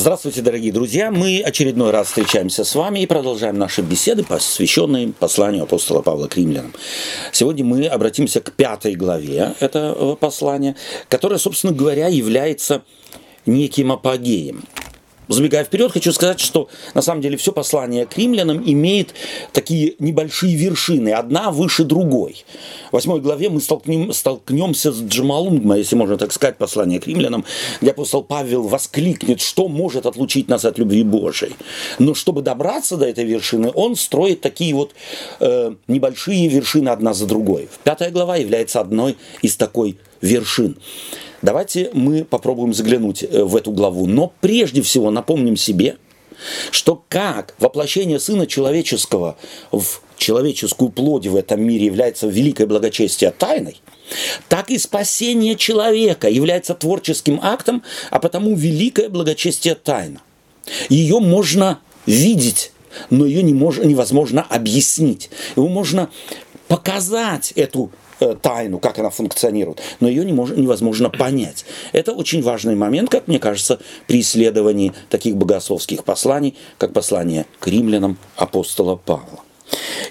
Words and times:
Здравствуйте, 0.00 0.40
дорогие 0.40 0.72
друзья! 0.72 1.10
Мы 1.10 1.42
очередной 1.44 1.90
раз 1.90 2.06
встречаемся 2.06 2.64
с 2.64 2.74
вами 2.74 3.00
и 3.00 3.06
продолжаем 3.06 3.58
наши 3.58 3.82
беседы, 3.82 4.24
посвященные 4.24 5.08
посланию 5.08 5.64
апостола 5.64 6.00
Павла 6.00 6.26
к 6.26 6.38
римлянам. 6.38 6.72
Сегодня 7.32 7.66
мы 7.66 7.84
обратимся 7.84 8.40
к 8.40 8.50
пятой 8.52 8.94
главе 8.94 9.52
этого 9.60 10.14
послания, 10.14 10.74
которая, 11.10 11.38
собственно 11.38 11.74
говоря, 11.74 12.06
является 12.06 12.80
неким 13.44 13.92
апогеем 13.92 14.64
Забегая 15.30 15.62
вперед, 15.62 15.92
хочу 15.92 16.12
сказать, 16.12 16.40
что 16.40 16.68
на 16.92 17.02
самом 17.02 17.22
деле 17.22 17.36
все 17.36 17.52
послание 17.52 18.04
к 18.04 18.18
римлянам 18.18 18.68
имеет 18.68 19.14
такие 19.52 19.94
небольшие 20.00 20.56
вершины, 20.56 21.10
одна 21.10 21.52
выше 21.52 21.84
другой. 21.84 22.44
В 22.90 22.94
восьмой 22.94 23.20
главе 23.20 23.48
мы 23.48 23.60
столкнем, 23.60 24.12
столкнемся 24.12 24.90
с 24.90 25.00
Джамалунгма, 25.00 25.78
если 25.78 25.94
можно 25.94 26.18
так 26.18 26.32
сказать, 26.32 26.58
послание 26.58 26.98
к 26.98 27.06
римлянам, 27.06 27.44
где 27.80 27.92
апостол 27.92 28.24
Павел 28.24 28.64
воскликнет, 28.64 29.40
что 29.40 29.68
может 29.68 30.04
отлучить 30.04 30.48
нас 30.48 30.64
от 30.64 30.78
любви 30.78 31.04
Божией. 31.04 31.54
Но 32.00 32.14
чтобы 32.14 32.42
добраться 32.42 32.96
до 32.96 33.06
этой 33.06 33.24
вершины, 33.24 33.70
он 33.72 33.94
строит 33.94 34.40
такие 34.40 34.74
вот 34.74 34.94
э, 35.38 35.74
небольшие 35.86 36.48
вершины 36.48 36.88
одна 36.88 37.14
за 37.14 37.26
другой. 37.26 37.68
Пятая 37.84 38.10
глава 38.10 38.34
является 38.34 38.80
одной 38.80 39.16
из 39.42 39.56
такой 39.56 39.96
вершин. 40.20 40.76
Давайте 41.42 41.90
мы 41.94 42.24
попробуем 42.24 42.74
заглянуть 42.74 43.22
э, 43.22 43.44
в 43.44 43.56
эту 43.56 43.72
главу. 43.72 44.06
Но 44.06 44.32
прежде 44.40 44.82
всего 44.82 45.10
напомним 45.10 45.56
себе, 45.56 45.96
что 46.70 47.02
как 47.08 47.54
воплощение 47.58 48.20
Сына 48.20 48.46
Человеческого 48.46 49.36
в 49.70 50.02
человеческую 50.16 50.90
плоть 50.90 51.26
в 51.26 51.36
этом 51.36 51.62
мире 51.62 51.86
является 51.86 52.26
великое 52.26 52.66
благочестие 52.66 53.30
тайной, 53.30 53.80
так 54.48 54.70
и 54.70 54.78
спасение 54.78 55.56
человека 55.56 56.28
является 56.28 56.74
творческим 56.74 57.40
актом, 57.42 57.82
а 58.10 58.18
потому 58.18 58.54
великое 58.54 59.08
благочестие 59.08 59.74
тайна. 59.74 60.20
Ее 60.88 61.20
можно 61.20 61.80
видеть, 62.06 62.72
но 63.08 63.24
ее 63.24 63.42
не 63.42 63.54
мож, 63.54 63.78
невозможно 63.78 64.42
объяснить. 64.42 65.30
Его 65.56 65.68
можно 65.68 66.10
показать 66.68 67.52
эту 67.52 67.90
тайну, 68.42 68.78
как 68.78 68.98
она 68.98 69.10
функционирует, 69.10 69.80
но 70.00 70.08
ее 70.08 70.24
не 70.24 70.32
мож, 70.32 70.50
невозможно 70.50 71.10
понять. 71.10 71.64
Это 71.92 72.12
очень 72.12 72.42
важный 72.42 72.76
момент, 72.76 73.10
как 73.10 73.28
мне 73.28 73.38
кажется, 73.38 73.80
при 74.06 74.20
исследовании 74.20 74.92
таких 75.08 75.36
богословских 75.36 76.04
посланий, 76.04 76.56
как 76.78 76.92
послание 76.92 77.46
к 77.58 77.66
римлянам 77.66 78.18
апостола 78.36 78.96
Павла. 78.96 79.40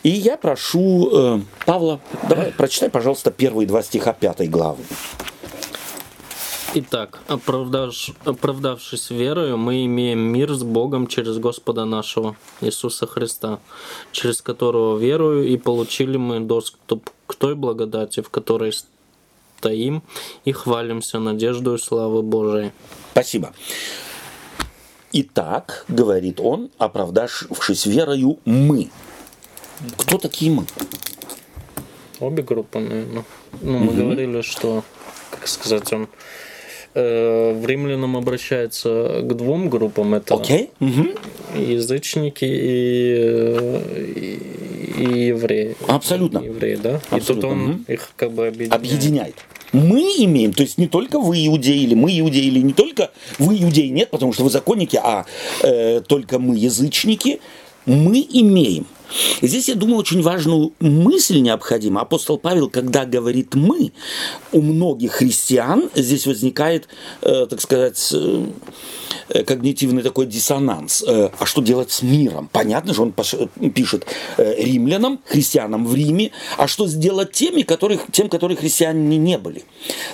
И 0.04 0.10
я 0.10 0.38
прошу 0.38 1.10
э, 1.12 1.40
Павла, 1.66 2.00
давай 2.30 2.52
прочитай, 2.52 2.90
пожалуйста, 2.90 3.32
первые 3.32 3.68
два 3.68 3.84
стиха 3.84 4.14
пятой 4.14 4.48
главы. 4.48 4.84
Итак, 6.76 7.20
оправдавш, 7.28 8.12
оправдавшись 8.26 9.10
верою, 9.10 9.58
мы 9.58 9.86
имеем 9.86 10.20
мир 10.20 10.54
с 10.54 10.62
Богом 10.62 11.08
через 11.08 11.40
Господа 11.40 11.86
нашего 11.86 12.36
Иисуса 12.62 13.08
Христа, 13.08 13.60
через 14.12 14.42
которого 14.44 14.98
верую 14.98 15.48
и 15.48 15.58
получили 15.58 16.18
мы 16.18 16.40
доступ 16.40 17.10
к 17.30 17.36
той 17.36 17.54
благодати, 17.56 18.22
в 18.22 18.30
которой 18.30 18.74
стоим 19.60 20.02
и 20.46 20.52
хвалимся 20.52 21.20
надеждой 21.20 21.78
славы 21.78 22.24
Божией. 22.24 22.72
Спасибо. 23.12 23.54
Итак, 25.12 25.86
говорит 25.88 26.40
он, 26.40 26.70
оправдавшись 26.80 27.86
верою, 27.86 28.40
мы. 28.46 28.90
Кто 29.98 30.18
такие 30.18 30.52
мы? 30.52 30.66
Обе 32.20 32.42
группы, 32.42 32.80
наверное. 32.80 33.24
Ну, 33.62 33.78
мы 33.80 33.88
угу. 33.88 33.94
говорили, 33.94 34.42
что, 34.42 34.84
как 35.30 35.48
сказать, 35.48 35.94
он 35.94 36.08
Э, 36.96 37.54
в 37.54 37.66
римлянам 37.68 38.18
обращается 38.18 39.22
к 39.22 39.34
двум 39.36 39.70
группам. 39.70 40.16
Это 40.16 40.34
okay. 40.34 40.70
язычники 41.56 42.46
и, 42.46 43.80
и, 44.16 45.04
и 45.04 45.28
евреи. 45.28 45.76
Абсолютно. 45.88 46.40
Евреи, 46.40 46.76
да? 46.76 46.96
Абсолютно. 47.12 47.18
И 47.18 47.36
тут 47.36 47.44
он 47.44 47.70
угу. 47.70 47.80
их 47.88 48.12
как 48.16 48.32
бы 48.32 48.48
объединяет. 48.48 48.74
Объединяет. 48.74 49.36
Мы 49.72 50.02
имеем, 50.18 50.52
то 50.52 50.64
есть 50.64 50.80
не 50.80 50.88
только 50.88 51.20
вы 51.20 51.46
иудеи, 51.46 51.84
или 51.84 51.94
мы 51.94 52.18
иудеи, 52.20 52.46
или 52.46 52.60
не 52.60 52.74
только 52.74 53.12
вы 53.38 53.62
иудеи, 53.62 53.90
нет, 53.90 54.10
потому 54.10 54.34
что 54.34 54.44
вы 54.44 54.50
законники, 54.50 55.00
а 55.02 55.28
э, 55.62 56.02
только 56.02 56.40
мы 56.40 56.58
язычники, 56.58 57.40
мы 57.86 58.26
имеем– 58.32 58.88
и 58.99 58.99
здесь, 59.42 59.70
я 59.70 59.76
думаю, 59.76 59.98
очень 59.98 60.22
важную 60.22 60.74
мысль 60.80 61.40
необходима. 61.40 62.02
Апостол 62.02 62.38
Павел, 62.38 62.70
когда 62.70 63.06
говорит 63.06 63.56
«мы», 63.56 63.92
у 64.52 64.62
многих 64.62 65.14
христиан 65.14 65.90
здесь 65.96 66.26
возникает, 66.28 66.88
э, 67.22 67.46
так 67.50 67.62
сказать, 67.62 68.14
э, 68.14 69.44
когнитивный 69.44 70.04
такой 70.04 70.26
диссонанс. 70.26 71.04
Э, 71.08 71.30
а 71.38 71.46
что 71.46 71.62
делать 71.62 71.92
с 71.92 72.02
миром? 72.02 72.50
Понятно 72.52 72.94
же, 72.94 73.02
он 73.02 73.14
пишет 73.74 74.06
э, 74.38 74.56
римлянам, 74.62 75.20
христианам 75.26 75.86
в 75.86 75.96
Риме, 75.96 76.32
а 76.58 76.68
что 76.68 76.88
сделать 76.88 77.32
теми, 77.32 77.62
которых, 77.62 78.02
тем, 78.12 78.30
которые 78.30 78.58
христиане 78.58 79.18
не 79.18 79.38
были? 79.38 79.64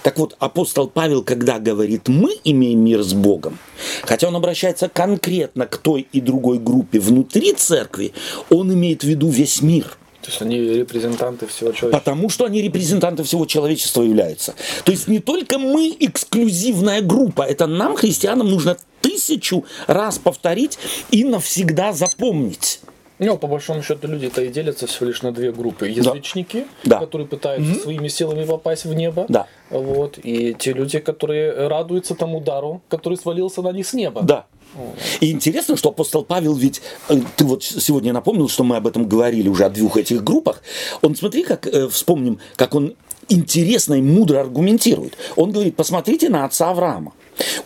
Так 0.04 0.18
вот, 0.18 0.36
апостол 0.40 0.88
Павел, 0.88 1.24
когда 1.24 1.60
говорит 1.60 2.08
«мы 2.08 2.38
имеем 2.44 2.84
мир 2.84 3.04
с 3.04 3.14
Богом», 3.14 3.58
хотя 4.04 4.28
он 4.28 4.36
обращается 4.36 4.90
конкретно 4.90 5.66
к 5.66 5.78
той 5.78 6.08
и 6.12 6.22
другой 6.22 6.60
группе 6.60 7.00
внутри 7.00 7.54
церкви, 7.54 8.14
он 8.50 8.74
имеет 8.74 8.85
в 8.94 9.04
виду 9.08 9.30
весь 9.30 9.62
мир– 9.62 9.98
то 10.26 10.32
есть 10.32 10.42
они 10.42 10.58
репрезентанты 10.58 11.46
всего 11.46 11.72
человечества. 11.72 12.00
Потому 12.00 12.30
что 12.30 12.46
они 12.46 12.60
репрезентанты 12.64 13.24
всего 13.24 13.46
человечества 13.46 14.02
являются. 14.02 14.56
То 14.84 14.92
есть 14.92 15.08
не 15.08 15.20
только 15.20 15.60
мы 15.60 15.96
эксклюзивная 16.00 17.02
группа, 17.02 17.44
это 17.44 17.68
нам, 17.68 17.96
христианам, 17.96 18.50
нужно 18.50 18.76
тысячу 19.02 19.66
раз 19.86 20.18
повторить 20.18 20.80
и 21.12 21.24
навсегда 21.24 21.94
запомнить. 21.94 22.80
Ну, 23.18 23.38
по 23.38 23.48
большому 23.48 23.82
счету, 23.82 24.08
люди-то 24.08 24.42
и 24.42 24.50
делятся 24.50 24.88
всего 24.88 25.08
лишь 25.08 25.22
на 25.22 25.32
две 25.32 25.52
группы. 25.52 25.88
Язычники, 25.88 26.66
да. 26.84 27.00
которые 27.00 27.28
пытаются 27.28 27.72
mm-hmm. 27.72 27.82
своими 27.82 28.08
силами 28.10 28.46
попасть 28.46 28.86
в 28.86 28.94
небо. 28.94 29.26
Да. 29.30 29.48
Вот. 29.70 30.20
И 30.22 30.54
те 30.54 30.74
люди, 30.74 31.00
которые 31.00 31.68
радуются 31.68 32.16
тому 32.16 32.40
удару, 32.40 32.82
который 32.90 33.18
свалился 33.18 33.62
на 33.62 33.72
них 33.72 33.88
с 33.88 33.94
неба. 33.94 34.22
Да. 34.22 34.46
И 35.22 35.32
интересно, 35.32 35.78
что 35.78 35.90
апостол 35.90 36.24
Павел, 36.24 36.54
ведь 36.56 36.82
э, 37.08 37.16
ты 37.38 37.46
вот 37.46 37.64
сегодня 37.64 38.12
напомнил, 38.12 38.50
что 38.50 38.64
мы 38.64 38.76
об 38.76 38.88
этом 38.88 39.08
говорили 39.08 39.48
уже 39.48 39.64
о 39.64 39.70
двух 39.70 39.96
этих 39.96 40.24
группах. 40.24 40.62
Он, 41.02 41.16
смотри, 41.16 41.44
как 41.44 41.66
э, 41.68 41.88
вспомним, 41.88 42.40
как 42.58 42.76
он 42.76 42.96
интересно 43.30 43.96
и 43.96 44.02
мудро 44.02 44.42
аргументирует. 44.42 45.18
Он 45.38 45.52
говорит, 45.52 45.76
посмотрите 45.76 46.30
на 46.30 46.44
отца 46.44 46.72
Авраама. 46.72 47.14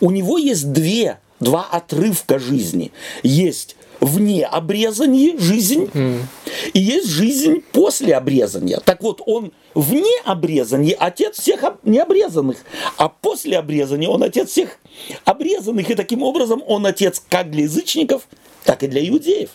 У 0.00 0.10
него 0.10 0.38
есть 0.38 0.72
две, 0.72 1.18
два 1.40 1.66
отрывка 1.70 2.38
жизни. 2.38 2.92
Есть 3.22 3.76
вне 4.00 4.44
обрезания 4.46 5.38
жизнь, 5.38 5.84
mm. 5.92 6.20
и 6.72 6.80
есть 6.80 7.08
жизнь 7.08 7.62
после 7.72 8.16
обрезания. 8.16 8.80
Так 8.84 9.02
вот, 9.02 9.20
он 9.26 9.52
вне 9.74 10.12
обрезания 10.24 10.96
отец 10.98 11.38
всех 11.38 11.64
необрезанных, 11.84 12.58
а 12.96 13.08
после 13.08 13.58
обрезания 13.58 14.08
он 14.08 14.22
отец 14.22 14.50
всех 14.50 14.78
обрезанных, 15.24 15.90
и 15.90 15.94
таким 15.94 16.22
образом 16.22 16.62
он 16.66 16.86
отец 16.86 17.22
как 17.28 17.50
для 17.50 17.64
язычников, 17.64 18.26
так 18.64 18.82
и 18.82 18.88
для 18.88 19.06
иудеев. 19.06 19.50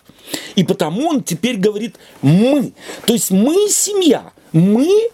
И 0.56 0.64
потому 0.64 1.08
он 1.08 1.24
теперь 1.24 1.58
говорит 1.58 1.96
«мы». 2.22 2.74
То 3.06 3.14
есть 3.14 3.32
мы 3.32 3.70
семья, 3.70 4.32
мы, 4.52 5.10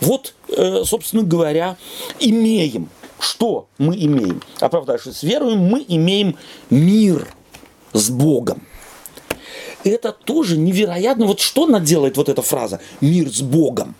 вот, 0.00 0.34
э, 0.48 0.82
собственно 0.84 1.22
говоря, 1.22 1.76
имеем. 2.18 2.88
Что 3.20 3.66
мы 3.78 3.96
имеем? 3.96 4.42
Оправдавшись 4.60 5.24
верою, 5.24 5.56
мы 5.56 5.84
имеем 5.88 6.36
мир 6.70 7.26
с 7.92 8.10
Богом. 8.10 8.67
И 9.84 9.90
это 9.90 10.12
тоже 10.12 10.56
невероятно. 10.56 11.26
Вот 11.26 11.40
что 11.40 11.64
она 11.64 11.80
делает, 11.80 12.16
вот 12.16 12.28
эта 12.28 12.42
фраза 12.42 12.80
«мир 13.00 13.28
с 13.28 13.40
Богом». 13.40 13.94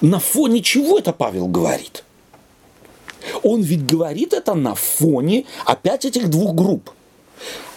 На 0.00 0.18
фоне 0.18 0.60
чего 0.60 0.98
это 0.98 1.12
Павел 1.12 1.46
говорит? 1.46 2.04
Он 3.42 3.62
ведь 3.62 3.86
говорит 3.86 4.34
это 4.34 4.54
на 4.54 4.74
фоне 4.74 5.46
опять 5.64 6.04
этих 6.04 6.28
двух 6.28 6.54
групп. 6.54 6.90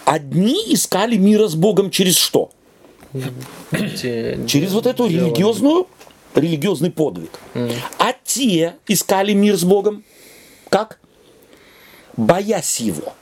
Одни 0.04 0.74
искали 0.74 1.16
мира 1.16 1.48
с 1.48 1.54
Богом 1.54 1.90
через 1.90 2.16
что? 2.16 2.50
Через 3.72 4.72
вот 4.72 4.86
эту 4.86 5.06
религиозную, 5.06 5.86
религиозный 6.34 6.90
подвиг. 6.90 7.40
А 7.98 8.12
те 8.24 8.76
искали 8.86 9.32
мир 9.32 9.56
с 9.56 9.64
Богом 9.64 10.04
как? 10.68 11.00
Боясь 12.16 12.80
его. 12.80 13.14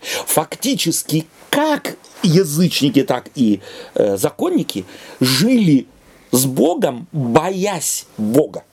Фактически, 0.00 1.26
как 1.50 1.96
язычники, 2.22 3.02
так 3.02 3.30
и 3.34 3.60
э, 3.94 4.16
законники 4.16 4.84
жили 5.20 5.86
с 6.30 6.44
Богом, 6.44 7.08
боясь 7.12 8.06
Бога, 8.16 8.64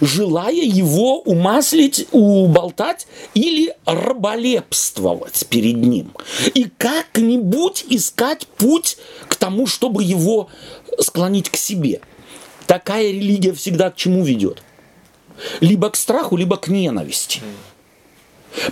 желая 0.00 0.52
его 0.52 1.20
умаслить, 1.20 2.06
уболтать 2.12 3.06
или 3.34 3.74
раболепствовать 3.84 5.46
перед 5.48 5.76
ним. 5.76 6.12
И 6.54 6.66
как-нибудь 6.78 7.84
искать 7.88 8.46
путь 8.46 8.98
к 9.28 9.36
тому, 9.36 9.66
чтобы 9.66 10.02
его 10.02 10.48
склонить 10.98 11.50
к 11.50 11.56
себе. 11.56 12.00
Такая 12.66 13.10
религия 13.10 13.52
всегда 13.52 13.90
к 13.90 13.96
чему 13.96 14.24
ведет? 14.24 14.62
Либо 15.60 15.90
к 15.90 15.96
страху, 15.96 16.36
либо 16.36 16.56
к 16.56 16.68
ненависти. 16.68 17.40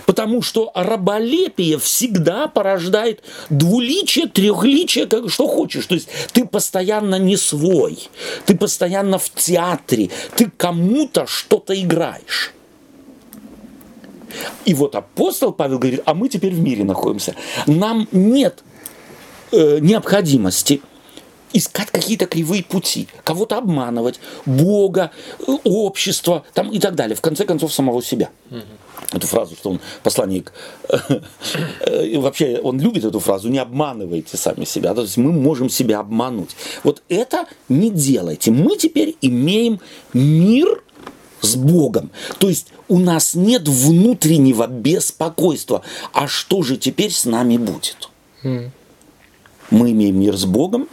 Потому 0.05 0.41
что 0.41 0.71
раболепие 0.75 1.77
всегда 1.79 2.47
порождает 2.47 3.23
двуличие, 3.49 4.27
трехличие, 4.27 5.05
как 5.07 5.29
что 5.29 5.47
хочешь. 5.47 5.85
То 5.85 5.95
есть 5.95 6.09
ты 6.33 6.45
постоянно 6.45 7.15
не 7.15 7.37
свой, 7.37 8.09
ты 8.45 8.57
постоянно 8.57 9.17
в 9.17 9.29
театре, 9.31 10.09
ты 10.35 10.51
кому-то 10.55 11.25
что-то 11.27 11.79
играешь. 11.79 12.53
И 14.65 14.73
вот 14.73 14.95
апостол 14.95 15.51
Павел 15.51 15.79
говорит, 15.79 16.01
а 16.05 16.13
мы 16.13 16.29
теперь 16.29 16.53
в 16.53 16.59
мире 16.59 16.83
находимся. 16.83 17.35
Нам 17.65 18.07
нет 18.11 18.63
э, 19.51 19.79
необходимости 19.79 20.81
искать 21.53 21.91
какие-то 21.91 22.25
кривые 22.25 22.63
пути, 22.63 23.07
кого-то 23.23 23.57
обманывать, 23.57 24.19
Бога, 24.45 25.11
э, 25.39 25.51
общество 25.63 26.43
там, 26.53 26.69
и 26.69 26.79
так 26.79 26.95
далее. 26.95 27.15
В 27.15 27.21
конце 27.21 27.45
концов, 27.45 27.73
самого 27.73 28.01
себя. 28.01 28.29
Угу. 28.51 28.59
Эту 29.13 29.27
фразу, 29.27 29.55
что 29.55 29.71
он 29.71 29.79
посланник, 30.03 30.53
э, 30.89 32.19
вообще 32.19 32.59
он 32.61 32.79
любит 32.79 33.05
эту 33.05 33.19
фразу, 33.19 33.49
не 33.49 33.57
обманывайте 33.57 34.37
сами 34.37 34.65
себя. 34.65 34.93
То 34.93 35.01
есть 35.01 35.17
мы 35.17 35.31
можем 35.31 35.69
себя 35.69 35.99
обмануть. 35.99 36.55
Вот 36.83 37.01
это 37.09 37.45
не 37.69 37.89
делайте. 37.89 38.51
Мы 38.51 38.77
теперь 38.77 39.15
имеем 39.21 39.79
мир 40.13 40.83
с 41.41 41.55
Богом. 41.55 42.11
То 42.37 42.49
есть 42.49 42.67
у 42.87 42.99
нас 42.99 43.33
нет 43.33 43.67
внутреннего 43.67 44.67
беспокойства. 44.67 45.81
А 46.13 46.27
что 46.27 46.61
же 46.61 46.77
теперь 46.77 47.11
с 47.11 47.25
нами 47.25 47.57
будет? 47.57 48.09
Mm 48.43 48.71
мы 49.71 49.91
имеем 49.91 50.19
мир 50.19 50.35
с 50.37 50.45
Богом. 50.45 50.87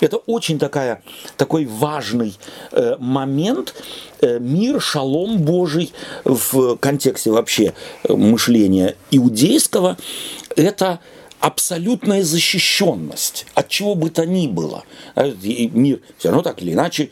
Это 0.00 0.16
очень 0.16 0.58
такая, 0.58 1.02
такой 1.36 1.66
важный 1.66 2.38
э, 2.72 2.96
момент. 2.98 3.74
Э, 4.20 4.38
мир, 4.38 4.80
шалом 4.80 5.38
Божий 5.38 5.92
в 6.24 6.76
контексте 6.76 7.30
вообще 7.30 7.74
э, 8.04 8.12
мышления 8.12 8.96
иудейского– 9.10 9.96
это 10.56 11.00
абсолютная 11.42 12.22
защищенность 12.22 13.46
от 13.54 13.68
чего 13.68 13.96
бы 13.96 14.10
то 14.10 14.24
ни 14.24 14.46
было. 14.46 14.84
А 15.16 15.26
мир 15.44 16.00
все 16.16 16.28
равно 16.28 16.42
так 16.42 16.62
или 16.62 16.72
иначе, 16.72 17.10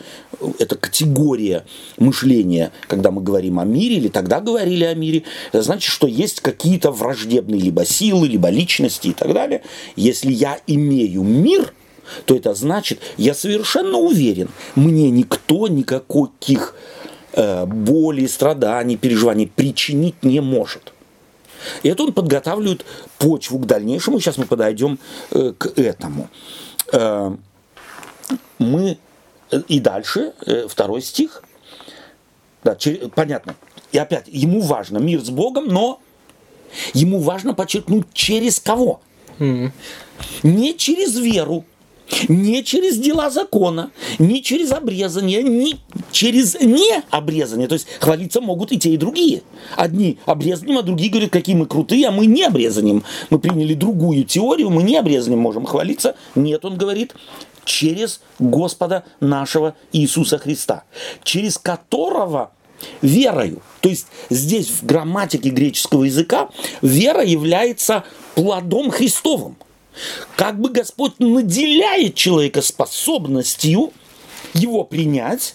это 0.60 0.76
категория 0.76 1.66
мышления, 1.98 2.70
когда 2.86 3.10
мы 3.10 3.22
говорим 3.22 3.58
о 3.58 3.64
мире, 3.64 3.96
или 3.96 4.06
тогда 4.06 4.40
говорили 4.40 4.84
о 4.84 4.94
мире, 4.94 5.24
это 5.48 5.62
значит, 5.62 5.92
что 5.92 6.06
есть 6.06 6.40
какие-то 6.40 6.92
враждебные 6.92 7.60
либо 7.60 7.84
силы, 7.84 8.28
либо 8.28 8.50
личности 8.50 9.08
и 9.08 9.12
так 9.12 9.34
далее. 9.34 9.62
Если 9.96 10.30
я 10.30 10.60
имею 10.68 11.24
мир, 11.24 11.74
то 12.24 12.36
это 12.36 12.54
значит, 12.54 13.00
я 13.16 13.34
совершенно 13.34 13.98
уверен, 13.98 14.48
мне 14.76 15.10
никто 15.10 15.66
никаких 15.66 16.76
э, 17.32 17.66
боли, 17.66 18.26
страданий, 18.26 18.96
переживаний 18.96 19.48
причинить 19.48 20.22
не 20.22 20.40
может. 20.40 20.92
И 21.82 21.88
это 21.88 22.02
он 22.02 22.12
подготавливает 22.12 22.84
почву 23.18 23.58
к 23.58 23.66
дальнейшему. 23.66 24.20
Сейчас 24.20 24.38
мы 24.38 24.46
подойдем 24.46 24.98
э, 25.30 25.52
к 25.56 25.78
этому. 25.78 26.28
Э, 26.92 27.34
мы 28.58 28.98
и 29.68 29.80
дальше, 29.80 30.32
э, 30.46 30.66
второй 30.68 31.02
стих. 31.02 31.42
Да, 32.62 32.76
понятно. 33.14 33.56
И 33.92 33.98
опять, 33.98 34.24
ему 34.28 34.60
важно 34.60 34.98
мир 34.98 35.20
с 35.20 35.30
Богом, 35.30 35.68
но 35.68 36.00
ему 36.94 37.20
важно 37.20 37.54
подчеркнуть, 37.54 38.06
через 38.12 38.60
кого. 38.60 39.00
Mm-hmm. 39.38 39.70
Не 40.42 40.76
через 40.76 41.16
веру, 41.16 41.64
не 42.28 42.62
через 42.64 42.98
дела 42.98 43.30
закона, 43.30 43.90
не 44.18 44.42
через 44.42 44.72
обрезание, 44.72 45.42
не 45.42 45.76
через 46.12 46.58
необрезание. 46.60 47.68
То 47.68 47.74
есть 47.74 47.86
хвалиться 48.00 48.40
могут 48.40 48.72
и 48.72 48.78
те, 48.78 48.90
и 48.90 48.96
другие. 48.96 49.42
Одни 49.76 50.18
обрезанием, 50.26 50.78
а 50.78 50.82
другие 50.82 51.10
говорят, 51.10 51.30
какие 51.30 51.54
мы 51.54 51.66
крутые, 51.66 52.08
а 52.08 52.10
мы 52.10 52.26
не 52.26 52.44
обрезанием. 52.44 53.04
Мы 53.30 53.38
приняли 53.38 53.74
другую 53.74 54.24
теорию, 54.24 54.70
мы 54.70 54.82
не 54.82 54.96
обрезанием 54.96 55.40
можем 55.40 55.64
хвалиться. 55.64 56.16
Нет, 56.34 56.64
он 56.64 56.76
говорит, 56.76 57.14
через 57.64 58.20
Господа 58.38 59.04
нашего 59.20 59.74
Иисуса 59.92 60.38
Христа, 60.38 60.84
через 61.22 61.58
которого 61.58 62.50
верою. 63.02 63.62
То 63.80 63.90
есть 63.90 64.06
здесь 64.30 64.68
в 64.68 64.86
грамматике 64.86 65.50
греческого 65.50 66.04
языка 66.04 66.48
вера 66.80 67.22
является 67.22 68.04
плодом 68.34 68.90
Христовым– 68.90 69.56
как 70.36 70.60
бы 70.60 70.70
Господь 70.70 71.18
наделяет 71.18 72.14
человека 72.14 72.62
способностью 72.62 73.92
его 74.54 74.84
принять, 74.84 75.54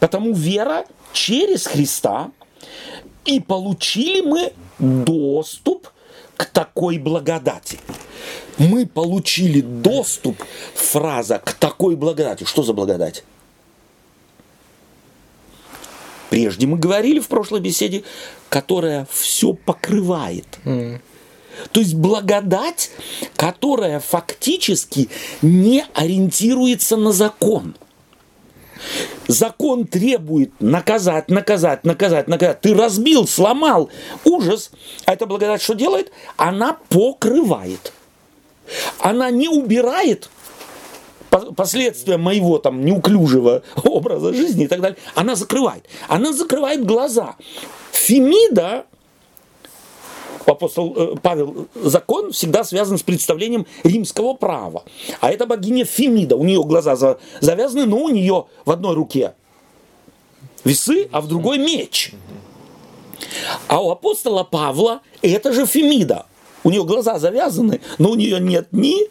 потому 0.00 0.32
вера 0.32 0.84
через 1.12 1.66
Христа, 1.66 2.30
и 3.24 3.40
получили 3.40 4.20
мы 4.20 4.52
доступ 4.78 5.88
к 6.36 6.46
такой 6.46 6.98
благодати. 6.98 7.78
Мы 8.58 8.86
получили 8.86 9.60
доступ, 9.60 10.42
фраза, 10.74 11.38
к 11.38 11.52
такой 11.54 11.96
благодати. 11.96 12.44
Что 12.44 12.62
за 12.62 12.72
благодать? 12.72 13.24
Прежде 16.30 16.66
мы 16.66 16.78
говорили 16.78 17.20
в 17.20 17.28
прошлой 17.28 17.60
беседе, 17.60 18.02
которая 18.48 19.06
все 19.10 19.52
покрывает. 19.52 20.46
Mm. 20.64 21.00
То 21.72 21.80
есть 21.80 21.94
благодать, 21.94 22.90
которая 23.36 24.00
фактически 24.00 25.08
не 25.42 25.84
ориентируется 25.94 26.96
на 26.96 27.12
закон. 27.12 27.76
Закон 29.28 29.86
требует 29.86 30.52
наказать, 30.60 31.30
наказать, 31.30 31.84
наказать, 31.84 32.28
наказать. 32.28 32.60
Ты 32.60 32.74
разбил, 32.74 33.26
сломал. 33.26 33.90
Ужас. 34.24 34.70
А 35.06 35.14
эта 35.14 35.26
благодать 35.26 35.62
что 35.62 35.74
делает? 35.74 36.12
Она 36.36 36.76
покрывает. 36.90 37.92
Она 38.98 39.30
не 39.30 39.48
убирает 39.48 40.28
последствия 41.56 42.16
моего 42.16 42.58
там 42.58 42.84
неуклюжего 42.84 43.62
образа 43.82 44.32
жизни 44.32 44.64
и 44.64 44.68
так 44.68 44.80
далее. 44.80 44.98
Она 45.14 45.34
закрывает. 45.34 45.86
Она 46.08 46.32
закрывает 46.32 46.84
глаза. 46.84 47.36
Фемида 47.92 48.86
апостол 50.50 50.94
э, 50.96 51.14
Павел, 51.22 51.68
закон 51.74 52.32
всегда 52.32 52.64
связан 52.64 52.98
с 52.98 53.02
представлением 53.02 53.66
римского 53.82 54.34
права. 54.34 54.84
А 55.20 55.30
это 55.30 55.46
богиня 55.46 55.84
Фемида. 55.84 56.36
У 56.36 56.44
нее 56.44 56.62
глаза 56.64 57.16
завязаны, 57.40 57.86
но 57.86 57.98
у 57.98 58.08
нее 58.08 58.46
в 58.64 58.70
одной 58.70 58.94
руке 58.94 59.34
весы, 60.64 61.08
а 61.12 61.20
в 61.20 61.28
другой 61.28 61.58
меч. 61.58 62.12
А 63.68 63.82
у 63.82 63.90
апостола 63.90 64.44
Павла 64.44 65.00
это 65.22 65.52
же 65.52 65.66
Фемида. 65.66 66.26
У 66.62 66.70
нее 66.70 66.84
глаза 66.84 67.18
завязаны, 67.18 67.80
но 67.98 68.10
у 68.10 68.14
нее 68.14 68.40
нет 68.40 68.68
ни 68.72 69.08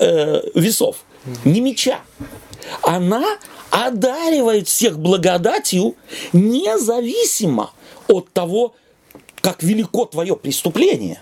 э, 0.00 0.42
весов, 0.54 1.04
ни 1.44 1.60
меча. 1.60 2.00
Она 2.82 3.24
одаривает 3.70 4.68
всех 4.68 4.98
благодатью 4.98 5.94
независимо 6.32 7.72
от 8.08 8.32
того, 8.32 8.74
как 9.46 9.62
велико 9.62 10.06
твое 10.06 10.34
преступление. 10.34 11.20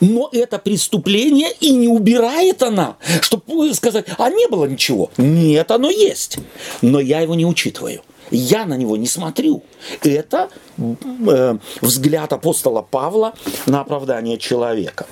Но 0.00 0.30
это 0.32 0.58
преступление 0.58 1.50
и 1.60 1.70
не 1.70 1.86
убирает 1.86 2.62
она, 2.62 2.96
чтобы 3.20 3.74
сказать, 3.74 4.06
а 4.16 4.30
не 4.30 4.48
было 4.48 4.64
ничего. 4.64 5.10
Нет, 5.18 5.70
оно 5.70 5.90
есть. 5.90 6.38
Но 6.80 6.98
я 6.98 7.20
его 7.20 7.34
не 7.34 7.44
учитываю. 7.44 8.00
Я 8.30 8.66
на 8.66 8.74
него 8.74 8.96
не 8.96 9.06
смотрю. 9.06 9.62
Это 10.02 10.48
э, 10.78 11.58
взгляд 11.80 12.32
апостола 12.32 12.82
Павла 12.82 13.34
на 13.66 13.80
оправдание 13.80 14.38
человека 14.38 15.06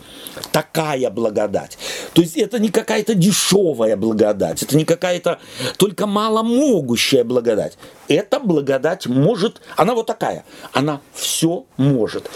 такая 0.52 1.10
благодать. 1.10 1.78
То 2.12 2.22
есть 2.22 2.36
это 2.36 2.58
не 2.58 2.68
какая-то 2.68 3.14
дешевая 3.14 3.96
благодать, 3.96 4.62
это 4.62 4.76
не 4.76 4.84
какая-то 4.84 5.38
только 5.76 6.06
маломогущая 6.06 7.24
благодать. 7.24 7.78
Эта 8.08 8.38
благодать 8.40 9.06
может, 9.06 9.60
она 9.76 9.94
вот 9.94 10.06
такая, 10.06 10.44
она 10.72 11.00
все 11.14 11.64
может. 11.76 12.30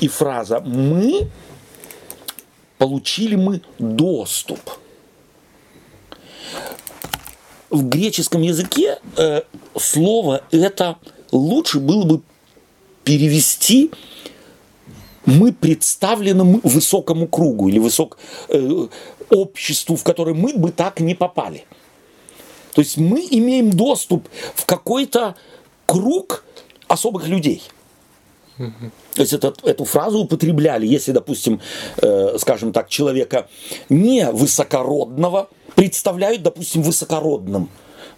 И 0.00 0.08
фраза 0.08 0.60
«мы» 0.60 1.28
получили 2.78 3.36
мы 3.36 3.62
доступ. 3.78 4.58
В 7.70 7.88
греческом 7.88 8.42
языке 8.42 8.98
э, 9.16 9.42
слово 9.78 10.42
это 10.50 10.96
лучше 11.32 11.78
было 11.78 12.04
бы 12.04 12.20
перевести 13.04 13.90
мы 15.24 15.52
представлены 15.52 16.60
высокому 16.62 17.28
кругу 17.28 17.68
или 17.68 17.78
высок, 17.78 18.18
э, 18.48 18.86
обществу, 19.30 19.96
в 19.96 20.02
которое 20.02 20.34
мы 20.34 20.54
бы 20.54 20.72
так 20.72 21.00
не 21.00 21.14
попали. 21.14 21.64
То 22.74 22.80
есть 22.80 22.96
мы 22.96 23.26
имеем 23.30 23.70
доступ 23.70 24.28
в 24.54 24.64
какой-то 24.64 25.36
круг 25.86 26.44
особых 26.88 27.28
людей. 27.28 27.62
То 29.14 29.22
есть 29.22 29.32
это, 29.32 29.54
эту 29.64 29.84
фразу 29.84 30.18
употребляли, 30.18 30.86
если, 30.86 31.12
допустим, 31.12 31.60
э, 32.02 32.36
скажем 32.38 32.72
так, 32.72 32.88
человека 32.88 33.48
не 33.88 34.30
высокородного 34.30 35.48
представляют, 35.74 36.42
допустим, 36.42 36.82
высокородным 36.82 37.68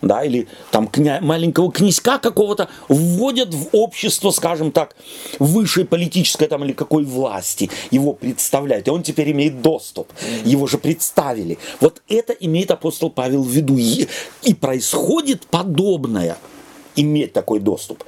да, 0.02 0.25
или 0.25 0.49
там 0.71 0.88
кня... 0.88 1.21
маленького 1.23 1.73
князька 1.73 2.18
какого-то 2.18 2.68
вводят 2.88 3.54
в 3.54 3.68
общество, 3.73 4.30
скажем 4.30 4.73
так, 4.73 4.97
высшей 5.38 5.85
политической 5.85 6.49
там 6.49 6.64
или 6.64 6.73
какой 6.73 7.04
власти, 7.04 7.71
его 7.90 8.12
представляют, 8.12 8.88
и 8.88 8.90
он 8.90 9.02
теперь 9.02 9.30
имеет 9.30 9.62
доступ, 9.62 10.12
его 10.44 10.66
же 10.66 10.78
представили. 10.78 11.59
Вот 11.80 12.02
это 12.09 12.32
имеет 12.32 12.71
апостол 12.71 13.11
Павел 13.11 13.42
в 13.42 13.49
виду, 13.49 13.78
и, 13.78 14.09
и 14.42 14.54
происходит 14.54 15.47
подобное, 15.47 16.37
иметь 16.97 17.32
такой 17.32 17.61
доступ, 17.61 18.04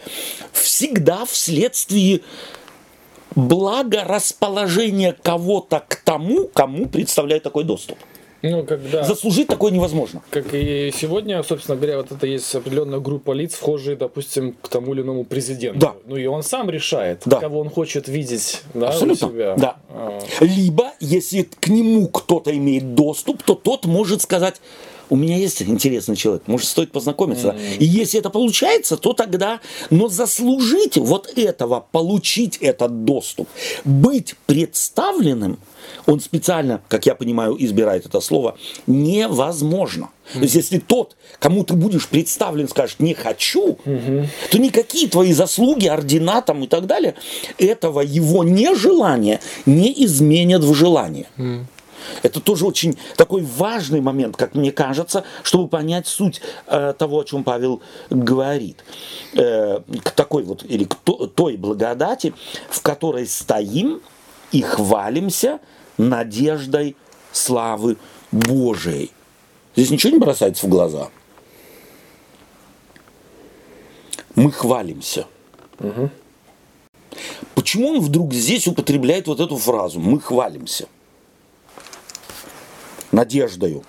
всегда 0.52 1.24
вследствие 1.24 2.20
благорасположения 3.34 5.16
кого-то 5.22 5.82
к 5.88 5.96
тому, 5.96 6.48
кому 6.48 6.86
представляет 6.86 7.42
такой 7.42 7.64
доступ. 7.64 7.98
Ну, 8.50 8.64
когда... 8.64 9.04
Заслужить 9.04 9.48
такое 9.48 9.72
невозможно. 9.72 10.22
Как 10.30 10.52
и 10.52 10.92
сегодня, 10.94 11.42
собственно 11.42 11.76
говоря, 11.76 11.96
вот 11.98 12.12
это 12.12 12.26
есть 12.26 12.54
определенная 12.54 13.00
группа 13.00 13.32
лиц, 13.32 13.54
вхожие, 13.54 13.96
допустим, 13.96 14.54
к 14.60 14.68
тому 14.68 14.92
или 14.92 15.00
иному 15.00 15.24
президенту. 15.24 15.80
Да. 15.80 15.94
Ну 16.06 16.16
и 16.16 16.26
он 16.26 16.42
сам 16.42 16.68
решает, 16.68 17.22
Да. 17.24 17.40
кого 17.40 17.60
он 17.60 17.70
хочет 17.70 18.06
видеть 18.08 18.62
да, 18.74 18.88
Абсолютно. 18.88 19.28
у 19.28 19.30
себя. 19.30 19.54
Да. 19.56 19.76
А, 19.88 20.20
Либо, 20.40 20.92
если 21.00 21.42
к 21.42 21.68
нему 21.68 22.08
кто-то 22.08 22.54
имеет 22.54 22.94
доступ, 22.94 23.42
то 23.42 23.54
тот 23.54 23.86
может 23.86 24.20
сказать, 24.20 24.60
у 25.10 25.16
меня 25.16 25.36
есть 25.36 25.62
интересный 25.62 26.16
человек, 26.16 26.42
может, 26.46 26.68
стоит 26.68 26.92
познакомиться. 26.92 27.56
И 27.78 27.84
если 27.84 28.20
это 28.20 28.30
получается, 28.30 28.96
то 28.96 29.12
тогда, 29.12 29.60
но 29.90 30.08
заслужить 30.08 30.96
вот 30.96 31.32
этого, 31.36 31.86
получить 31.92 32.56
этот 32.58 33.04
доступ, 33.04 33.48
быть 33.84 34.34
представленным, 34.46 35.58
он 36.06 36.20
специально, 36.20 36.80
как 36.88 37.06
я 37.06 37.14
понимаю, 37.14 37.56
избирает 37.58 38.06
это 38.06 38.20
слово, 38.20 38.56
невозможно. 38.86 40.10
То 40.32 40.40
есть, 40.40 40.54
если 40.54 40.78
тот, 40.78 41.16
кому 41.38 41.64
ты 41.64 41.74
будешь 41.74 42.08
представлен, 42.08 42.68
скажет 42.68 43.00
«не 43.00 43.14
хочу», 43.14 43.78
то 44.50 44.58
никакие 44.58 45.08
твои 45.08 45.32
заслуги, 45.32 45.86
ордена 45.86 46.40
там 46.40 46.62
и 46.64 46.66
так 46.66 46.86
далее, 46.86 47.14
этого 47.58 48.00
его 48.00 48.44
нежелания 48.44 49.40
не 49.66 49.92
изменят 50.04 50.62
в 50.64 50.74
желание. 50.74 51.26
Это 52.22 52.40
тоже 52.40 52.66
очень 52.66 52.98
такой 53.16 53.42
важный 53.42 54.00
момент, 54.02 54.36
как 54.36 54.54
мне 54.54 54.72
кажется, 54.72 55.24
чтобы 55.42 55.68
понять 55.68 56.06
суть 56.06 56.42
э, 56.66 56.92
того, 56.98 57.20
о 57.20 57.24
чем 57.24 57.44
Павел 57.44 57.80
говорит. 58.10 58.84
Э, 59.34 59.80
к 60.02 60.10
такой 60.10 60.42
вот, 60.42 60.64
или 60.64 60.84
к 60.84 60.94
то- 60.96 61.26
той 61.26 61.56
благодати, 61.56 62.34
в 62.68 62.82
которой 62.82 63.26
стоим 63.26 64.02
и 64.52 64.60
хвалимся 64.60 65.60
надеждой 65.98 66.96
славы 67.32 67.96
Божией. 68.32 69.10
Здесь 69.76 69.90
ничего 69.90 70.12
не 70.12 70.18
бросается 70.18 70.66
в 70.66 70.68
глаза. 70.68 71.10
Мы 74.34 74.50
хвалимся. 74.50 75.26
Почему 77.54 77.90
он 77.90 78.00
вдруг 78.00 78.32
здесь 78.32 78.66
употребляет 78.66 79.26
вот 79.28 79.40
эту 79.40 79.56
фразу 79.56 80.00
«мы 80.00 80.20
хвалимся»? 80.20 80.88
Надеждою, 83.12 83.84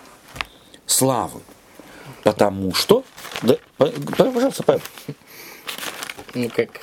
славы. 0.85 1.41
Потому 2.23 2.73
что... 2.73 3.03
Да, 3.41 3.57
пожалуйста, 3.79 4.63
Павел. 4.63 4.81
Ну 6.35 6.49
как 6.49 6.81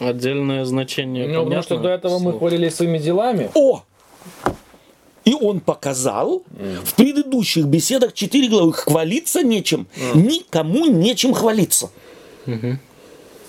отдельное 0.00 0.64
значение. 0.64 1.28
Ну, 1.28 1.44
потому 1.44 1.62
что 1.62 1.78
до 1.78 1.88
этого 1.90 2.18
мы 2.18 2.36
хвалились 2.36 2.74
своими 2.74 2.98
делами. 2.98 3.50
О! 3.54 3.84
И 5.26 5.34
он 5.34 5.60
показал 5.60 6.44
в 6.84 6.94
предыдущих 6.94 7.66
беседах 7.66 8.14
4 8.14 8.48
главы 8.48 8.72
хвалиться 8.72 9.42
нечем. 9.42 9.86
Никому 10.14 10.86
нечем 10.86 11.34
хвалиться. 11.34 11.90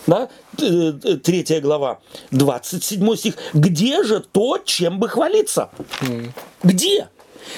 Да? 0.07 0.29
Т- 0.57 0.93
т- 0.93 1.17
Третья 1.17 1.62
глава, 1.62 2.00
27 2.31 3.15
стих. 3.15 3.36
Где 3.53 4.03
же 4.03 4.22
то, 4.22 4.57
чем 4.57 5.00
бы 5.00 5.07
хвалиться? 5.10 5.69
Где? 6.63 7.10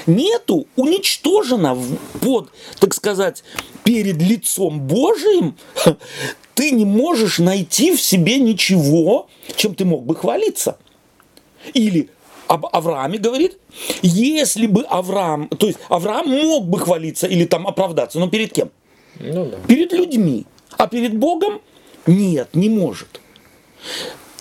Нету, 0.06 0.68
уничтожено 0.76 1.78
под, 2.22 2.50
так 2.80 2.94
сказать, 2.94 3.44
перед 3.84 4.22
лицом 4.22 4.82
Божиим. 4.82 5.56
Ты 6.56 6.72
не 6.72 6.86
можешь 6.86 7.40
найти 7.40 7.96
в 7.96 8.02
себе 8.02 8.38
ничего, 8.38 9.30
чем 9.56 9.76
ты 9.76 9.86
мог 9.86 10.06
бы 10.06 10.14
хвалиться. 10.16 10.78
Или 11.74 12.10
об 12.50 12.66
Аврааме 12.66 13.20
говорит, 13.20 13.60
если 14.02 14.66
бы 14.66 14.82
Авраам, 14.82 15.48
то 15.50 15.68
есть 15.68 15.78
Авраам 15.88 16.28
мог 16.28 16.66
бы 16.66 16.80
хвалиться 16.80 17.28
или 17.28 17.46
там 17.46 17.68
оправдаться, 17.68 18.20
но 18.20 18.28
перед 18.28 18.52
кем? 18.52 18.72
Ну 19.20 19.46
да. 19.46 19.58
Перед 19.68 19.94
людьми. 19.94 20.46
А 20.76 20.88
перед 20.88 21.16
Богом 21.16 21.62
нет, 22.08 22.50
не 22.54 22.70
может. 22.70 23.22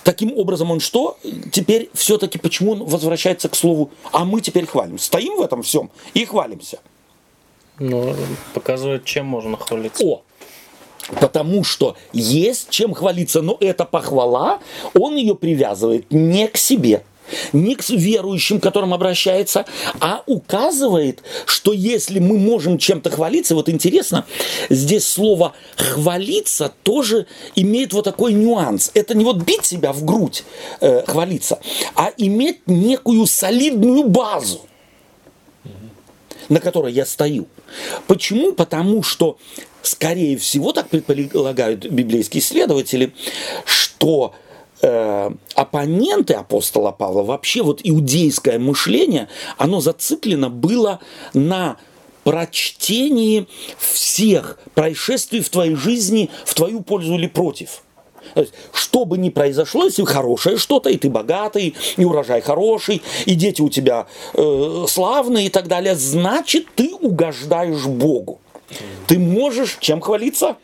Таким 0.03 0.35
образом, 0.35 0.71
он 0.71 0.79
что? 0.79 1.17
Теперь 1.51 1.91
все-таки 1.93 2.39
почему 2.39 2.71
он 2.71 2.83
возвращается 2.83 3.47
к 3.47 3.55
слову, 3.55 3.91
а 4.11 4.25
мы 4.25 4.41
теперь 4.41 4.65
хвалимся. 4.65 5.05
Стоим 5.05 5.37
в 5.37 5.41
этом 5.41 5.61
всем 5.61 5.91
и 6.15 6.25
хвалимся. 6.25 6.79
Ну, 7.77 8.15
показывает, 8.55 9.05
чем 9.05 9.27
можно 9.27 9.55
хвалиться. 9.55 10.03
О, 10.03 10.23
потому 11.21 11.63
что 11.63 11.95
есть 12.11 12.71
чем 12.71 12.95
хвалиться, 12.95 13.43
но 13.43 13.55
эта 13.59 13.85
похвала, 13.85 14.59
он 14.95 15.15
ее 15.15 15.35
привязывает 15.35 16.11
не 16.11 16.47
к 16.47 16.57
себе, 16.57 17.03
не 17.53 17.75
к 17.75 17.87
верующим, 17.89 18.59
к 18.59 18.63
которым 18.63 18.93
обращается, 18.93 19.65
а 19.99 20.23
указывает, 20.25 21.23
что 21.45 21.73
если 21.73 22.19
мы 22.19 22.37
можем 22.37 22.77
чем-то 22.77 23.09
хвалиться, 23.09 23.55
вот 23.55 23.69
интересно, 23.69 24.25
здесь 24.69 25.07
слово 25.07 25.53
хвалиться 25.77 26.73
тоже 26.83 27.25
имеет 27.55 27.93
вот 27.93 28.05
такой 28.05 28.33
нюанс. 28.33 28.91
Это 28.93 29.15
не 29.15 29.23
вот 29.23 29.37
бить 29.37 29.65
себя 29.65 29.93
в 29.93 30.03
грудь, 30.03 30.43
э, 30.81 31.03
хвалиться, 31.07 31.59
а 31.95 32.11
иметь 32.17 32.67
некую 32.67 33.25
солидную 33.25 34.03
базу 34.05 34.61
на 36.49 36.59
которой 36.59 36.91
я 36.91 37.05
стою. 37.05 37.47
Почему? 38.07 38.53
Потому 38.53 39.03
что, 39.03 39.37
скорее 39.83 40.35
всего, 40.37 40.73
так 40.73 40.89
предполагают 40.89 41.85
библейские 41.85 42.41
исследователи, 42.41 43.13
что 43.65 44.33
э, 44.81 45.31
оппоненты 45.55 46.33
апостола 46.33 46.91
Павла, 46.91 47.23
вообще 47.23 47.61
вот 47.61 47.81
иудейское 47.83 48.59
мышление, 48.59 49.27
оно 49.57 49.81
зациклено 49.81 50.49
было 50.49 50.99
на 51.33 51.77
прочтении 52.23 53.47
всех 53.77 54.59
происшествий 54.75 55.41
в 55.41 55.49
твоей 55.49 55.75
жизни 55.75 56.29
в 56.45 56.53
твою 56.53 56.81
пользу 56.81 57.15
или 57.15 57.27
против. 57.27 57.81
Есть, 58.35 58.53
что 58.73 59.05
бы 59.05 59.17
ни 59.17 59.29
произошло, 59.29 59.85
если 59.85 60.03
хорошее 60.03 60.57
что-то, 60.57 60.89
и 60.89 60.97
ты 60.97 61.09
богатый, 61.09 61.75
и 61.97 62.05
урожай 62.05 62.41
хороший, 62.41 63.01
и 63.25 63.35
дети 63.35 63.61
у 63.61 63.69
тебя 63.69 64.07
э, 64.33 64.85
славные 64.87 65.47
и 65.47 65.49
так 65.49 65.67
далее, 65.67 65.95
значит, 65.95 66.67
ты 66.75 66.93
угождаешь 66.93 67.85
Богу. 67.85 68.39
Ты 69.07 69.17
можешь 69.17 69.77
чем 69.79 69.99
хвалиться? 69.99 70.57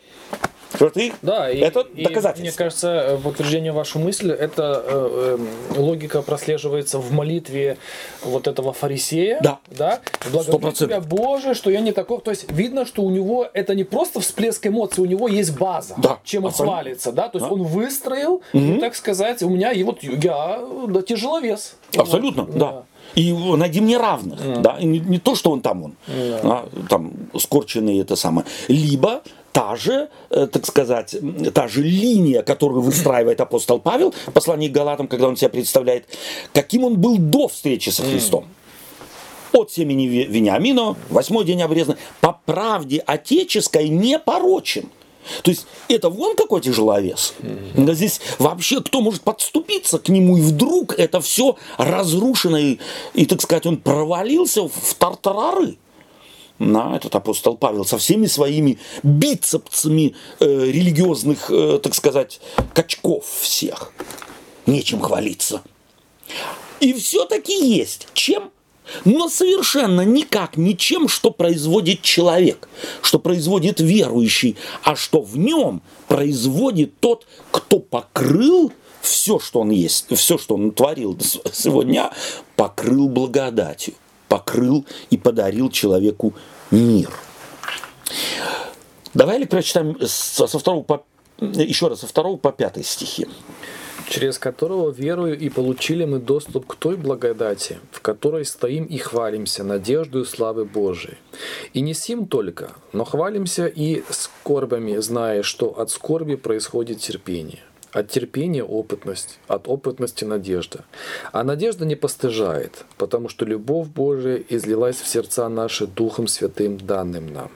Ты? 0.78 1.12
Да, 1.22 1.50
и, 1.50 1.58
это 1.58 1.80
и 1.94 2.04
доказательство. 2.04 2.42
мне 2.42 2.52
кажется, 2.52 2.88
э, 2.88 3.18
подтверждение 3.18 3.72
вашей 3.72 4.00
мысли, 4.00 4.34
эта 4.34 4.82
э, 4.84 5.38
э, 5.74 5.78
логика 5.80 6.22
прослеживается 6.22 6.98
в 6.98 7.12
молитве 7.12 7.78
вот 8.22 8.46
этого 8.46 8.72
фарисея. 8.72 9.40
Да. 9.42 9.58
Да. 9.68 10.00
Благодарю 10.30 10.58
процентов. 10.58 10.88
тебя, 10.88 11.00
Боже, 11.00 11.54
что 11.54 11.70
я 11.70 11.80
не 11.80 11.92
такой. 11.92 12.20
То 12.20 12.30
есть 12.30 12.50
видно, 12.50 12.84
что 12.86 13.02
у 13.02 13.10
него 13.10 13.48
это 13.52 13.74
не 13.74 13.84
просто 13.84 14.20
всплеск 14.20 14.66
эмоций, 14.66 15.02
у 15.02 15.06
него 15.06 15.28
есть 15.28 15.56
база, 15.58 15.94
Да, 15.98 16.18
чем 16.24 16.44
он 16.44 16.50
абсолютно. 16.50 16.74
хвалится. 16.74 17.12
Да? 17.12 17.28
То 17.28 17.38
есть 17.38 17.48
Да. 17.48 17.54
он 17.54 17.62
выстроил, 17.62 18.42
ну, 18.52 18.80
так 18.80 18.94
сказать, 18.94 19.42
у 19.42 19.48
меня 19.48 19.72
и 19.72 19.82
вот 19.82 20.02
я 20.02 20.60
да, 20.88 21.02
тяжеловес. 21.02 21.76
Абсолютно, 21.96 22.44
Вот, 22.44 22.58
да. 22.58 22.82
И 23.14 23.32
найди 23.32 23.80
мне 23.80 23.96
равных, 23.98 24.60
да, 24.62 24.76
и 24.80 24.84
не, 24.84 24.98
не 24.98 25.18
то, 25.18 25.36
что 25.36 25.52
он 25.52 25.60
там 25.60 25.84
он, 25.84 25.94
а, 26.08 26.68
там 26.90 27.12
скорченный 27.38 27.98
это 28.00 28.16
самое, 28.16 28.46
либо 28.68 29.22
та 29.56 29.74
же, 29.74 30.08
э, 30.28 30.46
так 30.48 30.66
сказать, 30.66 31.16
та 31.54 31.66
же 31.66 31.82
линия, 31.82 32.42
которую 32.42 32.82
выстраивает 32.82 33.40
апостол 33.40 33.80
Павел 33.80 34.12
в 34.26 34.32
послании 34.32 34.68
к 34.68 34.72
Галатам, 34.72 35.08
когда 35.08 35.28
он 35.28 35.36
себя 35.38 35.48
представляет, 35.48 36.04
каким 36.52 36.84
он 36.84 37.00
был 37.00 37.16
до 37.16 37.48
встречи 37.48 37.88
со 37.88 38.02
Христом. 38.02 38.44
От 39.52 39.72
семени 39.72 40.06
Ве- 40.06 40.26
Вениамина, 40.26 40.94
восьмой 41.08 41.46
день 41.46 41.62
обрезан, 41.62 41.96
по 42.20 42.38
правде 42.44 42.98
отеческой 42.98 43.88
непорочен. 43.88 44.90
То 45.42 45.50
есть 45.50 45.66
это 45.88 46.10
вон 46.10 46.36
какой 46.36 46.60
тяжеловес. 46.60 47.32
Да 47.74 47.94
Здесь 47.94 48.20
вообще 48.38 48.82
кто 48.82 49.00
может 49.00 49.22
подступиться 49.22 49.98
к 49.98 50.10
нему, 50.10 50.36
и 50.36 50.42
вдруг 50.42 50.98
это 50.98 51.22
все 51.22 51.56
разрушено, 51.78 52.58
и, 52.58 52.78
и, 53.14 53.24
так 53.24 53.40
сказать, 53.40 53.64
он 53.64 53.78
провалился 53.78 54.68
в 54.68 54.94
тартарары. 54.98 55.78
На 56.58 56.96
этот 56.96 57.14
апостол 57.14 57.56
Павел 57.56 57.84
со 57.84 57.98
всеми 57.98 58.26
своими 58.26 58.78
бицепсами 59.02 60.14
э, 60.40 60.46
религиозных, 60.46 61.50
э, 61.50 61.78
так 61.82 61.94
сказать, 61.94 62.40
качков 62.72 63.26
всех. 63.40 63.92
Нечем 64.64 65.00
хвалиться. 65.00 65.62
И 66.80 66.92
все-таки 66.94 67.52
есть. 67.52 68.08
Чем? 68.14 68.50
но 69.04 69.28
совершенно 69.28 70.02
никак 70.02 70.56
ничем, 70.56 71.08
что 71.08 71.30
производит 71.30 72.02
человек, 72.02 72.68
что 73.02 73.18
производит 73.18 73.80
верующий, 73.80 74.56
а 74.82 74.96
что 74.96 75.20
в 75.20 75.36
нем 75.36 75.82
производит 76.08 76.98
тот, 77.00 77.26
кто 77.50 77.78
покрыл 77.78 78.72
все, 79.00 79.38
что 79.38 79.60
он 79.60 79.70
есть, 79.70 80.06
все, 80.16 80.38
что 80.38 80.54
он 80.54 80.70
творил 80.70 81.18
сегодня, 81.52 82.10
покрыл 82.56 83.08
благодатью, 83.08 83.94
покрыл 84.28 84.86
и 85.10 85.16
подарил 85.16 85.70
человеку 85.70 86.34
мир. 86.70 87.10
Давай 89.14 89.38
ли 89.38 89.46
прочитаем 89.46 89.96
со 90.06 90.46
второго 90.46 90.82
по, 90.82 91.04
еще 91.38 91.88
раз 91.88 92.00
со 92.00 92.06
второго 92.06 92.36
по 92.36 92.52
пятой 92.52 92.84
стихи 92.84 93.26
через 94.08 94.38
которого 94.38 94.90
верою 94.90 95.38
и 95.38 95.48
получили 95.48 96.04
мы 96.04 96.18
доступ 96.18 96.66
к 96.66 96.76
той 96.76 96.96
благодати, 96.96 97.78
в 97.90 98.00
которой 98.00 98.44
стоим 98.44 98.84
и 98.84 98.98
хвалимся 98.98 99.64
надеждою 99.64 100.24
славы 100.24 100.64
Божией. 100.64 101.18
И 101.74 101.80
не 101.80 101.94
сим 101.94 102.26
только, 102.26 102.70
но 102.92 103.04
хвалимся 103.04 103.66
и 103.66 104.02
скорбами, 104.10 104.96
зная, 104.98 105.42
что 105.42 105.78
от 105.78 105.90
скорби 105.90 106.36
происходит 106.36 107.00
терпение. 107.00 107.62
От 107.96 108.10
терпения 108.10 108.62
опытность, 108.62 109.38
от 109.48 109.68
опытности 109.68 110.24
надежда. 110.24 110.84
А 111.32 111.42
надежда 111.44 111.86
не 111.86 111.94
постыжает, 111.94 112.84
потому 112.98 113.30
что 113.30 113.46
любовь 113.46 113.88
Божия 113.88 114.44
излилась 114.50 114.96
в 114.96 115.08
сердца 115.08 115.48
наши 115.48 115.86
Духом 115.86 116.26
Святым, 116.26 116.76
данным 116.76 117.32
нам. 117.32 117.50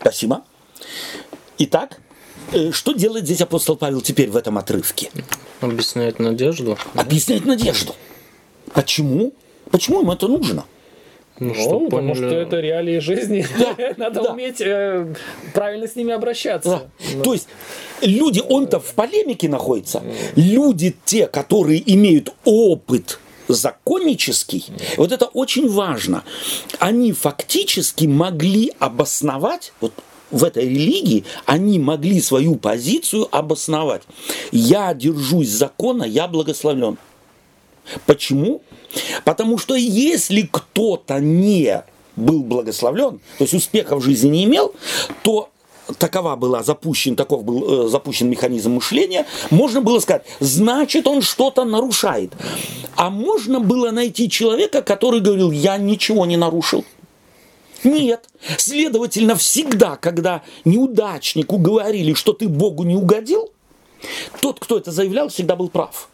Спасибо. 0.00 0.44
Итак, 1.58 1.98
э, 2.52 2.70
что 2.70 2.92
делает 2.92 3.24
здесь 3.24 3.40
апостол 3.40 3.76
Павел 3.76 4.00
теперь 4.00 4.30
в 4.30 4.36
этом 4.36 4.58
отрывке? 4.58 5.10
Объясняет 5.60 6.20
надежду. 6.20 6.78
Объясняет 6.94 7.44
надежду. 7.44 7.96
Почему? 8.74 9.32
Почему 9.72 10.02
им 10.02 10.10
это 10.12 10.28
нужно? 10.28 10.66
Ну, 11.40 11.48
ну 11.48 11.54
что, 11.54 11.80
потому 11.80 12.14
поняли... 12.14 12.28
что 12.28 12.38
это 12.38 12.60
реалии 12.60 12.98
жизни. 12.98 13.46
Да, 13.58 13.94
Надо 13.96 14.22
да. 14.22 14.32
уметь 14.32 14.60
э, 14.60 15.14
правильно 15.52 15.88
с 15.88 15.96
ними 15.96 16.12
обращаться. 16.12 16.68
Да. 16.70 16.82
Ну. 17.14 17.22
То 17.22 17.32
есть 17.32 17.48
люди, 18.02 18.42
он-то 18.48 18.80
в 18.80 18.94
полемике 18.94 19.48
находится. 19.48 20.02
Люди 20.36 20.94
те, 21.04 21.26
которые 21.26 21.82
имеют 21.94 22.32
опыт 22.44 23.18
законнический, 23.48 24.66
вот 24.96 25.12
это 25.12 25.26
очень 25.26 25.68
важно. 25.68 26.24
Они 26.78 27.12
фактически 27.12 28.06
могли 28.06 28.72
обосновать, 28.78 29.72
вот 29.80 29.92
в 30.30 30.44
этой 30.44 30.64
религии 30.64 31.24
они 31.46 31.78
могли 31.78 32.20
свою 32.20 32.56
позицию 32.56 33.28
обосновать. 33.30 34.02
Я 34.50 34.94
держусь 34.94 35.48
закона, 35.48 36.04
я 36.04 36.26
благословлен. 36.28 36.96
Почему? 38.06 38.62
Потому 39.24 39.58
что 39.58 39.74
если 39.74 40.48
кто-то 40.50 41.20
не 41.20 41.84
был 42.16 42.42
благословлен, 42.42 43.20
то 43.38 43.44
есть 43.44 43.54
успеха 43.54 43.96
в 43.96 44.02
жизни 44.02 44.28
не 44.28 44.44
имел, 44.44 44.74
то 45.22 45.50
такова 45.98 46.36
была 46.36 46.62
запущен, 46.62 47.16
таков 47.16 47.44
был 47.44 47.86
э, 47.86 47.88
запущен 47.88 48.28
механизм 48.30 48.72
мышления, 48.72 49.26
можно 49.50 49.80
было 49.80 49.98
сказать, 50.00 50.24
значит, 50.40 51.06
он 51.06 51.22
что-то 51.22 51.64
нарушает. 51.64 52.32
А 52.96 53.10
можно 53.10 53.60
было 53.60 53.90
найти 53.90 54.30
человека, 54.30 54.82
который 54.82 55.20
говорил, 55.20 55.50
я 55.50 55.76
ничего 55.76 56.26
не 56.26 56.36
нарушил. 56.36 56.84
Нет. 57.82 58.28
Следовательно, 58.56 59.36
всегда, 59.36 59.96
когда 59.96 60.42
неудачнику 60.64 61.58
говорили, 61.58 62.14
что 62.14 62.32
ты 62.32 62.48
Богу 62.48 62.84
не 62.84 62.94
угодил, 62.94 63.50
тот, 64.40 64.58
кто 64.58 64.78
это 64.78 64.90
заявлял, 64.90 65.28
всегда 65.28 65.56
был 65.56 65.68
прав. 65.68 66.08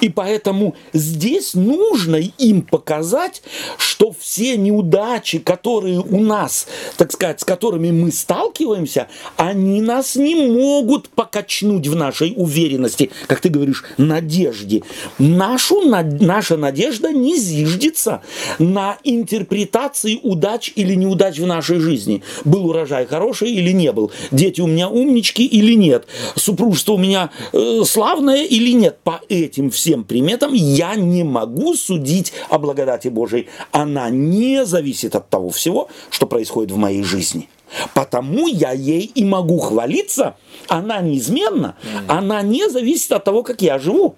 И 0.00 0.08
поэтому 0.08 0.74
здесь 0.92 1.54
нужно 1.54 2.16
им 2.16 2.62
показать, 2.62 3.42
что 3.78 4.14
все 4.18 4.56
неудачи, 4.56 5.38
которые 5.38 6.00
у 6.00 6.20
нас, 6.20 6.66
так 6.96 7.12
сказать, 7.12 7.40
с 7.40 7.44
которыми 7.44 7.90
мы 7.90 8.12
сталкиваемся, 8.12 9.08
они 9.36 9.80
нас 9.80 10.16
не 10.16 10.34
могут 10.34 11.08
покачнуть 11.08 11.86
в 11.86 11.94
нашей 11.94 12.34
уверенности, 12.36 13.10
как 13.26 13.40
ты 13.40 13.48
говоришь, 13.48 13.84
надежде. 13.96 14.82
Нашу, 15.18 15.82
наша 15.82 16.56
надежда 16.56 17.12
не 17.12 17.36
зиждется 17.36 18.22
на 18.58 18.98
интерпретации 19.04 20.18
удач 20.22 20.72
или 20.74 20.94
неудач 20.94 21.38
в 21.38 21.46
нашей 21.46 21.78
жизни. 21.78 22.22
Был 22.44 22.66
урожай 22.66 23.06
хороший 23.06 23.50
или 23.50 23.72
не 23.72 23.92
был? 23.92 24.10
Дети 24.30 24.60
у 24.60 24.66
меня 24.66 24.88
умнички 24.88 25.44
или 25.46 25.74
нет? 25.74 26.06
Супружество 26.36 26.92
у 26.92 26.98
меня 26.98 27.30
э, 27.52 27.82
славное 27.86 28.44
или 28.44 28.72
нет? 28.72 28.98
По 29.02 29.20
этим 29.28 29.63
этим 29.64 29.70
всем 29.70 30.04
приметам 30.04 30.52
я 30.52 30.94
не 30.94 31.24
могу 31.24 31.74
судить 31.74 32.32
о 32.48 32.58
благодати 32.58 33.08
Божией. 33.08 33.48
Она 33.72 34.10
не 34.10 34.64
зависит 34.64 35.14
от 35.14 35.28
того 35.28 35.50
всего, 35.50 35.88
что 36.10 36.26
происходит 36.26 36.70
в 36.72 36.76
моей 36.76 37.02
жизни. 37.02 37.48
Потому 37.94 38.46
я 38.46 38.72
ей 38.72 39.10
и 39.14 39.24
могу 39.24 39.58
хвалиться. 39.58 40.36
Она 40.68 41.00
неизменна. 41.00 41.74
Она 42.08 42.42
не 42.42 42.68
зависит 42.68 43.12
от 43.12 43.24
того, 43.24 43.42
как 43.42 43.62
я 43.62 43.78
живу. 43.78 44.16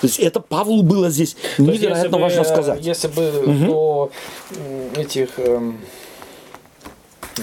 То 0.00 0.08
есть 0.08 0.18
это 0.18 0.40
Павлу 0.40 0.82
было 0.82 1.10
здесь 1.10 1.36
невероятно 1.58 2.18
важно 2.18 2.42
сказать. 2.42 2.84
Если 2.84 3.06
бы 3.06 3.30
угу. 3.46 3.66
до 3.66 4.10
этих 4.96 5.38
эм, 5.38 5.78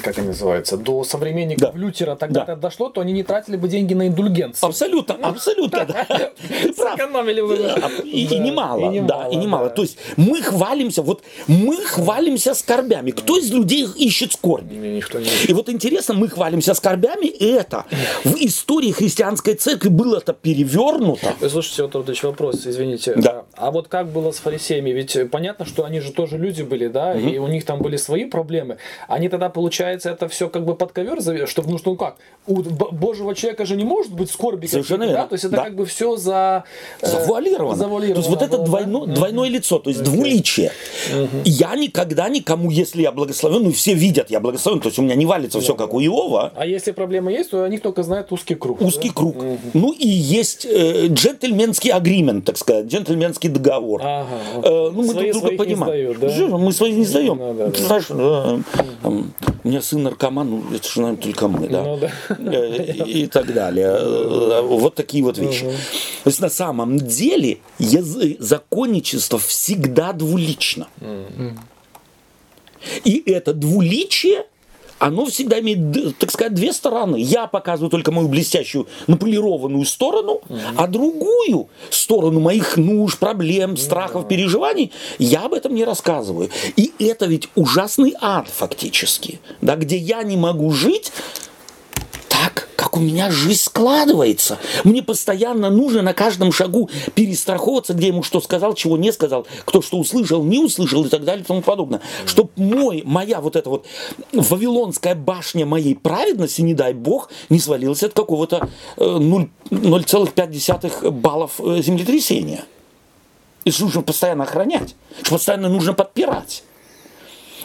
как 0.01 0.17
они 0.17 0.27
называются, 0.27 0.77
до 0.77 1.03
современников 1.03 1.73
да. 1.73 1.79
Лютера 1.79 2.15
тогда 2.15 2.45
да. 2.45 2.55
дошло, 2.55 2.89
то 2.89 3.01
они 3.01 3.13
не 3.13 3.23
тратили 3.23 3.57
бы 3.57 3.67
деньги 3.67 3.93
на 3.93 4.07
индульгенцию. 4.07 4.67
Абсолютно, 4.67 5.15
абсолютно, 5.15 5.85
да. 5.85 6.31
Сэкономили 6.75 7.41
бы. 7.41 8.03
И 8.03 8.39
немало, 8.39 8.91
да, 9.01 9.27
и 9.27 9.35
немало. 9.35 9.69
То 9.69 9.83
есть 9.83 9.97
мы 10.17 10.41
хвалимся, 10.41 11.01
вот 11.01 11.21
мы 11.47 11.77
хвалимся 11.77 12.53
скорбями. 12.53 13.11
Кто 13.11 13.37
из 13.37 13.51
людей 13.51 13.87
ищет 13.95 14.33
скорби? 14.33 15.01
И 15.47 15.53
вот 15.53 15.69
интересно, 15.69 16.13
мы 16.15 16.27
хвалимся 16.27 16.73
скорбями, 16.73 17.27
и 17.27 17.45
это 17.45 17.85
в 18.23 18.35
истории 18.39 18.91
христианской 18.91 19.55
церкви 19.55 19.89
было 19.89 20.17
это 20.17 20.33
перевернуто. 20.33 21.33
Слушайте, 21.49 21.83
вот 21.83 22.09
еще 22.09 22.27
вопрос, 22.27 22.65
извините. 22.65 23.13
Да. 23.15 23.43
А 23.55 23.71
вот 23.71 23.87
как 23.87 24.07
было 24.07 24.31
с 24.31 24.37
фарисеями? 24.37 24.89
Ведь 24.89 25.29
понятно, 25.29 25.65
что 25.65 25.85
они 25.85 25.99
же 25.99 26.11
тоже 26.11 26.37
люди 26.37 26.63
были, 26.63 26.87
да, 26.87 27.13
и 27.13 27.37
у 27.37 27.47
них 27.47 27.65
там 27.65 27.79
были 27.79 27.97
свои 27.97 28.25
проблемы. 28.25 28.77
Они 29.07 29.29
тогда, 29.29 29.49
получается, 29.49 29.82
получается, 29.83 30.11
это 30.11 30.27
все 30.27 30.49
как 30.49 30.65
бы 30.65 30.75
под 30.75 30.91
ковер, 30.91 31.21
чтобы, 31.47 31.69
ну 31.69 31.77
что, 31.77 31.91
ну 31.91 31.97
как, 31.97 32.15
у 32.47 32.61
Божьего 32.61 33.35
человека 33.35 33.65
же 33.65 33.75
не 33.75 33.83
может 33.83 34.13
быть 34.13 34.31
скорби. 34.31 34.67
Совершенно 34.67 35.03
верно. 35.03 35.19
Да? 35.19 35.27
То 35.27 35.33
есть 35.33 35.45
это 35.45 35.55
да. 35.55 35.63
как 35.63 35.75
бы 35.75 35.85
все 35.85 36.15
за... 36.15 36.63
Э, 37.01 37.07
завуалировано. 37.07 37.75
завуалировано. 37.75 38.15
То 38.15 38.29
есть 38.29 38.29
вот 38.29 38.41
это 38.41 38.63
двойно, 38.63 39.05
да? 39.05 39.13
двойное 39.13 39.49
лицо, 39.49 39.79
то 39.79 39.89
есть 39.89 40.01
okay. 40.01 40.05
двуличие. 40.05 40.71
uh 41.11 41.27
Я 41.45 41.75
никогда 41.75 42.29
никому, 42.29 42.69
если 42.69 43.01
я 43.01 43.11
благословен, 43.11 43.63
ну 43.63 43.71
все 43.71 43.93
видят, 43.93 44.29
я 44.29 44.39
благословен, 44.39 44.79
то 44.79 44.87
есть 44.87 44.99
у 44.99 45.01
меня 45.01 45.15
не 45.15 45.25
валится 45.25 45.59
все 45.59 45.75
как 45.75 45.93
у 45.93 46.01
Иова. 46.01 46.51
А 46.55 46.65
если 46.65 46.91
проблема 46.91 47.31
есть, 47.31 47.51
то 47.51 47.63
они 47.63 47.77
только 47.77 48.03
знают 48.03 48.31
узкий 48.31 48.55
круг. 48.55 48.81
Узкий 48.81 49.09
да? 49.09 49.15
круг. 49.15 49.35
uh 49.35 49.57
Ну 49.73 49.91
и 49.91 50.07
есть 50.07 50.65
э, 50.65 51.07
джентльменский 51.07 51.91
агримент, 51.91 52.45
так 52.45 52.57
сказать, 52.57 52.87
джентльменский 52.87 53.49
договор. 53.49 54.01
Ага. 54.03 54.27
Э, 54.63 54.89
ну, 54.93 55.03
мы 55.03 55.07
Свои, 55.09 55.31
друг 55.31 55.43
друга 55.43 55.57
понимаем. 55.57 56.15
Сдают, 56.15 56.19
да? 56.19 56.57
Мы 56.57 56.73
свои 56.73 56.93
не 56.93 57.05
сдаем. 57.05 57.37
Ну, 57.37 57.53
да, 57.53 57.71
Ты 57.71 57.83
знаешь, 57.83 58.05
э, 58.09 58.13
uh 58.13 59.23
у 59.63 59.69
меня 59.73 59.81
сын 59.81 60.03
наркоман, 60.03 60.49
ну 60.49 60.63
это 60.73 60.87
же, 60.87 61.01
наверное, 61.01 61.21
только 61.21 61.47
мы, 61.47 61.67
да? 61.67 61.83
Ну, 61.83 61.97
да. 61.97 62.11
Э, 62.29 63.05
и, 63.05 63.23
и 63.23 63.27
так 63.27 63.53
далее. 63.53 63.87
Э, 63.87 64.61
вот 64.61 64.95
такие 64.95 65.23
вот 65.23 65.37
вещи. 65.37 65.63
Угу. 65.63 65.73
То 66.23 66.29
есть 66.29 66.39
на 66.39 66.49
самом 66.49 66.97
деле 66.97 67.57
язык, 67.79 68.37
законничество 68.39 69.39
всегда 69.39 70.13
двулично. 70.13 70.87
Угу. 71.01 71.57
И 73.03 73.23
это 73.31 73.53
двуличие 73.53 74.45
оно 75.03 75.25
всегда 75.25 75.59
имеет, 75.59 76.17
так 76.17 76.31
сказать, 76.31 76.53
две 76.53 76.71
стороны. 76.71 77.17
Я 77.17 77.47
показываю 77.47 77.89
только 77.89 78.11
мою 78.11 78.29
блестящую, 78.29 78.87
наполированную 79.07 79.83
сторону, 79.83 80.41
угу. 80.47 80.59
а 80.77 80.87
другую 80.87 81.67
сторону 81.89 82.39
моих 82.39 82.77
нужд, 82.77 83.19
проблем, 83.19 83.75
страхов, 83.75 84.29
переживаний 84.29 84.93
я 85.19 85.41
об 85.41 85.53
этом 85.53 85.75
не 85.75 85.83
рассказываю. 85.83 86.49
И 86.77 86.93
это 86.99 87.25
ведь 87.25 87.49
ужасный 87.55 88.13
ад 88.21 88.47
фактически, 88.47 89.41
да, 89.59 89.75
где 89.75 89.97
я 89.97 90.23
не 90.23 90.37
могу 90.37 90.71
жить 90.71 91.11
как 92.93 93.01
у 93.01 93.03
меня 93.03 93.31
жизнь 93.31 93.61
складывается. 93.61 94.59
Мне 94.83 95.01
постоянно 95.01 95.71
нужно 95.71 96.03
на 96.03 96.13
каждом 96.13 96.51
шагу 96.51 96.91
перестраховываться, 97.15 97.93
где 97.93 98.07
ему 98.07 98.21
что 98.21 98.39
сказал, 98.39 98.75
чего 98.75 98.97
не 98.97 99.11
сказал, 99.11 99.47
кто 99.65 99.81
что 99.81 99.97
услышал, 99.97 100.43
не 100.43 100.59
услышал 100.59 101.03
и 101.03 101.09
так 101.09 101.23
далее 101.23 101.43
и 101.43 101.47
тому 101.47 101.63
подобное. 101.63 102.01
Чтобы 102.27 102.51
мой, 102.55 103.01
моя 103.03 103.41
вот 103.41 103.55
эта 103.55 103.69
вот 103.69 103.87
вавилонская 104.31 105.15
башня 105.15 105.65
моей 105.65 105.95
праведности, 105.95 106.61
не 106.61 106.75
дай 106.75 106.93
бог, 106.93 107.31
не 107.49 107.59
свалилась 107.59 108.03
от 108.03 108.13
какого-то 108.13 108.69
0,5 108.97 110.93
э, 111.01 111.09
баллов 111.09 111.59
э, 111.59 111.81
землетрясения. 111.81 112.63
И 113.65 113.73
нужно 113.79 114.03
постоянно 114.03 114.43
охранять, 114.43 114.95
что 115.23 115.31
постоянно 115.35 115.69
нужно 115.69 115.93
подпирать. 115.93 116.63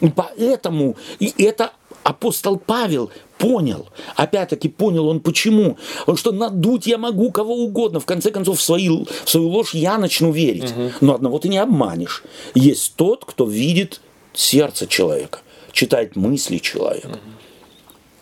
И 0.00 0.08
поэтому 0.08 0.96
и 1.18 1.34
это 1.42 1.72
апостол 2.02 2.56
Павел 2.56 3.10
понял, 3.38 3.88
опять-таки 4.16 4.68
понял 4.68 5.08
он 5.08 5.20
почему. 5.20 5.76
Он 6.06 6.16
что 6.16 6.32
надуть 6.32 6.86
я 6.86 6.98
могу 6.98 7.30
кого 7.30 7.54
угодно, 7.54 8.00
в 8.00 8.06
конце 8.06 8.30
концов 8.30 8.58
в 8.58 8.62
свою, 8.62 9.06
в 9.24 9.30
свою 9.30 9.48
ложь 9.48 9.74
я 9.74 9.98
начну 9.98 10.32
верить. 10.32 10.74
Но 11.00 11.14
одного 11.14 11.38
ты 11.38 11.48
не 11.48 11.58
обманешь. 11.58 12.22
Есть 12.54 12.94
тот, 12.96 13.24
кто 13.24 13.46
видит 13.46 14.00
сердце 14.34 14.86
человека, 14.86 15.40
читает 15.72 16.16
мысли 16.16 16.58
человека. 16.58 17.18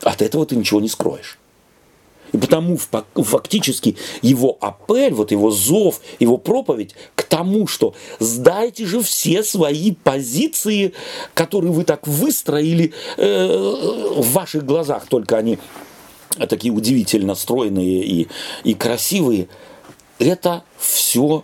От 0.02 0.22
этого 0.22 0.46
ты 0.46 0.56
ничего 0.56 0.80
не 0.80 0.88
скроешь. 0.88 1.38
И 2.36 2.38
потому 2.38 2.76
фактически 2.76 3.96
его 4.20 4.58
апель, 4.60 5.14
вот 5.14 5.30
его 5.30 5.50
зов, 5.50 6.02
его 6.18 6.36
проповедь 6.36 6.94
к 7.14 7.22
тому, 7.22 7.66
что 7.66 7.94
сдайте 8.18 8.84
же 8.84 9.00
все 9.00 9.42
свои 9.42 9.92
позиции, 9.92 10.92
которые 11.32 11.72
вы 11.72 11.84
так 11.84 12.06
выстроили 12.06 12.92
э, 13.16 14.12
в 14.16 14.32
ваших 14.32 14.66
глазах, 14.66 15.06
только 15.06 15.38
они 15.38 15.58
такие 16.46 16.74
удивительно 16.74 17.34
стройные 17.34 18.04
и, 18.04 18.28
и 18.64 18.74
красивые. 18.74 19.48
Это 20.18 20.62
все 20.76 21.42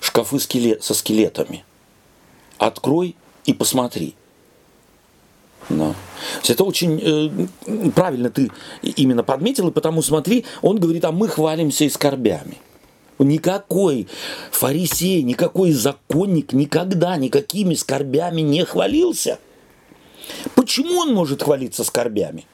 шкафы 0.00 0.40
скелет, 0.40 0.82
со 0.82 0.94
скелетами. 0.94 1.64
Открой 2.58 3.14
и 3.46 3.52
посмотри. 3.52 4.16
Да. 5.68 5.94
Это 6.48 6.64
очень 6.64 7.00
э, 7.02 7.90
правильно 7.90 8.30
ты 8.30 8.50
именно 8.82 9.22
подметил, 9.22 9.68
и 9.68 9.72
потому 9.72 10.02
смотри, 10.02 10.44
он 10.62 10.78
говорит, 10.78 11.04
а 11.04 11.12
мы 11.12 11.28
хвалимся 11.28 11.84
и 11.84 11.90
скорбями. 11.90 12.58
Никакой 13.18 14.06
фарисей, 14.50 15.22
никакой 15.22 15.72
законник 15.72 16.52
никогда 16.52 17.16
никакими 17.16 17.74
скорбями 17.74 18.40
не 18.40 18.64
хвалился. 18.64 19.38
Почему 20.54 21.00
он 21.00 21.14
может 21.14 21.42
хвалиться 21.42 21.84
скорбями? 21.84 22.46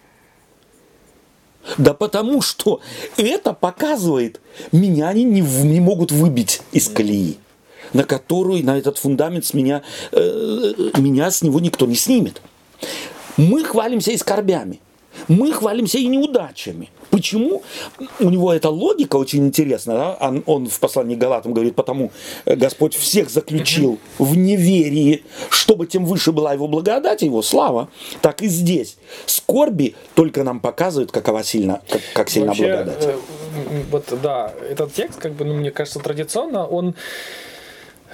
Да 1.78 1.94
потому 1.94 2.42
что 2.42 2.80
это 3.16 3.52
показывает, 3.52 4.40
меня 4.72 5.08
они 5.08 5.24
не, 5.24 5.40
не 5.40 5.80
могут 5.80 6.12
выбить 6.12 6.60
из 6.72 6.88
колеи, 6.88 7.38
на 7.92 8.04
которую, 8.04 8.64
на 8.64 8.76
этот 8.76 8.98
фундамент 8.98 9.44
с 9.44 9.54
меня, 9.54 9.82
э, 10.12 10.72
меня 10.98 11.30
с 11.30 11.42
него 11.42 11.60
никто 11.60 11.86
не 11.86 11.94
снимет. 11.94 12.42
Мы 13.36 13.64
хвалимся 13.64 14.12
и 14.12 14.16
скорбями. 14.16 14.80
Мы 15.28 15.52
хвалимся 15.52 15.98
и 15.98 16.06
неудачами. 16.06 16.90
Почему? 17.10 17.62
У 18.18 18.30
него 18.30 18.52
эта 18.52 18.70
логика 18.70 19.16
очень 19.16 19.46
интересная. 19.46 19.96
Да? 19.96 20.18
Он, 20.20 20.42
он 20.46 20.66
в 20.68 20.80
послании 20.80 21.14
Галатам 21.14 21.54
говорит, 21.54 21.76
потому 21.76 22.10
э, 22.44 22.56
Господь 22.56 22.94
всех 22.94 23.30
заключил 23.30 23.98
в 24.18 24.36
неверии, 24.36 25.22
чтобы 25.50 25.86
тем 25.86 26.04
выше 26.04 26.32
была 26.32 26.52
его 26.52 26.66
благодать, 26.66 27.22
его 27.22 27.42
слава. 27.42 27.88
Так 28.20 28.42
и 28.42 28.48
здесь. 28.48 28.96
Скорби 29.26 29.94
только 30.14 30.42
нам 30.42 30.58
показывают, 30.58 31.12
какова 31.12 31.44
сильна, 31.44 31.82
как, 31.88 32.02
как 32.12 32.30
сильна 32.30 32.48
Вообще, 32.48 32.66
благодать. 32.66 33.04
Э, 33.04 33.16
вот, 33.90 34.18
да, 34.20 34.52
этот 34.68 34.92
текст, 34.92 35.20
как 35.20 35.34
бы, 35.34 35.44
ну, 35.44 35.54
мне 35.54 35.70
кажется, 35.70 36.00
традиционно, 36.00 36.66
он 36.66 36.96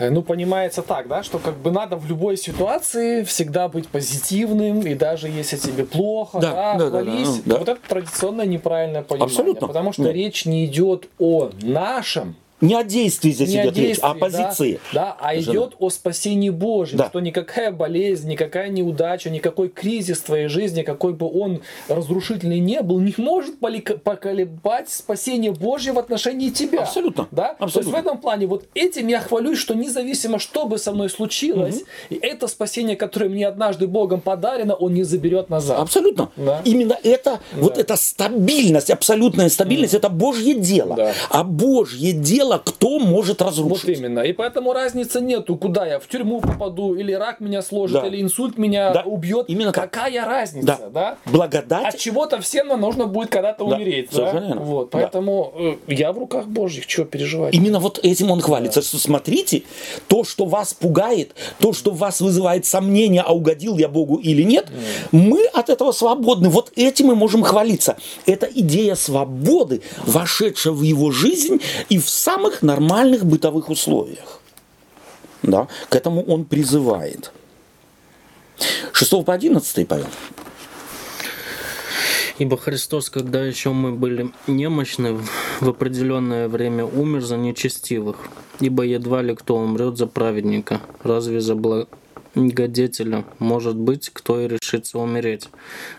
ну, 0.08 0.22
понимается 0.22 0.82
так, 0.82 1.08
да, 1.08 1.22
что 1.22 1.38
как 1.38 1.56
бы 1.56 1.70
надо 1.70 1.96
в 1.96 2.06
любой 2.06 2.36
ситуации 2.36 3.22
всегда 3.24 3.68
быть 3.68 3.88
позитивным, 3.88 4.80
и 4.80 4.94
даже 4.94 5.28
если 5.28 5.56
тебе 5.56 5.84
плохо, 5.84 6.40
да, 6.40 6.74
да, 6.74 6.78
да, 6.78 6.90
хвались. 6.90 7.28
Да, 7.28 7.42
да, 7.44 7.52
да. 7.52 7.58
Вот 7.58 7.68
это 7.68 7.80
традиционное 7.88 8.46
неправильное 8.46 9.02
понимание. 9.02 9.32
Абсолютно. 9.32 9.66
Потому 9.66 9.92
что 9.92 10.04
да. 10.04 10.12
речь 10.12 10.46
не 10.46 10.64
идет 10.64 11.08
о 11.18 11.50
нашем 11.60 12.36
не 12.61 12.75
о 12.75 12.85
действии 12.85 13.31
здесь 13.31 13.49
не 13.49 13.62
идет 13.62 13.75
действии, 13.75 13.88
речь, 13.88 13.99
а 14.03 14.11
о 14.11 14.14
позиции. 14.14 14.81
Да, 14.92 15.01
да 15.01 15.16
а 15.20 15.35
Жена. 15.35 15.53
идет 15.53 15.77
о 15.79 15.90
спасении 15.90 16.51
Божьем, 16.51 16.99
да. 16.99 17.09
что 17.09 17.20
никакая 17.20 17.70
болезнь, 17.70 18.29
никакая 18.29 18.68
неудача, 18.68 19.31
никакой 19.31 19.68
кризис 19.68 20.18
в 20.18 20.25
твоей 20.25 20.49
жизни, 20.49 20.83
какой 20.83 21.12
бы 21.12 21.31
он 21.31 21.62
разрушительный 21.88 22.59
не 22.59 22.83
был, 22.83 23.01
не 23.01 23.14
может 23.18 23.59
поколебать 23.59 24.90
спасение 24.90 25.53
Божье 25.53 25.92
в 25.92 25.99
отношении 25.99 26.51
тебя. 26.51 26.83
Абсолютно. 26.83 27.29
Да? 27.31 27.51
Абсолютно. 27.59 27.73
То 27.73 27.79
есть 27.81 27.90
в 27.90 27.94
этом 27.94 28.18
плане 28.18 28.46
вот 28.46 28.64
этим 28.75 29.07
я 29.09 29.20
хвалюсь, 29.20 29.59
что 29.59 29.75
независимо, 29.75 30.38
что 30.38 30.66
бы 30.66 30.79
со 30.79 30.92
мной 30.92 31.11
случилось, 31.11 31.77
угу. 31.77 31.85
и 32.11 32.16
это 32.16 32.46
спасение, 32.46 32.96
которое 32.96 33.29
мне 33.29 33.46
однажды 33.46 33.87
Богом 33.87 34.20
подарено, 34.20 34.75
он 34.75 34.94
не 34.94 35.05
заберет 35.05 35.49
назад. 35.51 35.79
Абсолютно. 35.79 36.31
Да? 36.37 36.61
Именно 36.64 36.99
это, 37.03 37.40
да. 37.53 37.62
вот 37.62 37.79
эта 37.79 37.96
стабильность, 37.96 38.90
абсолютная 38.90 39.49
стабильность, 39.49 39.92
да. 39.92 39.99
это 39.99 40.09
Божье 40.09 40.55
дело. 40.55 40.96
Да. 40.96 41.12
А 41.31 41.44
Божье 41.44 42.12
дело 42.12 42.49
дело, 42.50 42.62
кто 42.64 42.98
может 42.98 43.42
разрушить. 43.42 43.84
Вот 43.84 43.96
именно. 43.96 44.20
И 44.20 44.32
поэтому 44.32 44.72
разницы 44.72 45.20
нету, 45.20 45.56
куда 45.56 45.86
я 45.86 45.98
в 45.98 46.06
тюрьму 46.06 46.40
попаду, 46.40 46.94
или 46.94 47.12
рак 47.12 47.40
меня 47.40 47.62
сложит, 47.62 48.02
да. 48.02 48.08
или 48.08 48.20
инсульт 48.20 48.58
меня 48.58 48.92
да. 48.92 49.02
убьет. 49.02 49.46
Именно 49.48 49.72
Какая 49.72 50.24
разница, 50.24 50.66
да? 50.66 50.88
да? 50.90 51.18
Благодать. 51.26 51.94
От 51.94 51.98
чего-то 51.98 52.40
всем 52.40 52.68
нам 52.68 52.80
нужно 52.80 53.06
будет 53.06 53.30
когда-то 53.30 53.64
да. 53.64 53.76
умереть. 53.76 54.10
Да? 54.12 54.54
Вот. 54.56 54.90
Поэтому 54.90 55.52
да. 55.86 55.94
я 55.94 56.12
в 56.12 56.18
руках 56.18 56.46
Божьих, 56.46 56.86
чего 56.86 57.06
переживать. 57.06 57.54
Именно 57.54 57.78
вот 57.78 58.00
этим 58.02 58.30
он 58.30 58.40
хвалится. 58.40 58.80
Да. 58.80 58.86
Что 58.86 58.98
смотрите, 58.98 59.62
то, 60.08 60.24
что 60.24 60.44
вас 60.44 60.74
пугает, 60.74 61.34
то, 61.60 61.72
что 61.72 61.90
вас 61.90 62.20
вызывает 62.20 62.66
сомнение, 62.66 63.22
а 63.22 63.32
угодил 63.32 63.78
я 63.78 63.88
Богу 63.88 64.16
или 64.16 64.42
нет, 64.42 64.68
mm. 64.68 65.08
мы 65.12 65.44
от 65.46 65.70
этого 65.70 65.92
свободны. 65.92 66.48
Вот 66.48 66.72
этим 66.76 67.06
мы 67.06 67.14
можем 67.14 67.42
хвалиться. 67.42 67.96
Это 68.26 68.46
идея 68.46 68.94
свободы, 68.94 69.82
вошедшая 70.04 70.72
в 70.72 70.82
его 70.82 71.10
жизнь 71.10 71.60
и 71.88 71.98
в 71.98 72.08
сам 72.08 72.39
самых 72.40 72.62
нормальных 72.62 73.24
бытовых 73.24 73.68
условиях. 73.68 74.40
Да? 75.42 75.68
К 75.88 75.96
этому 75.96 76.22
он 76.22 76.44
призывает. 76.44 77.33
6 78.92 79.24
по 79.24 79.35
11 79.35 79.88
Павел. 79.88 80.07
Ибо 82.38 82.57
Христос, 82.57 83.11
когда 83.11 83.44
еще 83.44 83.70
мы 83.70 83.92
были 83.92 84.31
немощны, 84.46 85.18
в 85.61 85.68
определенное 85.68 86.48
время 86.48 86.85
умер 86.85 87.22
за 87.22 87.37
нечестивых. 87.37 88.16
Ибо 88.61 88.85
едва 88.85 89.22
ли 89.22 89.35
кто 89.35 89.57
умрет 89.57 89.98
за 89.98 90.07
праведника, 90.07 90.81
разве 91.03 91.40
за 91.40 91.55
благо 91.55 91.87
негодетеля, 92.34 93.24
может 93.38 93.76
быть, 93.76 94.10
кто 94.12 94.40
и 94.40 94.48
решится 94.48 94.98
умереть. 94.98 95.48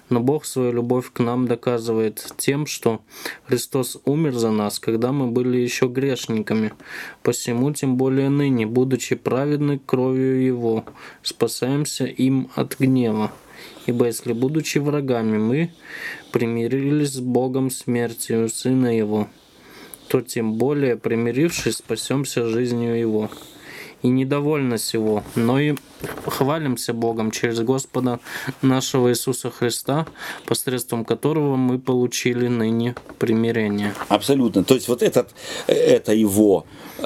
Но 0.09 0.19
Бог 0.19 0.45
свою 0.45 0.71
любовь 0.71 1.11
к 1.11 1.19
нам 1.19 1.47
доказывает 1.47 2.33
тем, 2.37 2.65
что 2.65 3.01
Христос 3.45 3.97
умер 4.05 4.33
за 4.33 4.51
нас, 4.51 4.79
когда 4.79 5.11
мы 5.11 5.27
были 5.27 5.57
еще 5.57 5.87
грешниками. 5.87 6.73
Посему, 7.23 7.71
тем 7.71 7.97
более 7.97 8.29
ныне, 8.29 8.65
будучи 8.65 9.15
праведны 9.15 9.79
кровью 9.79 10.43
Его, 10.43 10.85
спасаемся 11.21 12.05
им 12.05 12.49
от 12.55 12.79
гнева. 12.79 13.31
Ибо 13.85 14.05
если, 14.05 14.33
будучи 14.33 14.77
врагами, 14.77 15.37
мы 15.37 15.73
примирились 16.31 17.13
с 17.13 17.19
Богом 17.19 17.69
смертью 17.69 18.47
Сына 18.49 18.95
Его, 18.95 19.27
то 20.07 20.21
тем 20.21 20.53
более, 20.53 20.97
примирившись, 20.97 21.77
спасемся 21.77 22.45
жизнью 22.45 22.97
Его 22.97 23.29
и 24.03 24.07
недовольны 24.07 24.77
всего, 24.77 25.23
но 25.35 25.59
и 25.59 25.75
хвалимся 26.25 26.93
Богом 26.93 27.31
через 27.31 27.59
Господа 27.59 28.19
нашего 28.61 29.09
Иисуса 29.09 29.51
Христа, 29.51 30.07
посредством 30.45 31.05
которого 31.05 31.55
мы 31.55 31.79
получили 31.79 32.47
ныне 32.47 32.95
примирение. 33.19 33.93
Абсолютно. 34.09 34.63
То 34.63 34.75
есть 34.75 34.87
вот 34.87 35.03
этот, 35.03 35.29
это 35.67 36.13
его, 36.13 36.65
э, 36.99 37.03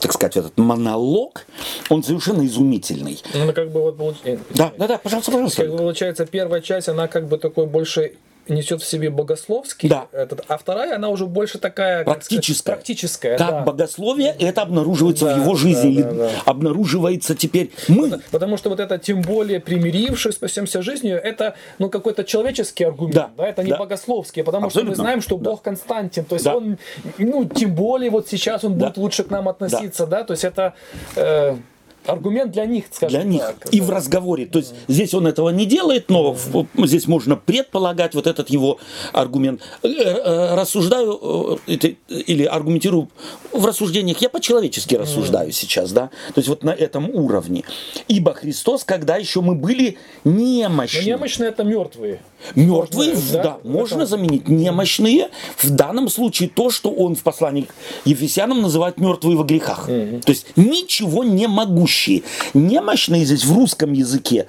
так 0.00 0.12
сказать, 0.12 0.36
этот 0.36 0.56
монолог, 0.58 1.46
он 1.88 2.02
совершенно 2.02 2.46
изумительный. 2.46 3.22
Ну, 3.34 3.52
как 3.52 3.70
бы 3.70 3.82
вот 3.82 3.96
получается. 3.96 4.44
Да, 4.50 4.72
да, 4.78 4.86
да, 4.86 4.98
пожалуйста, 4.98 5.32
пожалуйста. 5.32 5.62
Как 5.62 5.72
бы 5.72 5.78
получается, 5.78 6.26
первая 6.26 6.60
часть, 6.60 6.88
она 6.88 7.08
как 7.08 7.28
бы 7.28 7.38
такой 7.38 7.66
больше 7.66 8.12
несет 8.48 8.82
в 8.82 8.86
себе 8.86 9.10
богословский, 9.10 9.88
да. 9.88 10.06
этот, 10.12 10.44
а 10.48 10.58
вторая, 10.58 10.96
она 10.96 11.08
уже 11.08 11.26
больше 11.26 11.58
такая 11.58 12.04
практическая. 12.04 12.54
Сказать, 12.54 12.76
практическая 12.78 13.38
как 13.38 13.50
да. 13.50 13.60
богословие 13.62 14.34
это 14.38 14.62
обнаруживается 14.62 15.26
да, 15.26 15.34
в 15.34 15.42
его 15.42 15.54
жизни, 15.54 16.02
да, 16.02 16.10
да, 16.10 16.16
да. 16.16 16.30
обнаруживается 16.46 17.34
теперь 17.34 17.70
мы. 17.88 18.20
Потому, 18.30 18.56
что 18.56 18.70
вот 18.70 18.80
это 18.80 18.98
тем 18.98 19.22
более 19.22 19.60
примирившись, 19.60 20.34
спасемся 20.34 20.82
жизнью, 20.82 21.20
это 21.22 21.54
ну 21.78 21.88
какой-то 21.90 22.24
человеческий 22.24 22.84
аргумент, 22.84 23.14
да, 23.14 23.30
да? 23.36 23.48
это 23.48 23.62
не 23.62 23.70
да. 23.70 23.78
богословский, 23.78 24.42
потому 24.42 24.66
Абсолютно. 24.66 24.94
что 24.94 25.02
мы 25.02 25.04
знаем, 25.04 25.22
что 25.22 25.36
да. 25.36 25.50
Бог 25.50 25.62
Константин, 25.62 26.24
то 26.24 26.34
есть 26.34 26.44
да. 26.44 26.56
он, 26.56 26.78
ну 27.18 27.44
тем 27.44 27.74
более 27.74 28.10
вот 28.10 28.28
сейчас 28.28 28.64
он 28.64 28.78
да. 28.78 28.86
будет 28.86 28.96
лучше 28.96 29.24
к 29.24 29.30
нам 29.30 29.48
относиться, 29.48 30.06
да, 30.06 30.18
да? 30.18 30.24
то 30.24 30.32
есть 30.32 30.44
это 30.44 30.74
э, 31.16 31.56
аргумент 32.06 32.52
для 32.52 32.66
них, 32.66 32.84
скажем 32.90 33.20
Для 33.20 33.30
них. 33.30 33.42
Так. 33.42 33.72
И 33.72 33.80
в 33.80 33.90
разговоре. 33.90 34.46
То 34.46 34.58
есть 34.58 34.74
здесь 34.88 35.14
он 35.14 35.26
этого 35.26 35.50
не 35.50 35.66
делает, 35.66 36.08
но 36.08 36.36
здесь 36.76 37.06
можно 37.06 37.36
предполагать 37.36 38.14
вот 38.14 38.26
этот 38.26 38.50
его 38.50 38.78
аргумент. 39.12 39.60
Э, 39.82 39.88
э, 39.88 40.54
рассуждаю 40.54 41.60
э, 41.66 41.76
или 42.08 42.44
аргументирую 42.44 43.08
в 43.52 43.64
рассуждениях. 43.64 44.18
Я 44.18 44.28
по-человечески 44.28 44.94
рассуждаю 44.94 45.52
сейчас, 45.52 45.92
да. 45.92 46.10
То 46.34 46.38
есть 46.38 46.48
вот 46.48 46.62
на 46.62 46.70
этом 46.70 47.10
уровне. 47.10 47.64
Ибо 48.08 48.34
Христос, 48.34 48.84
когда 48.84 49.16
еще 49.16 49.40
мы 49.40 49.54
были 49.54 49.98
немощны. 50.24 51.00
Но 51.00 51.06
немощные 51.06 51.48
это 51.48 51.64
мертвые. 51.64 52.20
Мертвые, 52.54 53.14
можно, 53.14 53.32
да, 53.32 53.42
да, 53.42 53.58
можно 53.64 54.06
заменить. 54.06 54.48
Немощные, 54.48 55.28
в 55.58 55.70
данном 55.70 56.08
случае 56.08 56.48
то, 56.48 56.70
что 56.70 56.90
он 56.90 57.14
в 57.14 57.22
послании 57.22 57.62
к 57.62 57.74
Ефесянам 58.04 58.62
называет 58.62 58.98
мертвые 58.98 59.36
во 59.36 59.44
грехах. 59.44 59.88
Угу. 59.88 60.20
То 60.20 60.32
есть 60.32 60.46
ничего 60.56 61.24
не 61.24 61.46
могущие. 61.46 62.22
Немощные 62.54 63.24
здесь 63.24 63.44
в 63.44 63.54
русском 63.54 63.92
языке, 63.92 64.46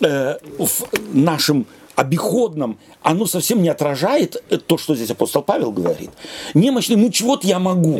э, 0.00 0.38
в 0.58 0.88
нашем 1.12 1.66
обиходном, 1.96 2.78
оно 3.02 3.26
совсем 3.26 3.62
не 3.62 3.68
отражает 3.68 4.42
э, 4.50 4.58
то, 4.58 4.78
что 4.78 4.94
здесь 4.94 5.10
апостол 5.10 5.42
Павел 5.42 5.72
говорит. 5.72 6.10
Немощный, 6.54 6.96
ну 6.96 7.10
чего-то 7.10 7.46
я 7.46 7.58
могу. 7.58 7.98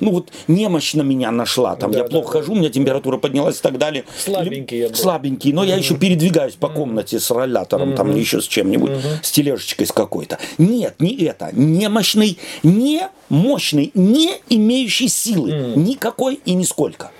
Ну 0.00 0.10
вот 0.10 0.28
немощно 0.46 1.02
меня 1.02 1.30
нашла, 1.30 1.74
там 1.74 1.90
Да, 1.90 1.98
я 1.98 2.04
да, 2.04 2.10
плохо 2.10 2.34
да. 2.34 2.38
хожу, 2.40 2.52
у 2.52 2.56
меня 2.56 2.68
температура 2.68 3.16
поднялась 3.16 3.58
и 3.58 3.62
так 3.62 3.78
далее. 3.78 4.04
Слабенький 4.16 4.78
я 4.78 4.88
был. 4.88 4.94
Слабенький, 4.94 5.52
но 5.52 5.64
я 5.64 5.76
еще 5.76 5.96
передвигаюсь 5.96 6.54
по 6.54 6.68
комнате 6.68 7.18
с 7.18 7.30
роллятором, 7.30 7.94
там 7.96 8.14
еще 8.14 8.40
с 8.40 8.46
чем-нибудь, 8.46 8.92
с 9.22 9.30
тележечкой 9.30 9.86
с 9.86 9.92
какой-то. 9.92 10.38
Нет, 10.58 10.96
не 11.00 11.16
это. 11.24 11.50
Немощный, 11.52 12.38
не 12.62 13.08
мощный, 13.28 13.90
не 13.94 14.34
имеющий 14.48 15.08
силы. 15.08 15.72
Никакой 15.76 16.40
и 16.44 16.54
нисколько. 16.54 17.10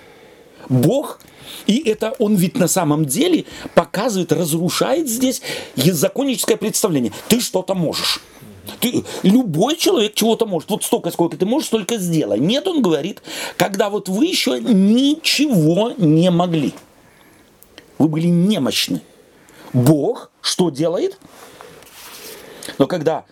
Бог, 0.69 1.21
и 1.67 1.89
это 1.89 2.15
он 2.19 2.37
ведь 2.37 2.57
на 2.57 2.69
самом 2.69 3.05
деле 3.05 3.45
показывает, 3.75 4.33
разрушает 4.33 5.09
здесь 5.09 5.43
законническое 5.77 6.57
представление. 6.57 7.13
Ты 7.29 7.41
что-то 7.41 7.75
можешь. 7.75 8.21
Ты, 8.81 9.05
любой 9.23 9.77
человек 9.77 10.15
чего-то 10.15 10.47
может. 10.47 10.71
Вот 10.71 10.85
столько, 10.85 11.11
сколько 11.11 11.37
ты 11.37 11.47
можешь, 11.47 11.69
столько 11.69 11.97
сделай. 11.99 12.39
Нет, 12.39 12.67
он 12.67 12.83
говорит, 12.83 13.23
когда 13.57 13.91
вот 13.91 14.09
вы 14.09 14.27
еще 14.27 14.61
ничего 14.61 15.93
не 15.97 16.31
могли. 16.31 16.75
Вы 17.99 18.09
были 18.09 18.27
немощны. 18.29 19.01
Бог 19.73 20.31
что 20.41 20.71
делает? 20.71 21.19
Но 22.79 22.87
когда 22.87 23.25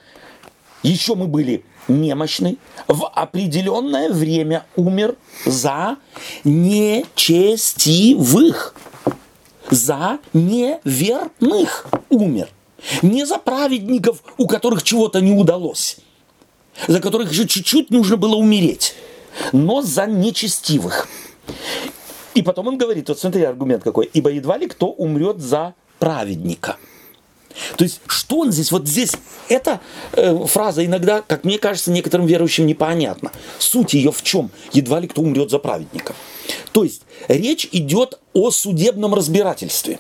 еще 0.83 1.14
мы 1.14 1.26
были 1.26 1.64
немощны, 1.88 2.59
в 2.88 3.07
определенное 3.07 4.11
время 4.11 4.64
умер 4.77 5.16
за 5.44 5.96
нечестивых, 6.44 7.14
за 9.70 10.18
неверных 10.33 11.87
умер. 12.09 12.49
Не 13.03 13.27
за 13.27 13.38
праведников, 13.38 14.22
у 14.38 14.46
которых 14.46 14.83
чего-то 14.83 15.20
не 15.20 15.33
удалось, 15.33 15.96
за 16.87 17.01
которых 17.01 17.33
же 17.33 17.46
чуть-чуть 17.46 17.90
нужно 17.90 18.16
было 18.16 18.37
умереть, 18.37 18.94
но 19.53 19.83
за 19.83 20.07
нечестивых. 20.07 21.09
И 22.35 22.42
потом 22.42 22.68
он 22.68 22.79
говорит, 22.79 23.09
вот 23.09 23.18
смотри 23.18 23.42
аргумент 23.44 23.83
какой, 23.83 24.11
ибо 24.12 24.31
едва 24.31 24.59
ли 24.59 24.68
кто 24.68 24.88
умрет 24.88 25.40
за 25.40 25.75
праведника. 25.99 26.77
То 27.76 27.84
есть, 27.84 28.00
что 28.06 28.40
он 28.40 28.52
здесь, 28.52 28.72
вот 28.72 28.86
здесь, 28.86 29.12
эта 29.48 29.80
э, 30.12 30.46
фраза 30.46 30.84
иногда, 30.84 31.22
как 31.22 31.44
мне 31.44 31.58
кажется, 31.58 31.90
некоторым 31.90 32.26
верующим 32.26 32.66
непонятна. 32.66 33.32
Суть 33.58 33.94
ее 33.94 34.12
в 34.12 34.22
чем? 34.22 34.50
Едва 34.72 35.00
ли 35.00 35.08
кто 35.08 35.22
умрет 35.22 35.50
за 35.50 35.58
праведника. 35.58 36.14
То 36.72 36.84
есть, 36.84 37.02
речь 37.28 37.68
идет 37.72 38.18
о 38.32 38.50
судебном 38.50 39.14
разбирательстве. 39.14 39.98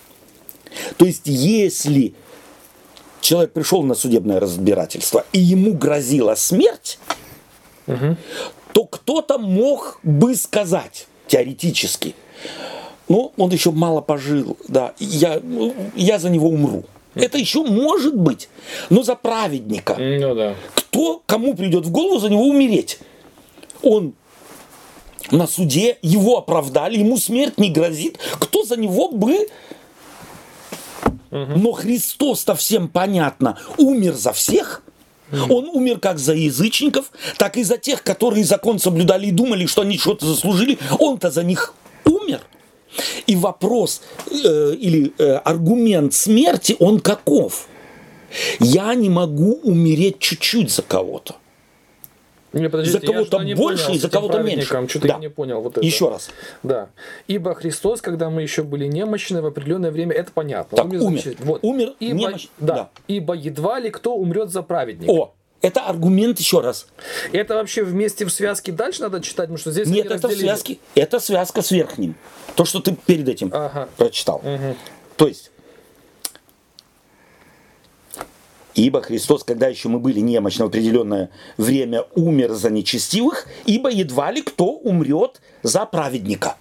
То 0.96 1.04
есть, 1.06 1.22
если 1.24 2.14
человек 3.20 3.52
пришел 3.52 3.82
на 3.82 3.94
судебное 3.94 4.40
разбирательство, 4.40 5.24
и 5.32 5.38
ему 5.38 5.72
грозила 5.72 6.34
смерть, 6.34 6.98
то 7.86 8.84
кто-то 8.84 9.38
мог 9.38 9.98
бы 10.02 10.34
сказать, 10.34 11.06
теоретически, 11.26 12.14
ну, 13.08 13.32
он 13.36 13.50
еще 13.50 13.70
мало 13.70 14.00
пожил, 14.00 14.56
да, 14.68 14.92
я, 14.98 15.40
ну, 15.42 15.74
я 15.94 16.18
за 16.18 16.28
него 16.28 16.48
умру. 16.48 16.84
Это 17.16 17.38
еще 17.38 17.62
может 17.62 18.14
быть, 18.14 18.48
но 18.90 19.02
за 19.02 19.16
праведника. 19.16 19.96
Ну 19.98 20.34
да. 20.34 20.54
Кто, 20.74 21.22
кому 21.26 21.54
придет 21.54 21.86
в 21.86 21.90
голову 21.90 22.18
за 22.18 22.28
него 22.28 22.46
умереть? 22.46 22.98
Он 23.82 24.14
на 25.30 25.46
суде, 25.46 25.98
его 26.02 26.38
оправдали, 26.38 26.98
ему 26.98 27.16
смерть 27.16 27.58
не 27.58 27.70
грозит. 27.70 28.18
Кто 28.38 28.64
за 28.64 28.76
него 28.76 29.08
бы... 29.08 29.48
Но 31.30 31.72
Христос-то 31.72 32.54
всем 32.54 32.88
понятно, 32.88 33.58
умер 33.78 34.14
за 34.14 34.32
всех. 34.32 34.82
Он 35.32 35.68
умер 35.68 35.98
как 35.98 36.18
за 36.18 36.34
язычников, 36.34 37.10
так 37.36 37.56
и 37.56 37.64
за 37.64 37.78
тех, 37.78 38.02
которые 38.04 38.44
закон 38.44 38.78
соблюдали 38.78 39.26
и 39.26 39.32
думали, 39.32 39.66
что 39.66 39.82
они 39.82 39.98
что-то 39.98 40.24
заслужили. 40.24 40.78
Он-то 40.98 41.30
за 41.30 41.42
них 41.42 41.74
умер. 42.04 42.42
И 43.26 43.36
вопрос 43.36 44.02
э, 44.30 44.72
или 44.74 45.12
э, 45.18 45.34
аргумент 45.36 46.14
смерти, 46.14 46.76
он 46.78 47.00
каков? 47.00 47.68
Я 48.60 48.94
не 48.94 49.08
могу 49.10 49.54
умереть 49.62 50.18
чуть-чуть 50.18 50.70
за 50.70 50.82
кого-то. 50.82 51.36
Не, 52.52 52.68
За 52.86 53.00
кого-то 53.00 53.38
больше 53.54 53.84
понял 53.86 53.96
и 53.96 53.98
за 53.98 54.08
кого-то 54.08 54.42
меньше. 54.42 54.66
Что-то 54.88 55.08
Да. 55.08 55.14
я 55.14 55.20
не 55.20 55.28
понял 55.28 55.60
вот 55.60 55.76
это. 55.76 55.86
Еще 55.86 56.08
раз. 56.08 56.30
Да. 56.62 56.88
Ибо 57.26 57.54
Христос, 57.54 58.00
когда 58.00 58.30
мы 58.30 58.42
еще 58.42 58.62
были 58.62 58.86
немощны 58.86 59.42
в 59.42 59.46
определенное 59.46 59.90
время, 59.90 60.14
это 60.14 60.30
понятно. 60.32 60.76
Так, 60.76 60.86
Он 60.86 60.92
умер. 60.96 61.20
значит, 61.22 61.36
Вот. 61.40 61.60
Умер 61.62 61.92
Ибо, 62.00 62.18
немощ- 62.18 62.48
да. 62.58 62.74
да. 62.74 62.90
Ибо 63.08 63.34
едва 63.34 63.78
ли 63.78 63.90
кто 63.90 64.14
умрет 64.16 64.50
за 64.50 64.62
праведника. 64.62 65.12
О, 65.12 65.34
это 65.62 65.80
аргумент 65.86 66.38
еще 66.38 66.60
раз. 66.60 66.86
Это 67.32 67.54
вообще 67.54 67.82
вместе 67.82 68.24
в 68.24 68.30
связке 68.32 68.72
дальше 68.72 69.02
надо 69.02 69.20
читать, 69.20 69.46
потому 69.46 69.58
что 69.58 69.72
здесь 69.72 69.88
Нет, 69.88 70.06
это 70.06 70.18
в 70.18 70.24
разделили. 70.24 70.46
связке. 70.48 70.78
Это 70.94 71.18
связка 71.20 71.62
с 71.62 71.70
верхним. 71.70 72.14
То, 72.54 72.64
что 72.64 72.80
ты 72.80 72.94
перед 73.06 73.28
этим 73.28 73.50
Ага. 73.52 73.88
прочитал. 73.96 74.42
То 75.16 75.26
есть, 75.28 75.50
ибо 78.74 79.00
Христос, 79.00 79.44
когда 79.44 79.68
еще 79.68 79.88
мы 79.88 79.98
были 79.98 80.20
немощны 80.20 80.64
в 80.64 80.68
определенное 80.68 81.30
время, 81.56 82.04
умер 82.14 82.52
за 82.52 82.70
нечестивых, 82.70 83.46
ибо 83.64 83.90
едва 83.90 84.30
ли 84.30 84.42
кто 84.42 84.66
умрет 84.66 85.40
за 85.62 85.86
праведника. 85.86 86.56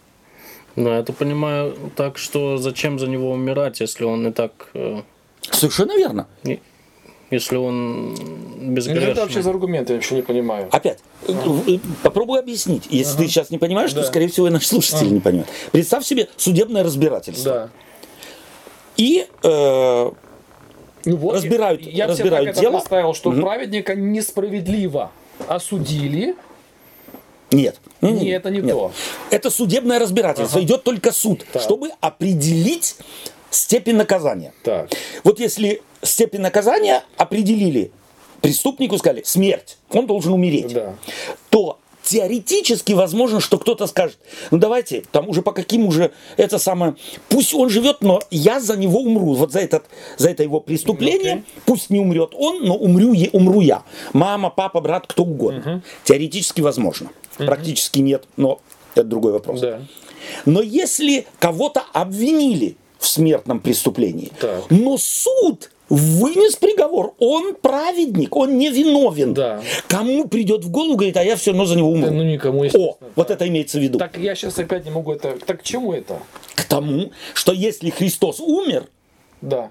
Но 0.77 0.89
я 0.89 0.99
это 0.99 1.13
понимаю 1.13 1.75
так, 1.95 2.17
что 2.17 2.57
зачем 2.57 2.99
за 2.99 3.07
него 3.07 3.31
умирать, 3.31 3.79
если 3.81 4.03
он 4.03 4.27
и 4.27 4.31
так... 4.31 4.69
э, 4.73 5.01
Совершенно 5.51 5.95
верно. 5.97 6.27
не- 6.43 6.61
Если 7.31 7.57
он 7.57 8.13
Ну, 8.13 8.71
безгрешный. 8.73 9.11
это 9.11 9.21
вообще 9.21 9.41
за 9.41 9.49
аргумент, 9.49 9.89
я 9.89 9.95
вообще 9.95 10.15
не 10.15 10.21
понимаю. 10.21 10.67
Опять, 10.71 10.99
э, 11.27 11.33
попробуй 12.03 12.39
объяснить. 12.39 12.83
Если 12.89 13.17
ты 13.17 13.27
сейчас 13.27 13.49
не 13.49 13.57
понимаешь, 13.57 13.91
то, 13.93 14.01
Да. 14.01 14.05
скорее 14.07 14.27
всего, 14.27 14.47
и 14.47 14.51
наши 14.51 14.67
слушатели 14.67 15.09
не 15.09 15.19
понимают. 15.19 15.49
Представь 15.71 16.05
себе 16.05 16.27
судебное 16.37 16.83
разбирательство. 16.83 17.51
Да. 17.53 17.69
И 18.97 19.25
э, 19.43 20.11
Ну 21.07 21.17
вот, 21.17 21.35
Разбирают- 21.35 21.81
я, 21.83 21.91
я 21.91 22.07
разбирают 22.07 22.53
так 22.53 22.59
дело. 22.59 22.79
поставил, 22.79 23.13
что 23.13 23.29
Мгм. 23.31 23.41
праведника 23.41 23.93
несправедливо 23.93 25.11
осудили. 25.47 26.35
нет. 27.51 27.79
Не, 28.01 28.31
это 28.31 28.49
не 28.49 28.61
то. 28.61 28.91
Это 29.29 29.49
судебное 29.51 29.99
разбирательство. 29.99 30.59
Идет 30.61 30.83
только 30.83 31.11
суд, 31.11 31.45
Так. 31.53 31.61
чтобы 31.61 31.89
определить 32.01 32.95
степень 33.55 33.95
наказания. 33.95 34.53
Так. 34.63 34.89
Вот 35.23 35.39
если 35.39 35.81
степень 36.01 36.41
наказания 36.41 37.03
определили, 37.17 37.91
преступнику 38.41 38.97
сказали 38.97 39.23
смерть, 39.23 39.77
он 39.89 40.05
должен 40.07 40.33
умереть, 40.33 40.73
Да. 40.73 40.95
то 41.49 41.79
теоретически 42.03 42.93
возможно, 42.93 43.39
что 43.39 43.57
кто-то 43.57 43.87
скажет, 43.87 44.19
ну 44.51 44.59
давайте, 44.59 45.03
там 45.11 45.27
уже 45.27 45.41
по 45.41 45.51
каким 45.51 45.87
уже 45.87 46.11
это 46.37 46.59
самое, 46.59 46.95
пусть 47.29 47.53
он 47.55 47.69
живет, 47.69 48.01
но 48.01 48.21
я 48.29 48.59
за 48.59 48.77
него 48.77 48.99
умру, 48.99 49.33
вот 49.33 49.51
за, 49.51 49.59
этот, 49.61 49.85
за 50.17 50.29
это 50.29 50.43
его 50.43 50.59
преступление, 50.59 51.33
Окей. 51.33 51.43
пусть 51.65 51.89
не 51.89 51.99
умрет 51.99 52.31
он, 52.35 52.63
но 52.63 52.75
умру, 52.75 53.13
е- 53.13 53.31
умру 53.33 53.61
я. 53.61 53.81
Мама, 54.13 54.51
папа, 54.51 54.81
брат, 54.81 55.07
кто 55.07 55.23
угодно. 55.23 55.81
Теоретически 56.03 56.61
возможно. 56.61 57.09
Практически 57.37 57.99
нет, 57.99 58.25
но 58.37 58.59
это 58.93 59.07
другой 59.07 59.31
вопрос. 59.31 59.59
Да. 59.61 59.81
Но 60.45 60.61
если 60.61 61.25
кого-то 61.39 61.83
обвинили 61.91 62.77
в 62.99 63.07
смертном 63.07 63.59
преступлении, 63.59 64.31
Так. 64.39 64.65
но 64.69 64.97
суд 64.97 65.71
вынес 65.89 66.55
приговор, 66.55 67.13
он 67.19 67.55
праведник, 67.55 68.35
он 68.35 68.57
не 68.57 68.69
виновен. 68.69 69.33
Да. 69.33 69.61
Кому 69.87 70.27
придет 70.27 70.63
в 70.65 70.71
голову, 70.71 70.95
говорит, 70.95 71.17
а 71.17 71.23
я 71.23 71.35
все 71.35 71.51
равно 71.51 71.65
за 71.65 71.75
него 71.75 71.89
умру. 71.89 72.11
Ну, 72.11 72.23
никому, 72.23 72.65
О, 72.73 72.97
вот 73.15 73.29
это 73.29 73.47
имеется 73.47 73.77
в 73.77 73.81
виду. 73.81 73.99
Так 73.99 74.17
я 74.17 74.33
сейчас 74.35 74.57
опять 74.57 74.85
не 74.85 74.91
могу 74.91 75.11
это... 75.11 75.37
Так 75.45 75.59
к 75.61 75.63
чему 75.63 75.93
это? 75.93 76.19
К 76.55 76.63
тому, 76.63 77.11
что 77.33 77.51
если 77.53 77.89
Христос 77.91 78.39
умер, 78.39 78.87
Да. 79.41 79.69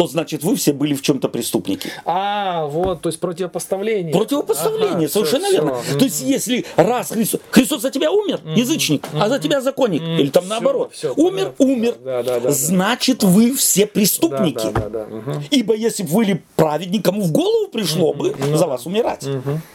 То 0.00 0.06
значит 0.06 0.42
вы 0.44 0.56
все 0.56 0.72
были 0.72 0.94
в 0.94 1.02
чем-то 1.02 1.28
преступники. 1.28 1.90
А, 2.06 2.64
вот, 2.64 3.02
то 3.02 3.10
есть 3.10 3.20
противопоставление. 3.20 4.14
Противопоставление, 4.14 4.94
Ага, 4.96 5.08
совершенно 5.08 5.44
всё, 5.44 5.52
верно. 5.52 5.82
всё. 5.82 5.98
То 5.98 6.04
есть, 6.06 6.22
если 6.22 6.64
раз 6.76 7.10
Христос, 7.10 7.40
Христос 7.50 7.82
за 7.82 7.90
тебя 7.90 8.10
умер, 8.10 8.40
язычник, 8.56 9.04
а 9.12 9.28
за 9.28 9.38
тебя 9.38 9.60
законник, 9.60 10.00
или 10.00 10.30
там 10.30 10.44
Всё, 10.44 10.50
наоборот, 10.54 10.94
всё, 10.94 11.12
умер, 11.16 11.52
понятно. 11.58 11.66
умер, 11.66 11.94
Да, 12.02 12.22
да, 12.22 12.34
да, 12.36 12.40
да. 12.40 12.50
значит 12.50 13.22
вы 13.22 13.54
все 13.54 13.82
Да, 13.84 13.90
преступники. 13.92 14.70
да, 14.72 14.88
да, 14.88 14.88
да. 14.88 15.04
мгм. 15.04 15.44
Ибо 15.50 15.74
если 15.76 16.02
бы 16.04 16.08
вы 16.08 16.14
были 16.24 16.42
праведник, 16.56 17.04
кому 17.04 17.20
в 17.20 17.30
голову 17.30 17.68
пришло 17.68 18.14
бы 18.14 18.34
за 18.54 18.66
вас 18.66 18.86
умирать. 18.86 19.26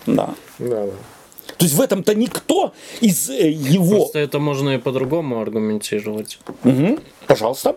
Да. 0.08 0.34
Да, 0.58 0.86
да. 0.86 0.86
То 1.58 1.66
есть 1.66 1.76
в 1.76 1.82
этом-то 1.82 2.16
никто 2.16 2.74
из 3.00 3.30
э, 3.30 3.52
его... 3.52 3.98
Просто 3.98 4.18
это 4.18 4.40
можно 4.40 4.72
и 4.72 4.78
по-другому 4.80 5.40
аргументировать. 5.40 6.40
Мгм. 6.64 7.00
Пожалуйста. 7.28 7.76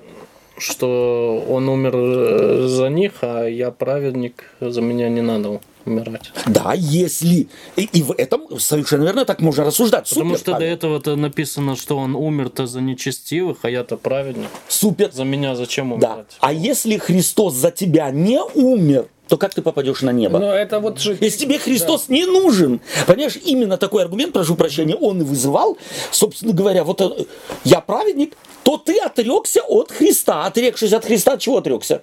Что 0.58 1.44
он 1.48 1.68
умер 1.68 1.92
э, 1.94 2.66
за 2.68 2.88
них, 2.88 3.12
а 3.22 3.46
я 3.46 3.70
праведник, 3.70 4.44
за 4.60 4.80
меня 4.80 5.08
не 5.08 5.22
надо 5.22 5.60
умирать. 5.84 6.32
Да, 6.46 6.74
если... 6.74 7.48
И, 7.76 7.82
и 7.92 8.02
в 8.02 8.12
этом 8.12 8.58
совершенно 8.60 9.04
верно 9.04 9.24
так 9.24 9.40
можно 9.40 9.64
рассуждать. 9.64 10.08
Потому 10.08 10.30
Супер, 10.30 10.40
что 10.40 10.52
до 10.52 10.58
Павел. 10.58 10.72
этого-то 10.74 11.16
написано, 11.16 11.76
что 11.76 11.96
он 11.96 12.14
умер-то 12.14 12.66
за 12.66 12.80
нечестивых, 12.80 13.58
а 13.62 13.70
я-то 13.70 13.96
праведник. 13.96 14.48
Супер. 14.68 15.10
За 15.12 15.24
меня 15.24 15.54
зачем 15.56 15.98
Да. 15.98 16.12
умирать? 16.12 16.36
А 16.40 16.52
если 16.52 16.98
Христос 16.98 17.54
за 17.54 17.70
тебя 17.70 18.10
не 18.10 18.40
умер, 18.54 19.06
то 19.28 19.36
как 19.36 19.54
ты 19.54 19.62
попадешь 19.62 20.02
на 20.02 20.10
небо? 20.10 20.38
Но 20.38 20.52
это 20.52 20.80
вот 20.80 20.98
же... 20.98 21.16
Если 21.20 21.38
тебе 21.38 21.58
Христос 21.58 22.08
не 22.08 22.24
нужен, 22.24 22.80
понимаешь, 23.06 23.36
именно 23.44 23.76
такой 23.76 24.02
аргумент, 24.02 24.32
прошу 24.32 24.56
прощения, 24.56 24.94
он 24.94 25.20
и 25.20 25.24
вызывал, 25.24 25.78
собственно 26.10 26.52
говоря, 26.52 26.82
вот 26.84 27.00
э, 27.00 27.26
я 27.64 27.80
праведник, 27.80 28.36
то 28.62 28.78
ты 28.78 28.98
отрекся 28.98 29.62
от 29.62 29.92
Христа. 29.92 30.46
Отрекшись 30.46 30.92
от 30.92 31.04
Христа, 31.04 31.34
от 31.34 31.40
чего 31.40 31.58
отрекся? 31.58 32.02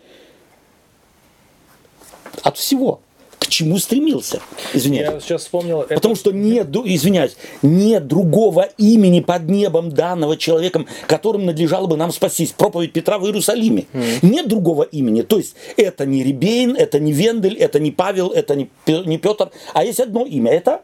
От 2.43 2.57
всего. 2.57 3.01
К 3.45 3.47
чему 3.47 3.77
стремился? 3.77 4.41
Извиняюсь. 4.73 5.13
Я 5.13 5.19
сейчас 5.19 5.41
вспомнил... 5.43 5.81
это- 5.81 5.93
Потому 5.93 6.15
что 6.15 6.31
нет, 6.31 6.67
извиняюсь, 6.83 7.37
нет 7.61 8.07
другого 8.07 8.69
имени 8.79 9.19
под 9.19 9.43
небом 9.47 9.91
данного 9.91 10.35
человеком, 10.35 10.87
которым 11.05 11.45
надлежало 11.45 11.85
бы 11.85 11.95
нам 11.95 12.11
спастись. 12.11 12.53
Проповедь 12.57 12.91
Петра 12.91 13.19
в 13.19 13.25
Иерусалиме. 13.25 13.85
Нет 14.23 14.47
другого 14.47 14.81
имени. 14.81 15.21
То 15.21 15.37
есть 15.37 15.55
это 15.77 16.07
не 16.07 16.23
Рибейн, 16.23 16.75
это 16.75 16.99
не 16.99 17.13
Вендель, 17.13 17.55
это 17.55 17.79
не 17.79 17.91
Павел, 17.91 18.29
это 18.31 18.55
не 18.55 19.17
Петр, 19.19 19.51
а 19.73 19.83
есть 19.83 19.99
одно 19.99 20.25
имя. 20.25 20.51
Это 20.51 20.81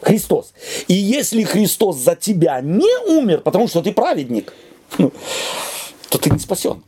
Христос. 0.00 0.54
И 0.86 0.94
если 0.94 1.42
Христос 1.42 1.96
за 1.96 2.16
тебя 2.16 2.58
не 2.62 2.88
умер, 3.10 3.42
потому 3.42 3.68
что 3.68 3.82
ты 3.82 3.92
праведник, 3.92 4.54
ну, 4.96 5.12
то 6.08 6.16
ты 6.16 6.30
не 6.30 6.38
спасен. 6.38 6.82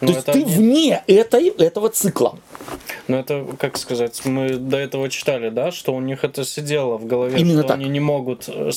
Ну, 0.00 0.08
То 0.08 0.12
есть 0.14 0.26
ты 0.26 0.42
не- 0.42 0.44
вне 0.44 1.04
этой, 1.06 1.48
этого 1.48 1.88
цикла. 1.88 2.38
Ну, 3.08 3.16
это, 3.16 3.46
как 3.58 3.78
сказать, 3.78 4.20
мы 4.24 4.50
до 4.50 4.76
этого 4.76 5.08
читали, 5.08 5.48
да, 5.48 5.70
что 5.72 5.94
у 5.94 6.00
них 6.00 6.24
это 6.24 6.44
сидело 6.44 6.96
в 6.98 7.06
голове, 7.06 7.38
Именно 7.40 7.60
что 7.60 7.68
так. 7.68 7.78
они 7.78 7.88
не 7.88 8.00
могут, 8.00 8.44
э, 8.48 8.70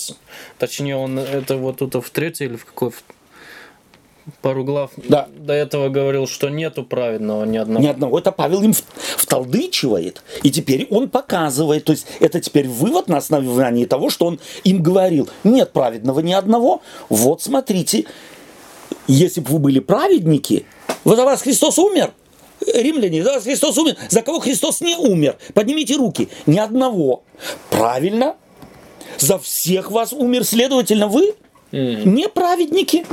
точнее, 0.57 0.95
он 0.95 1.19
это 1.19 1.57
вот 1.57 1.77
тут 1.77 1.95
в 1.95 2.09
третьей 2.11 2.45
или 2.47 2.55
в 2.55 2.63
какой 2.65 2.91
пару 4.41 4.63
глав 4.63 4.91
Да. 4.95 5.27
до 5.35 5.53
этого 5.53 5.89
говорил, 5.89 6.27
что 6.27 6.49
нету 6.49 6.83
праведного 6.83 7.43
ни 7.45 7.57
одного. 7.57 7.83
Ни 7.83 7.87
одного. 7.89 8.19
Это 8.19 8.31
Павел 8.31 8.61
им 8.61 8.73
вталдычивает. 9.17 10.21
И 10.43 10.51
теперь 10.51 10.87
он 10.91 11.09
показывает. 11.09 11.85
То 11.85 11.93
есть 11.93 12.05
это 12.19 12.39
теперь 12.39 12.67
вывод 12.67 13.07
на 13.07 13.17
основании 13.17 13.85
того, 13.85 14.09
что 14.09 14.25
он 14.27 14.39
им 14.63 14.83
говорил. 14.83 15.27
Нет 15.43 15.73
праведного 15.73 16.19
ни 16.19 16.33
одного. 16.33 16.81
Вот 17.09 17.41
смотрите, 17.41 18.05
если 19.07 19.41
бы 19.41 19.53
вы 19.53 19.59
были 19.59 19.79
праведники, 19.79 20.65
за 21.15 21.25
вас 21.25 21.41
Христос 21.41 21.77
умер. 21.77 22.11
Римляне, 22.73 23.23
за 23.23 23.33
вас 23.33 23.43
Христос 23.43 23.77
умер. 23.77 23.95
За 24.09 24.21
кого 24.21 24.39
Христос 24.39 24.81
не 24.81 24.95
умер? 24.95 25.37
Поднимите 25.53 25.95
руки. 25.95 26.29
Ни 26.45 26.59
одного. 26.59 27.23
Правильно. 27.69 28.35
За 29.17 29.37
всех 29.37 29.91
вас 29.91 30.13
умер, 30.13 30.45
следовательно, 30.45 31.07
вы 31.07 31.33
не 31.71 32.27
праведники. 32.29 33.05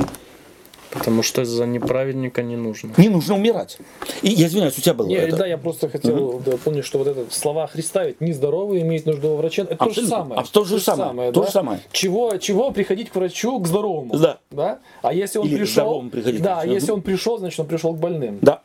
Потому 0.91 1.21
что 1.21 1.43
за 1.43 1.65
неправедника 1.65 2.41
не 2.41 2.55
нужно. 2.55 2.93
Не 2.97 3.09
нужно 3.09 3.35
умирать. 3.35 3.77
И 4.21 4.29
я 4.29 4.47
извиняюсь, 4.47 4.77
у 4.77 4.81
тебя 4.81 4.93
было 4.93 5.07
Не, 5.07 5.15
это. 5.15 5.37
да, 5.37 5.47
я 5.47 5.57
просто 5.57 5.89
хотел 5.89 6.39
дополнить, 6.39 6.85
что 6.85 6.99
вот 6.99 7.07
это 7.07 7.25
слова 7.29 7.67
Христа 7.67 8.05
ведь 8.05 8.21
нездоровые 8.21 8.83
имеют 8.83 9.05
нужду 9.05 9.29
во 9.29 9.37
враче. 9.37 9.63
Это 9.63 9.75
то 9.75 9.89
же 9.89 10.07
самое. 10.07 10.41
А 10.41 10.43
то 10.45 10.63
же 10.63 10.79
самое. 10.79 11.31
То 11.31 11.41
да? 11.41 11.45
же 11.47 11.51
самое. 11.51 11.79
Чего, 11.91 12.37
чего 12.37 12.71
приходить 12.71 13.09
к 13.09 13.15
врачу 13.15 13.59
к 13.59 13.67
здоровому? 13.67 14.17
Да. 14.17 14.39
да? 14.49 14.79
А 15.01 15.13
если 15.13 15.39
он 15.39 15.47
Или 15.47 15.55
к 15.55 15.57
пришел, 15.59 15.73
здоровому 15.73 16.09
приходить 16.09 16.39
к 16.39 16.43
да, 16.43 16.55
врачу. 16.55 16.71
если 16.71 16.91
он 16.91 17.01
пришел, 17.01 17.37
значит 17.37 17.59
он 17.59 17.67
пришел 17.67 17.93
к 17.93 17.97
больным. 17.97 18.39
Да. 18.41 18.61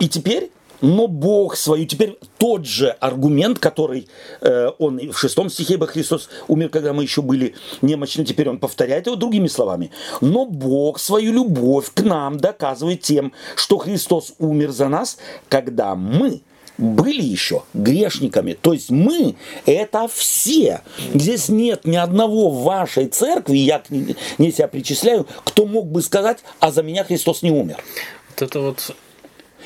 И 0.00 0.08
теперь, 0.08 0.50
но 0.80 1.06
Бог 1.06 1.56
свою, 1.56 1.86
теперь 1.86 2.18
тот 2.38 2.66
же 2.66 2.90
аргумент, 2.90 3.58
который 3.58 4.08
э, 4.40 4.70
он 4.78 4.98
в 5.12 5.18
шестом 5.18 5.50
стихе, 5.50 5.74
ибо 5.74 5.86
Христос 5.86 6.28
умер, 6.48 6.70
когда 6.70 6.92
мы 6.92 7.02
еще 7.02 7.22
были 7.22 7.54
немощны, 7.82 8.24
теперь 8.24 8.48
он 8.48 8.58
повторяет 8.58 9.06
его 9.06 9.16
другими 9.16 9.48
словами. 9.48 9.90
Но 10.20 10.46
Бог 10.46 10.98
свою 10.98 11.32
любовь 11.32 11.90
к 11.92 12.02
нам 12.02 12.38
доказывает 12.38 13.02
тем, 13.02 13.32
что 13.56 13.78
Христос 13.78 14.34
умер 14.38 14.70
за 14.70 14.88
нас, 14.88 15.18
когда 15.48 15.94
мы 15.94 16.42
были 16.78 17.22
еще 17.22 17.62
грешниками. 17.74 18.54
То 18.54 18.72
есть 18.72 18.90
мы– 18.90 19.36
это 19.66 20.08
все. 20.08 20.80
Здесь 21.14 21.48
нет 21.48 21.84
ни 21.84 21.96
одного 21.96 22.50
в 22.50 22.62
вашей 22.62 23.06
церкви, 23.06 23.58
я 23.58 23.82
не 23.90 24.50
себя 24.50 24.66
причисляю, 24.66 25.26
кто 25.44 25.66
мог 25.66 25.86
бы 25.86 26.00
сказать, 26.02 26.38
а 26.58 26.72
за 26.72 26.82
меня 26.82 27.04
Христос 27.04 27.42
не 27.42 27.50
умер. 27.50 27.76
Вот 28.30 28.42
это 28.42 28.60
вот 28.60 28.94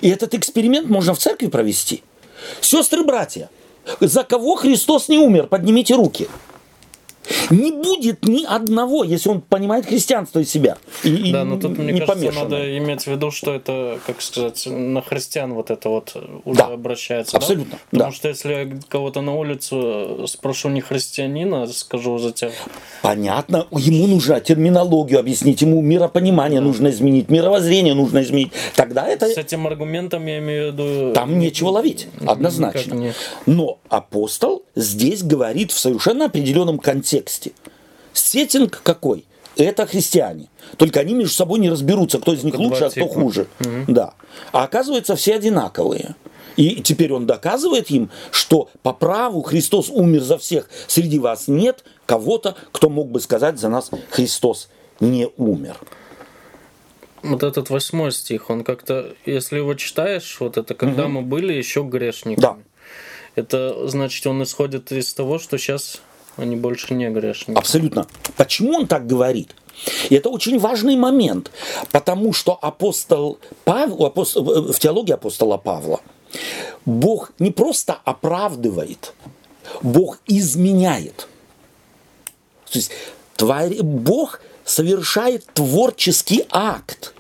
И 0.01 0.09
этот 0.09 0.35
эксперимент 0.35 0.89
можно 0.89 1.15
в 1.15 1.19
церкви 1.19 1.47
провести. 1.49 2.03
Сестры, 2.61 3.05
братья, 3.05 3.49
за 4.01 4.25
кого 4.25 4.57
Христос 4.57 5.09
не 5.09 5.19
умер, 5.19 5.47
поднимите 5.47 5.95
руки. 5.95 6.29
Не 7.51 7.73
будет 7.73 8.27
ни 8.27 8.45
одного, 8.45 9.05
если 9.05 9.29
он 9.29 9.41
понимает 9.41 9.87
христианство 9.87 10.41
из 10.41 10.51
себя. 10.51 10.77
И, 11.03 11.33
Да, 11.33 11.45
но 11.45 11.59
тут, 11.59 11.79
мне 11.79 11.93
не 11.93 12.01
кажется, 12.01 12.33
надо 12.33 12.79
иметь 12.79 13.03
в 13.03 13.07
виду, 13.07 13.31
что 13.31 13.55
это, 13.55 13.99
как 14.07 14.21
сказать, 14.21 14.67
на 14.67 15.03
христиан 15.03 15.55
вот 15.55 15.71
это 15.71 15.89
вот 15.89 16.15
уже 16.45 16.59
Да, 16.59 16.67
обращается. 16.67 17.33
да? 17.33 17.39
абсолютно, 17.39 17.79
Потому 17.91 18.11
да. 18.11 18.17
что 18.17 18.29
если 18.29 18.53
я 18.53 18.69
кого-то 18.89 19.21
на 19.21 19.35
улицу 19.35 20.27
спрошу 20.27 20.69
не 20.69 20.81
христианина, 20.81 21.67
скажу 21.69 22.19
за 22.19 22.33
тебя. 22.33 22.53
Понятно, 23.03 23.67
ему 23.71 24.07
нужно 24.07 24.41
терминологию 24.41 25.21
объяснить, 25.21 25.63
ему 25.63 25.81
миропонимание 25.81 26.61
нужно 26.61 26.89
изменить, 26.89 27.29
мировоззрение 27.31 27.95
нужно 27.95 28.23
изменить. 28.23 28.53
Тогда 28.77 29.07
это... 29.07 29.29
С 29.29 29.37
этим 29.37 29.67
аргументом 29.67 30.27
я 30.27 30.39
имею 30.39 30.73
в 30.73 30.75
виду... 30.75 31.13
Там 31.15 31.39
нечего 31.39 31.69
ловить, 31.69 32.09
однозначно. 32.27 32.95
не. 32.95 33.13
Но 33.47 33.79
апостол 33.89 34.65
здесь 34.75 35.23
говорит 35.23 35.73
в 35.73 35.79
совершенно 35.79 36.27
определенном 36.27 36.79
контексте. 36.79 37.14
Сеттинг 38.13 38.81
какой? 38.83 39.25
Это 39.57 39.87
христиане. 39.87 40.49
Только 40.77 41.01
они 41.01 41.15
между 41.15 41.35
собой 41.35 41.61
не 41.61 41.71
разберутся, 41.71 42.19
кто 42.19 42.33
из 42.33 42.43
них 42.43 42.57
лучше, 42.57 42.85
а 42.85 42.91
кто 42.91 43.03
типа. 43.03 43.09
хуже. 43.09 43.47
Да. 43.87 44.15
А 44.53 44.65
оказывается, 44.65 45.17
все 45.17 45.37
одинаковые. 45.37 46.17
И 46.57 46.83
теперь 46.83 47.13
он 47.13 47.27
доказывает 47.27 47.91
им, 47.91 48.11
что 48.31 48.71
по 48.83 48.93
праву 48.93 49.43
Христос 49.43 49.91
умер 49.91 50.23
за 50.23 50.39
всех. 50.39 50.71
Среди 50.87 51.19
вас 51.19 51.49
нет 51.49 51.85
кого-то, 52.07 52.57
кто 52.73 52.89
мог 52.89 53.11
бы 53.11 53.21
сказать 53.21 53.59
за 53.59 53.69
нас 53.69 53.91
Христос 54.11 54.69
не 55.01 55.29
умер. 55.37 55.77
Вот 57.23 57.43
этот 57.43 57.71
восьмой 57.71 58.13
стих, 58.13 58.51
он 58.51 58.65
как-то, 58.65 59.15
если 59.25 59.57
его 59.57 59.75
читаешь, 59.75 60.37
вот 60.41 60.59
это, 60.59 60.75
когда 60.75 61.09
мы 61.09 61.23
были 61.23 61.53
еще 61.53 61.83
грешниками. 61.83 62.41
Да. 62.41 62.57
Это 63.35 63.89
значит, 63.89 64.27
он 64.27 64.43
исходит 64.43 64.93
из 64.93 65.13
того, 65.13 65.39
что 65.39 65.59
сейчас 65.59 66.01
они 66.37 66.57
больше 66.57 66.95
не 66.95 67.09
грешники. 67.11 67.59
Абсолютно. 67.59 68.07
Почему 68.37 68.75
он 68.75 68.87
так 68.87 69.07
говорит? 69.07 69.55
И 70.09 70.15
это 70.15 70.29
очень 70.29 70.59
важный 70.59 70.97
момент, 70.97 71.51
потому 71.91 72.33
что 72.33 72.59
апостол 72.61 73.39
Павел, 73.65 74.05
апостол- 74.07 74.73
в 74.73 74.79
теологии 74.79 75.13
апостола 75.13 75.57
Павла 75.57 76.01
Бог 76.85 77.33
не 77.39 77.51
просто 77.51 77.99
оправдывает, 78.05 79.15
Бог 79.83 80.19
изменяет. 80.27 81.27
То 82.71 82.79
есть 82.79 82.91
тварь- 83.37 83.83
Бог 83.83 84.41
совершает 84.65 85.45
творческий 85.55 86.45
акт, 86.51 87.14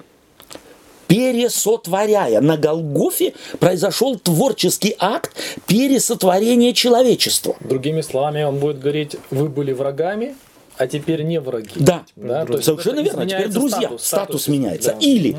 пересотворяя. 1.06 2.40
На 2.40 2.56
Голгофе 2.56 3.34
произошел 3.58 4.18
творческий 4.18 4.94
акт 4.98 5.32
пересотворения 5.66 6.72
человечества. 6.72 7.56
Другими 7.60 8.00
словами, 8.00 8.42
он 8.42 8.58
будет 8.58 8.80
говорить, 8.80 9.16
вы 9.30 9.48
были 9.48 9.72
врагами, 9.72 10.34
а 10.76 10.86
теперь 10.86 11.22
не 11.22 11.40
враги. 11.40 11.70
Да, 11.76 12.04
Да, 12.16 12.44
то 12.44 12.54
есть 12.54 12.64
совершенно 12.64 13.00
верно. 13.00 13.26
Теперь 13.26 13.48
друзья, 13.48 13.78
статус, 13.78 14.02
статус, 14.02 14.06
статус, 14.06 14.48
меняется. 14.48 14.92
да. 14.92 14.98
Или 14.98 15.36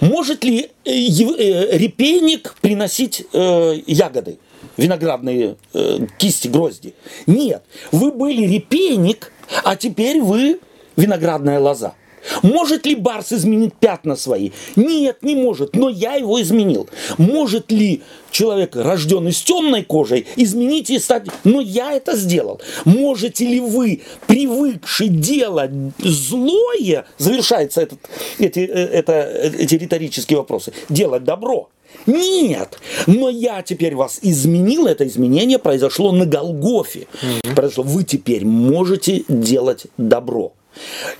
может 0.00 0.44
ли 0.44 0.70
э, 0.84 0.90
э, 0.90 1.76
репейник 1.76 2.54
приносить 2.60 3.26
э, 3.32 3.74
ягоды, 3.86 4.38
виноградные 4.76 5.56
э, 5.74 5.98
кисти, 6.18 6.48
грозди? 6.48 6.94
Нет. 7.26 7.62
Вы 7.92 8.10
были 8.10 8.46
репейник, 8.46 9.32
а 9.62 9.76
теперь 9.76 10.20
вы 10.20 10.58
виноградная 10.96 11.60
лоза. 11.60 11.94
Может 12.42 12.86
ли 12.86 12.94
Барс 12.94 13.32
изменить 13.32 13.74
пятна 13.74 14.16
свои? 14.16 14.50
Нет, 14.76 15.18
не 15.22 15.34
может, 15.34 15.74
но 15.74 15.88
я 15.88 16.14
его 16.14 16.40
изменил. 16.40 16.88
Может 17.18 17.70
ли 17.72 18.02
человек, 18.30 18.76
рожденный 18.76 19.32
с 19.32 19.42
темной 19.42 19.82
кожей, 19.84 20.26
изменить 20.36 20.90
и 20.90 20.98
стать... 20.98 21.26
Но 21.44 21.60
я 21.60 21.92
это 21.92 22.16
сделал. 22.16 22.60
Можете 22.84 23.46
ли 23.46 23.60
вы, 23.60 24.02
привыкший 24.26 25.08
делать 25.08 25.70
злое, 25.98 27.06
завершается 27.18 27.82
этот, 27.82 27.98
эти, 28.38 28.60
э, 28.60 28.86
это, 28.86 29.12
э, 29.12 29.52
эти 29.58 29.74
риторические 29.74 30.38
вопросы, 30.38 30.72
делать 30.88 31.24
добро? 31.24 31.68
Нет, 32.06 32.78
но 33.06 33.28
я 33.28 33.62
теперь 33.62 33.94
вас 33.94 34.20
изменил, 34.22 34.86
это 34.86 35.06
изменение 35.06 35.58
произошло 35.58 36.12
на 36.12 36.24
Голгофе. 36.24 37.06
Произошло, 37.54 37.84
вы 37.84 38.04
теперь 38.04 38.44
можете 38.44 39.24
делать 39.28 39.86
добро. 39.96 40.52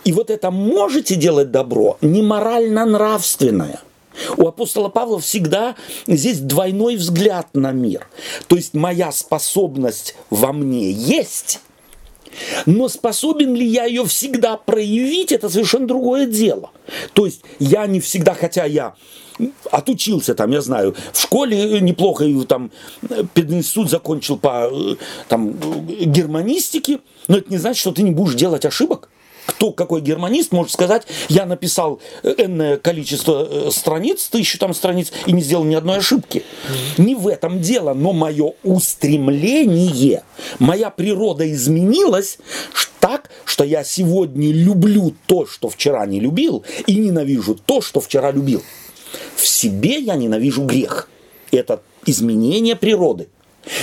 И 0.04 0.12
вот 0.12 0.30
это 0.30 0.50
можете 0.50 1.16
делать 1.16 1.50
добро 1.50 1.98
не 2.00 2.22
морально-нравственное. 2.22 3.80
У 4.36 4.46
апостола 4.46 4.88
Павла 4.88 5.20
всегда 5.20 5.76
здесь 6.06 6.40
двойной 6.40 6.96
взгляд 6.96 7.48
на 7.54 7.72
мир. 7.72 8.08
То 8.48 8.56
есть 8.56 8.74
моя 8.74 9.12
способность 9.12 10.16
во 10.30 10.52
мне 10.52 10.90
есть, 10.90 11.60
но 12.66 12.88
способен 12.88 13.54
ли 13.54 13.66
я 13.66 13.84
ее 13.84 14.04
всегда 14.04 14.56
проявить, 14.56 15.32
это 15.32 15.48
совершенно 15.48 15.86
другое 15.86 16.26
дело. 16.26 16.70
То 17.12 17.26
есть 17.26 17.42
я 17.58 17.86
не 17.86 18.00
всегда, 18.00 18.34
хотя 18.34 18.64
я 18.64 18.94
отучился 19.70 20.34
там, 20.34 20.50
я 20.50 20.60
знаю, 20.60 20.94
в 21.12 21.20
школе 21.20 21.80
неплохо, 21.80 22.26
там 22.46 22.70
пединститут 23.34 23.90
закончил 23.90 24.36
по 24.36 24.70
там, 25.28 25.52
германистике, 25.88 27.00
но 27.28 27.38
это 27.38 27.50
не 27.50 27.58
значит, 27.58 27.80
что 27.80 27.92
ты 27.92 28.02
не 28.02 28.10
будешь 28.10 28.34
делать 28.34 28.64
ошибок. 28.64 29.08
Кто, 29.50 29.72
какой 29.72 30.00
германист 30.00 30.52
может 30.52 30.72
сказать, 30.72 31.02
я 31.28 31.44
написал 31.44 32.00
энное 32.22 32.76
количество 32.76 33.48
э, 33.50 33.70
страниц, 33.72 34.28
тысячу 34.28 34.60
там 34.60 34.72
страниц, 34.72 35.12
и 35.26 35.32
не 35.32 35.42
сделал 35.42 35.64
ни 35.64 35.74
одной 35.74 35.98
ошибки. 35.98 36.44
Не 36.98 37.16
в 37.16 37.26
этом 37.26 37.60
дело, 37.60 37.92
но 37.92 38.12
мое 38.12 38.52
устремление, 38.62 40.22
моя 40.60 40.90
природа 40.90 41.50
изменилась 41.52 42.38
так, 43.00 43.28
что 43.44 43.64
я 43.64 43.82
сегодня 43.82 44.52
люблю 44.52 45.12
то, 45.26 45.46
что 45.46 45.68
вчера 45.68 46.06
не 46.06 46.20
любил, 46.20 46.64
и 46.86 46.94
ненавижу 46.94 47.56
то, 47.56 47.80
что 47.80 48.00
вчера 48.00 48.30
любил. 48.30 48.62
В 49.34 49.48
себе 49.48 49.98
я 49.98 50.14
ненавижу 50.14 50.64
грех. 50.64 51.08
Это 51.50 51.82
изменение 52.06 52.76
природы 52.76 53.28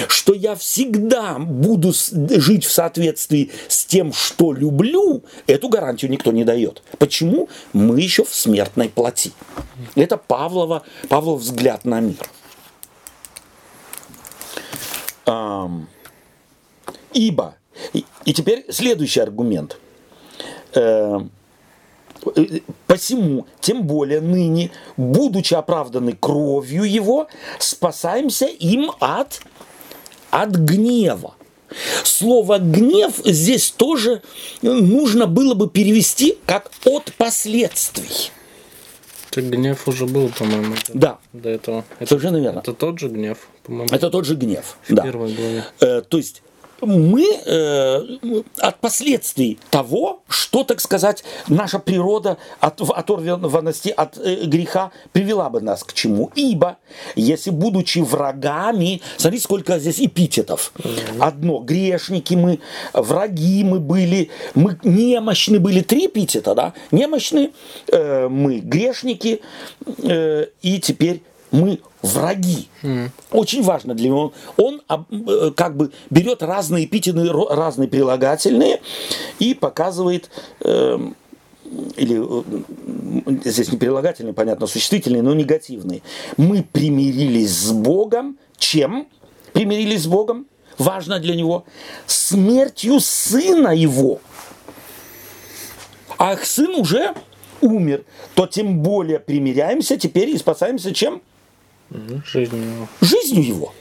что 0.08 0.34
я 0.34 0.56
всегда 0.56 1.38
буду 1.40 1.94
жить 1.94 2.66
в 2.66 2.72
соответствии 2.72 3.52
с 3.68 3.86
тем, 3.86 4.14
что 4.14 4.54
люблю, 4.54 5.24
эту 5.46 5.70
гарантию 5.70 6.12
никто 6.12 6.32
не 6.32 6.44
дает. 6.44 6.82
Почему? 6.98 7.50
Мы 7.74 8.02
еще 8.02 8.24
в 8.24 8.34
смертной 8.34 8.90
плоти. 8.90 9.32
Это 9.96 10.18
Павлова, 10.18 10.84
Павлов 11.10 11.42
взгляд 11.42 11.86
на 11.86 12.00
мир. 12.00 12.18
Ибо, 17.14 17.56
и 18.26 18.34
теперь 18.34 18.66
следующий 18.70 19.20
аргумент. 19.20 19.78
Э, 20.76 21.20
посему, 22.86 23.46
тем 23.60 23.84
более 23.84 24.22
ныне, 24.22 24.72
будучи 24.98 25.54
оправданы 25.54 26.14
кровью 26.14 26.84
его, 26.84 27.28
спасаемся 27.60 28.46
им 28.46 28.92
от 29.00 29.42
от 30.32 30.56
гнева. 30.56 31.36
Слово 32.04 32.60
гнев 32.60 33.16
здесь 33.26 33.72
тоже 33.72 34.22
нужно 34.62 35.28
было 35.28 35.54
бы 35.54 35.70
перевести 35.70 36.38
как 36.46 36.72
от 36.86 37.14
последствий. 37.18 38.32
Так 39.32 39.50
гнев 39.50 39.88
уже 39.88 40.06
был, 40.06 40.30
по-моему. 40.30 40.76
Да. 40.94 41.20
До 41.34 41.50
этого. 41.50 41.84
Это, 42.00 42.10
Совершенно 42.10 42.38
верно. 42.38 42.60
Это 42.60 42.74
тот 42.74 43.00
же 43.00 43.10
гнев, 43.10 43.50
по-моему. 43.64 43.90
Это 43.92 44.10
тот 44.10 44.26
же 44.26 44.36
гнев. 44.36 44.78
В 44.88 44.94
да. 44.94 45.04
первой 45.04 45.34
главе. 45.34 45.66
Э, 45.82 46.02
то 46.02 46.18
есть 46.18 46.42
мы 46.82 47.26
э, 47.46 48.00
от 48.58 48.80
последствий 48.80 49.60
того, 49.70 50.22
что, 50.28 50.64
так 50.64 50.80
сказать, 50.82 51.24
наша 51.48 51.80
природа 51.80 52.38
от 52.60 52.82
оторванности 52.82 53.90
от 53.90 54.18
э, 54.18 54.46
греха 54.46 54.92
привела 55.12 55.50
бы 55.50 55.62
нас 55.62 55.84
к 55.84 55.94
чему. 55.94 56.32
Ибо, 56.36 56.78
если 57.16 57.50
будучи 57.50 58.00
врагами, 58.00 59.02
смотрите, 59.18 59.44
сколько 59.44 59.80
здесь 59.80 60.00
эпитетов. 60.00 60.72
Одно, 61.20 61.60
грешники 61.60 62.34
мы, 62.36 62.60
враги 62.94 63.64
мы 63.64 63.80
были, 63.80 64.30
мы 64.54 64.78
немощны 64.84 65.60
были, 65.60 65.82
три 65.82 66.08
эпитета, 66.08 66.56
да, 66.56 66.74
немощны 66.92 67.52
э, 67.92 68.28
мы, 68.28 68.60
грешники, 68.60 69.42
э, 70.04 70.46
и 70.62 70.80
теперь 70.80 71.22
мы 71.52 71.80
враги. 72.02 72.70
Mm. 72.84 73.10
Очень 73.32 73.64
важно 73.64 73.94
для 73.94 74.10
него. 74.10 74.34
Он 74.58 74.82
э, 74.90 75.52
как 75.56 75.76
бы 75.76 75.92
берет 76.10 76.44
разные 76.44 76.86
эпитеты, 76.86 77.30
разные 77.32 77.88
прилагательные 77.88 78.82
и 79.40 79.54
показывает, 79.54 80.30
э, 80.62 80.98
или 81.96 82.44
э, 83.26 83.50
здесь 83.50 83.72
не 83.72 83.78
прилагательные, 83.78 84.34
понятно, 84.34 84.68
существительные, 84.68 85.22
но 85.22 85.34
негативные. 85.34 86.02
Мы 86.38 86.64
примирились 86.64 87.52
с 87.52 87.72
Богом. 87.72 88.38
Чем 88.58 89.08
примирились 89.54 90.04
с 90.04 90.08
Богом? 90.08 90.48
Важно 90.78 91.20
для 91.20 91.36
него. 91.36 91.66
Смертью 92.06 93.00
сына 93.00 93.70
его. 93.70 94.20
А 96.18 96.36
сын 96.38 96.74
уже 96.76 97.14
умер, 97.62 98.04
то 98.36 98.48
тем 98.48 98.80
более 98.80 99.20
примиряемся 99.20 99.98
теперь 99.98 100.30
и 100.30 100.38
спасаемся 100.38 100.94
чем? 100.94 101.22
Жизнью 101.90 102.64
его. 102.64 102.88
Жизнью 103.02 103.46
его. 103.46 103.74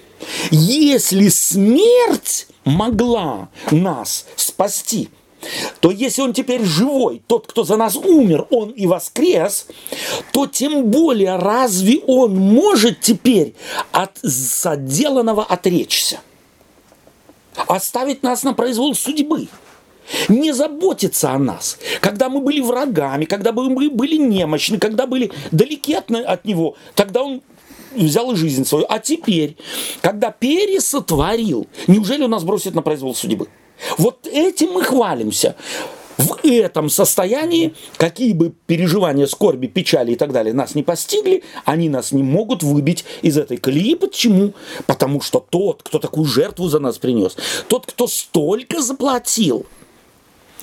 Если 0.51 1.29
смерть 1.29 2.47
могла 2.65 3.49
нас 3.71 4.27
спасти, 4.37 5.09
то 5.81 5.91
если 5.91 6.23
он 6.23 6.33
теперь 6.33 6.65
живой, 6.65 7.23
тот, 7.27 7.47
кто 7.47 7.65
за 7.65 7.77
нас 7.77 7.97
умер, 7.97 8.47
он 8.51 8.71
и 8.71 8.87
воскрес, 8.87 9.67
то 10.33 10.47
тем 10.47 10.91
более 10.91 11.37
разве 11.37 11.99
он 12.07 12.37
может 12.37 13.01
теперь 13.01 13.55
от 13.93 14.19
соделанного 14.19 15.45
отречься? 15.45 16.21
Оставить 17.69 18.23
нас 18.23 18.43
на 18.43 18.55
произвол 18.55 18.95
судьбы? 18.95 19.49
не 20.29 20.53
заботиться 20.53 21.33
о 21.33 21.39
нас, 21.39 21.79
когда 22.01 22.29
мы 22.29 22.41
были 22.41 22.61
врагами, 22.61 23.25
когда 23.25 23.51
мы 23.51 23.91
были 23.91 24.17
немощны, 24.17 24.79
когда 24.79 25.05
были 25.05 25.33
далеки 25.51 25.95
от, 25.95 26.11
от 26.13 26.45
него, 26.45 26.77
тогда 26.95 27.25
он 27.25 27.43
взял 28.05 28.33
и 28.33 28.37
жизнь 28.37 28.65
свою. 28.65 28.87
А 28.89 28.99
теперь, 28.99 29.57
когда 30.01 30.31
пересотворил, 30.31 31.67
неужели 31.87 32.23
он 32.23 32.31
нас 32.31 32.45
бросит 32.45 32.75
на 32.75 32.83
произвол 32.83 33.15
судьбы? 33.15 33.49
Вот 33.99 34.27
этим 34.27 34.73
мы 34.73 34.83
хвалимся. 34.83 35.57
В 36.19 36.39
этом 36.43 36.89
состоянии, 36.89 37.75
какие 37.99 38.33
бы 38.33 38.55
переживания, 38.67 39.27
скорби, 39.27 39.67
печали 39.67 40.13
и 40.13 40.17
так 40.17 40.33
далее 40.33 40.55
нас 40.55 40.75
не 40.75 40.83
постигли, 40.83 41.43
они 41.67 41.91
нас 41.91 42.11
не 42.11 42.23
могут 42.23 42.63
выбить 42.63 43.05
из 43.21 43.37
этой 43.37 43.59
колеи. 43.59 43.95
Почему? 43.95 44.55
Потому 44.87 45.21
что 45.21 45.45
тот, 45.51 45.83
кто 45.83 45.99
такую 45.99 46.25
жертву 46.25 46.69
за 46.69 46.79
нас 46.79 46.97
принес, 46.97 47.37
тот, 47.69 47.85
кто 47.85 48.07
столько 48.07 48.81
заплатил, 48.81 49.67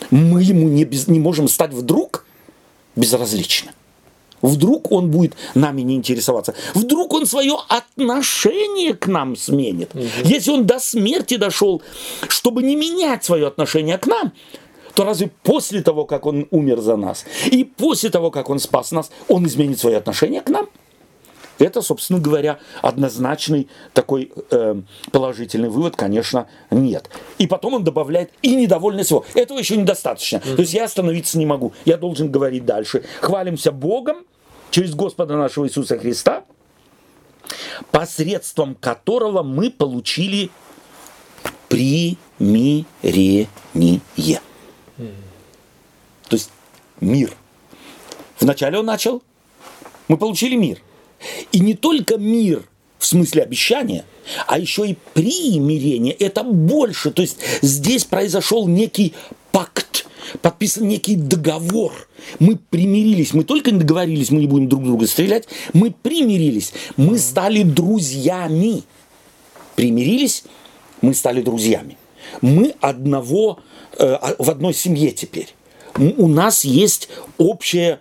мы 0.10 0.42
ему 0.42 0.68
не, 0.70 0.86
без, 0.86 1.08
не 1.08 1.20
можем 1.20 1.48
стать 1.48 1.72
вдруг 1.72 2.26
безразличны. 2.96 3.72
Вдруг 4.44 4.92
он 4.92 5.10
будет 5.10 5.34
нами 5.56 5.82
не 5.82 5.96
интересоваться. 5.96 6.54
Вдруг 6.76 7.14
он 7.14 7.26
свое 7.26 7.58
отношение 7.70 8.94
к 8.94 9.08
нам 9.08 9.36
сменит. 9.36 9.96
Угу. 9.96 10.04
Если 10.26 10.52
он 10.52 10.68
до 10.68 10.80
смерти 10.80 11.38
дошел, 11.38 11.82
чтобы 12.28 12.62
не 12.62 12.76
менять 12.76 13.24
свое 13.24 13.48
отношение 13.48 13.98
к 13.98 14.06
нам, 14.06 14.34
то 14.94 15.06
разве 15.06 15.32
после 15.42 15.82
того, 15.82 16.06
как 16.06 16.26
он 16.26 16.48
умер 16.52 16.82
за 16.82 16.98
нас, 16.98 17.26
и 17.46 17.64
после 17.64 18.10
того, 18.10 18.30
как 18.30 18.50
он 18.50 18.60
спас 18.60 18.92
нас, 18.92 19.10
он 19.28 19.48
изменит 19.48 19.80
свое 19.80 19.98
отношение 19.98 20.42
к 20.42 20.50
нам? 20.50 20.68
Это, 21.60 21.82
собственно 21.82 22.20
говоря, 22.20 22.60
однозначный 22.82 23.70
такой 23.94 24.32
э, 24.52 24.76
положительный 25.12 25.70
вывод, 25.70 25.96
конечно, 25.96 26.48
нет. 26.72 27.10
И 27.38 27.48
потом 27.48 27.76
он 27.76 27.84
добавляет 27.84 28.32
и 28.42 28.56
недовольность 28.56 29.12
его. 29.12 29.24
Этого 29.36 29.60
еще 29.60 29.78
недостаточно. 29.78 30.38
Mm-hmm. 30.38 30.56
То 30.56 30.62
есть 30.62 30.74
я 30.74 30.86
остановиться 30.86 31.38
не 31.38 31.46
могу. 31.46 31.74
Я 31.86 31.98
должен 31.98 32.32
говорить 32.32 32.66
дальше. 32.66 33.04
Хвалимся 33.22 33.72
Богом, 33.72 34.26
через 34.74 34.96
Господа 34.96 35.38
нашего 35.38 35.68
Иисуса 35.68 36.00
Христа, 36.00 36.46
посредством 37.92 38.74
которого 38.74 39.44
мы 39.44 39.70
получили 39.70 40.50
примирение. 41.70 42.88
То 46.28 46.36
есть 46.36 46.50
мир. 47.00 47.32
Вначале 48.40 48.80
он 48.80 48.88
начал, 48.88 49.22
мы 50.08 50.18
получили 50.18 50.56
мир. 50.56 50.80
И 51.52 51.60
не 51.60 51.76
только 51.76 52.18
мир 52.18 52.64
в 52.98 53.06
смысле 53.06 53.44
обещания, 53.44 54.06
а 54.48 54.58
еще 54.58 54.88
и 54.88 54.98
примирение. 55.14 56.16
Это 56.16 56.44
больше. 56.44 57.12
То 57.12 57.22
есть 57.22 57.38
здесь 57.62 58.06
произошел 58.06 58.68
некий 58.68 59.14
подписан 60.42 60.88
некий 60.88 61.16
договор. 61.16 61.92
Мы 62.40 62.58
примирились, 62.58 63.34
мы 63.34 63.44
только 63.44 63.72
не 63.72 63.80
договорились, 63.80 64.32
мы 64.32 64.40
не 64.40 64.48
будем 64.48 64.70
друг 64.70 64.84
друга 64.84 65.08
стрелять, 65.08 65.48
мы 65.74 65.92
примирились, 65.92 66.74
мы 66.98 67.18
стали 67.18 67.64
друзьями. 67.64 68.84
Примирились, 69.76 70.44
мы 71.02 71.14
стали 71.14 71.42
друзьями. 71.42 71.98
Мы 72.42 72.76
одного, 72.80 73.60
э, 73.98 74.18
в 74.38 74.50
одной 74.50 74.74
семье 74.74 75.12
теперь. 75.12 75.54
У 75.98 76.28
нас 76.28 76.64
есть 76.66 77.10
общие, 77.38 78.00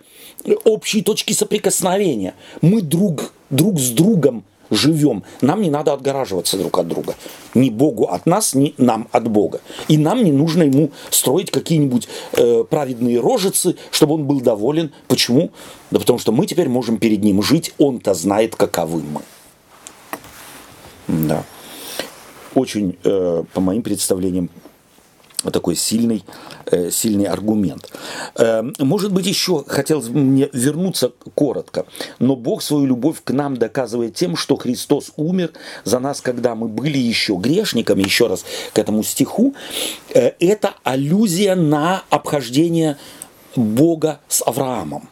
общие 0.63 1.03
точки 1.03 1.33
соприкосновения. 1.33 2.33
Мы 2.61 2.81
друг, 2.81 3.33
друг 3.49 3.79
с 3.79 3.89
другом 3.89 4.43
живем, 4.75 5.23
нам 5.41 5.61
не 5.61 5.69
надо 5.69 5.93
отгораживаться 5.93 6.57
друг 6.57 6.77
от 6.77 6.87
друга. 6.87 7.15
Ни 7.53 7.69
Богу 7.69 8.05
от 8.05 8.25
нас, 8.25 8.53
ни 8.53 8.73
нам 8.77 9.07
от 9.11 9.27
Бога. 9.27 9.61
И 9.87 9.97
нам 9.97 10.23
не 10.23 10.31
нужно 10.31 10.63
ему 10.63 10.91
строить 11.09 11.51
какие-нибудь 11.51 12.07
э, 12.33 12.63
праведные 12.69 13.19
рожицы, 13.19 13.75
чтобы 13.91 14.15
он 14.15 14.25
был 14.25 14.41
доволен. 14.41 14.91
Почему? 15.07 15.51
Да 15.91 15.99
потому 15.99 16.19
что 16.19 16.31
мы 16.31 16.45
теперь 16.45 16.69
можем 16.69 16.97
перед 16.97 17.23
ним 17.23 17.41
жить, 17.41 17.73
он-то 17.77 18.13
знает, 18.13 18.55
каковы 18.55 19.03
мы. 19.03 19.21
Да. 21.07 21.43
Очень, 22.55 22.97
э, 23.03 23.43
по 23.53 23.61
моим 23.61 23.81
представлениям, 23.81 24.49
такой 25.51 25.75
сильный, 25.75 26.23
э, 26.65 26.91
сильный 26.91 27.25
аргумент. 27.25 27.91
Э, 28.35 28.63
может 28.79 29.11
быть, 29.11 29.25
еще 29.25 29.63
хотелось 29.67 30.07
бы 30.07 30.19
мне 30.19 30.49
вернуться 30.53 31.11
коротко, 31.35 31.85
но 32.19 32.35
Бог 32.35 32.61
свою 32.61 32.85
любовь 32.85 33.21
к 33.23 33.31
нам 33.31 33.57
доказывает 33.57 34.15
тем, 34.15 34.35
что 34.35 34.55
Христос 34.55 35.11
умер 35.15 35.51
за 35.83 35.99
нас, 35.99 36.21
когда 36.21 36.55
мы 36.55 36.67
были 36.67 36.97
еще 36.97 37.35
грешниками, 37.35 38.03
еще 38.03 38.27
раз 38.27 38.45
к 38.73 38.79
этому 38.79 39.03
стиху. 39.03 39.53
Э, 40.13 40.31
это 40.39 40.75
аллюзия 40.83 41.55
на 41.55 42.03
обхождение 42.09 42.97
Бога 43.55 44.19
с 44.27 44.41
Авраамом. 44.45 45.09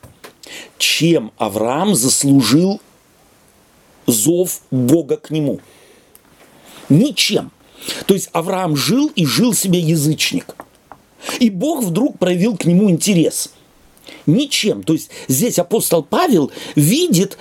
Чем 0.78 1.32
Авраам 1.38 1.96
заслужил 1.96 2.82
зов 4.08 4.62
Бога 4.72 5.18
к 5.18 5.30
нему? 5.30 5.60
Ничем. 6.90 7.52
То 8.06 8.14
есть 8.14 8.30
Авраам 8.34 8.76
жил 8.76 9.12
и 9.16 9.26
жил 9.26 9.54
себе 9.54 9.80
язычник. 9.80 10.56
И 11.40 11.50
Бог 11.50 11.84
вдруг 11.84 12.18
проявил 12.18 12.58
к 12.58 12.66
нему 12.66 12.90
интерес. 12.90 13.52
Ничем. 14.26 14.84
То 14.84 14.94
есть 14.94 15.10
здесь 15.28 15.60
апостол 15.60 16.04
Павел 16.04 16.52
видит 16.76 17.38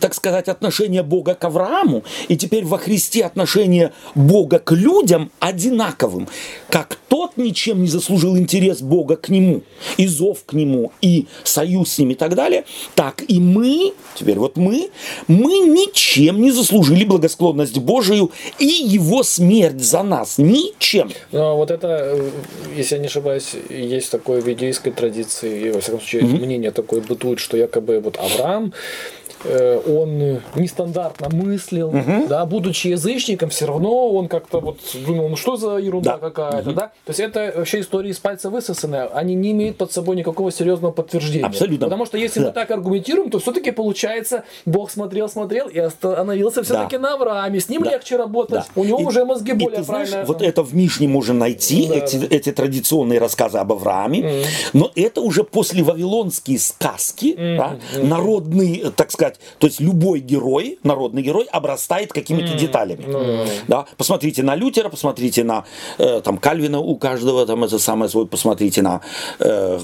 так 0.00 0.14
сказать, 0.14 0.48
отношение 0.48 1.02
Бога 1.02 1.34
к 1.34 1.44
Аврааму, 1.44 2.04
и 2.28 2.36
теперь 2.36 2.64
во 2.64 2.78
Христе 2.78 3.24
отношение 3.24 3.92
Бога 4.14 4.58
к 4.58 4.72
людям 4.72 5.30
одинаковым. 5.40 6.28
Как 6.68 6.98
тот 7.08 7.36
ничем 7.36 7.82
не 7.82 7.88
заслужил 7.88 8.36
интерес 8.36 8.80
Бога 8.80 9.16
к 9.16 9.28
нему, 9.28 9.62
и 9.96 10.06
зов 10.06 10.44
к 10.44 10.52
нему, 10.52 10.92
и 11.00 11.26
союз 11.44 11.92
с 11.92 11.98
ним 11.98 12.10
и 12.10 12.14
так 12.14 12.34
далее, 12.34 12.64
так 12.94 13.22
и 13.26 13.40
мы, 13.40 13.92
теперь 14.14 14.38
вот 14.38 14.56
мы, 14.56 14.90
мы 15.26 15.58
ничем 15.58 16.40
не 16.40 16.50
заслужили 16.50 17.04
благосклонность 17.04 17.78
Божию 17.78 18.30
и 18.58 18.66
его 18.66 19.22
смерть 19.22 19.80
за 19.80 20.02
нас. 20.02 20.38
Ничем. 20.38 21.10
Но 21.32 21.56
вот 21.56 21.70
это, 21.70 21.88
э, 21.88 22.30
если 22.76 22.96
я 22.96 23.00
не 23.00 23.06
ошибаюсь, 23.06 23.54
есть 23.68 24.10
такое 24.10 24.40
в 24.40 24.48
иудейской 24.48 24.92
традиции, 24.92 25.68
и, 25.68 25.70
во 25.70 25.80
всяком 25.80 26.00
случае, 26.00 26.22
mm-hmm. 26.22 26.44
мнение 26.44 26.70
такое 26.70 27.00
бытует, 27.00 27.38
что 27.38 27.56
якобы 27.56 28.00
вот 28.00 28.18
Авраам 28.18 28.72
Э, 28.72 29.19
он 29.44 30.40
нестандартно 30.54 31.28
мыслил, 31.32 31.88
угу. 31.88 32.26
да, 32.28 32.44
будучи 32.46 32.88
язычником, 32.88 33.50
все 33.50 33.66
равно 33.66 34.10
он 34.10 34.28
как-то 34.28 34.60
вот 34.60 34.78
думал, 35.06 35.28
ну 35.28 35.36
что 35.36 35.56
за 35.56 35.76
ерунда 35.76 36.18
да. 36.18 36.30
какая-то, 36.30 36.70
угу. 36.70 36.78
да. 36.78 36.86
То 37.04 37.10
есть 37.10 37.20
это 37.20 37.52
вообще 37.56 37.80
истории 37.80 38.10
из 38.10 38.18
пальца 38.18 38.50
высосанные, 38.50 39.04
они 39.04 39.34
не 39.34 39.52
имеют 39.52 39.76
под 39.76 39.92
собой 39.92 40.16
никакого 40.16 40.52
серьезного 40.52 40.92
подтверждения. 40.92 41.46
Абсолютно. 41.46 41.86
Потому 41.86 42.06
что 42.06 42.18
если 42.18 42.40
да. 42.40 42.46
мы 42.46 42.52
так 42.52 42.70
аргументируем, 42.70 43.30
то 43.30 43.38
все-таки 43.38 43.70
получается, 43.70 44.44
Бог 44.66 44.90
смотрел, 44.90 45.28
смотрел 45.28 45.68
и 45.68 45.78
остановился 45.78 46.62
все-таки 46.62 46.96
да. 46.96 47.02
на 47.02 47.14
Аврааме, 47.14 47.60
с 47.60 47.68
ним 47.68 47.82
да. 47.82 47.92
легче 47.92 48.16
работать, 48.16 48.64
да. 48.74 48.80
у 48.80 48.84
него 48.84 49.00
и, 49.00 49.04
уже 49.04 49.24
мозги 49.24 49.52
более 49.52 49.74
и 49.74 49.76
ты 49.76 49.82
знаешь, 49.84 50.10
Вот 50.26 50.42
это 50.42 50.62
в 50.62 50.74
Мишне 50.74 51.08
можно 51.08 51.34
найти, 51.34 51.88
да, 51.88 51.96
эти, 51.96 52.16
эти 52.16 52.52
традиционные 52.52 53.18
рассказы 53.18 53.58
об 53.58 53.72
Аврааме, 53.72 54.20
mm. 54.20 54.46
но 54.72 54.90
это 54.94 55.20
уже 55.20 55.44
после 55.44 55.82
вавилонские 55.82 56.58
сказки, 56.58 57.34
mm. 57.36 57.56
Да, 57.56 57.76
mm. 57.96 58.06
народные, 58.06 58.90
так 58.90 59.10
сказать, 59.10 59.29
сказать, 59.30 59.40
то 59.58 59.66
есть 59.66 59.80
любой 59.80 60.20
герой, 60.20 60.78
народный 60.82 61.22
герой, 61.22 61.46
обрастает 61.50 62.12
какими-то 62.12 62.52
mm. 62.52 62.58
деталями. 62.58 63.04
Mm. 63.04 63.48
Да? 63.68 63.86
Посмотрите 63.96 64.42
на 64.42 64.54
Лютера, 64.54 64.88
посмотрите 64.88 65.44
на 65.44 65.64
э, 65.98 66.20
там, 66.22 66.38
Кальвина 66.38 66.78
у 66.78 66.96
каждого, 66.96 67.46
там 67.46 67.64
это 67.64 67.78
самое 67.78 68.08
свой, 68.10 68.26
посмотрите 68.26 68.82
на 68.82 69.00
э, 69.38 69.78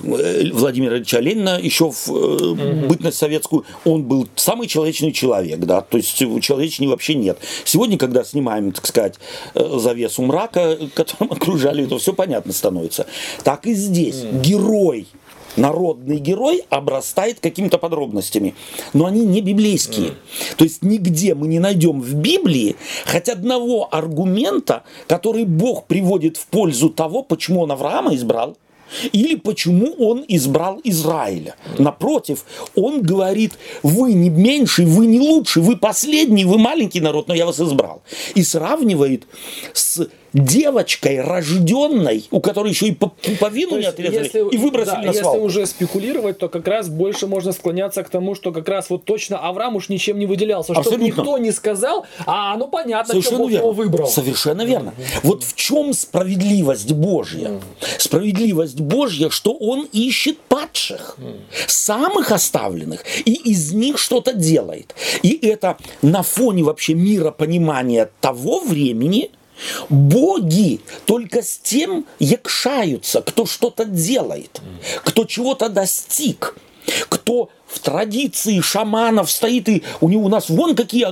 Владимира 0.53 0.97
Ильича 0.97 1.21
Ленина, 1.21 1.59
еще 1.61 1.91
в 1.91 2.09
э, 2.09 2.13
mm-hmm. 2.13 2.87
бытность 2.87 3.19
советскую, 3.19 3.65
он 3.85 4.05
был 4.05 4.29
самый 4.37 4.69
человечный 4.69 5.13
человек, 5.13 5.61
да, 5.61 5.81
то 5.81 5.97
есть 5.97 6.17
человечней 6.17 6.89
вообще 6.89 7.15
нет. 7.15 7.39
Сегодня, 7.65 7.99
когда 7.99 8.25
снимаем, 8.25 8.73
так 8.73 8.87
сказать, 8.87 9.15
э, 9.55 9.79
завесу 9.79 10.23
мрака, 10.23 10.79
которым 10.95 11.33
окружали, 11.37 11.87
то 11.87 11.99
все 11.99 12.13
понятно 12.13 12.53
становится. 12.53 13.07
Так 13.45 13.67
и 13.67 13.75
здесь. 13.75 14.17
Mm. 14.17 14.43
Герой 14.43 15.07
народный 15.57 16.19
герой 16.19 16.65
обрастает 16.71 17.41
какими-то 17.41 17.79
подробностями. 17.79 18.55
Но 18.93 19.07
они 19.07 19.25
не 19.25 19.41
библейские. 19.41 20.15
То 20.57 20.65
есть 20.65 20.83
нигде 20.83 21.35
мы 21.35 21.49
не 21.49 21.59
найдем 21.59 22.01
в 22.01 22.15
Библии 22.15 22.77
хоть 23.07 23.29
одного 23.29 23.89
аргумента, 23.91 24.83
который 25.07 25.45
Бог 25.45 25.87
приводит 25.87 26.37
в 26.37 26.47
пользу 26.47 26.91
того, 26.91 27.23
почему 27.23 27.63
он 27.63 27.73
Авраама 27.73 28.15
избрал, 28.15 28.57
или 29.13 29.35
почему 29.35 29.93
он 29.99 30.25
избрал 30.29 30.81
Израиля. 30.85 31.57
Напротив, 31.79 32.45
он 32.75 33.03
говорит, 33.03 33.55
вы 33.83 34.13
не 34.13 34.31
меньший, 34.31 34.87
вы 34.87 35.07
не 35.07 35.21
лучший, 35.21 35.63
вы 35.63 35.77
последний, 35.77 36.45
вы 36.45 36.59
маленький 36.59 37.01
народ, 37.01 37.29
но 37.29 37.35
я 37.35 37.47
вас 37.47 37.61
избрал. 37.61 38.03
И 38.35 38.43
сравнивает 38.43 39.27
с 39.73 40.09
девочкой 40.37 41.23
рожденной, 41.23 42.27
у 42.31 42.41
которой 42.41 42.69
еще 42.69 42.89
и 42.89 42.93
пуповину 42.93 43.79
не 43.79 43.87
отрезали, 43.87 44.25
если, 44.25 44.41
и 44.41 44.57
выбросили 44.59 44.97
да, 44.97 45.03
на 45.03 45.13
свалку. 45.13 45.37
Если 45.37 45.47
уже 45.47 45.67
спекулировать, 45.67 46.39
то 46.39 46.49
как 46.49 46.69
раз 46.69 46.89
больше 46.89 47.27
можно 47.27 47.53
склоняться 47.53 48.03
к 48.03 48.11
тому, 48.11 48.35
что 48.35 48.53
как 48.53 48.69
раз 48.69 48.91
вот 48.91 49.05
точно 49.05 49.39
Авраам 49.39 49.77
уж 49.77 49.89
ничем 49.89 50.19
не 50.19 50.27
выделялся, 50.27 50.75
чтобы 50.75 51.03
никто 51.03 51.39
не 51.39 51.53
сказал, 51.53 52.07
а 52.27 52.57
ну 52.57 52.69
понятно, 52.69 53.15
Совершенно 53.15 53.49
что 53.49 53.49
его 53.49 53.73
выбрал. 53.73 54.09
Совершенно 54.09 54.63
верно. 54.63 54.91
Mm-hmm. 54.91 55.21
Вот 55.23 55.43
в 55.43 55.55
чем 55.55 55.93
справедливость 55.93 56.93
Божья? 56.93 57.49
Mm-hmm. 57.49 57.61
Справедливость 57.99 58.81
Божья, 58.81 59.31
что 59.31 59.55
он 59.55 59.89
ищет 59.93 60.39
падших, 60.39 61.17
mm-hmm. 61.19 61.41
самых 61.67 62.31
оставленных, 62.31 63.05
и 63.25 63.33
из 63.33 63.73
них 63.73 63.99
что-то 63.99 64.35
делает. 64.35 64.95
И 65.23 65.39
это 65.47 65.79
на 66.03 66.23
фоне 66.23 66.63
вообще 66.63 66.95
мира 66.95 67.31
понимания 67.31 68.11
того 68.21 68.61
времени, 68.61 69.31
Боги 69.89 70.81
только 71.07 71.43
с 71.43 71.59
тем 71.59 72.07
якшаются, 72.19 73.23
кто 73.23 73.47
что-то 73.47 73.85
делает, 73.85 74.61
кто 75.05 75.25
чего-то 75.25 75.69
достиг, 75.69 76.57
кто 77.09 77.51
в 77.67 77.81
традиции 77.81 78.61
шаманов 78.61 79.31
стоит, 79.31 79.69
и 79.69 79.83
у 80.01 80.09
него 80.09 80.27
у 80.27 80.29
нас 80.29 80.49
вон 80.49 80.77
какие, 80.77 81.07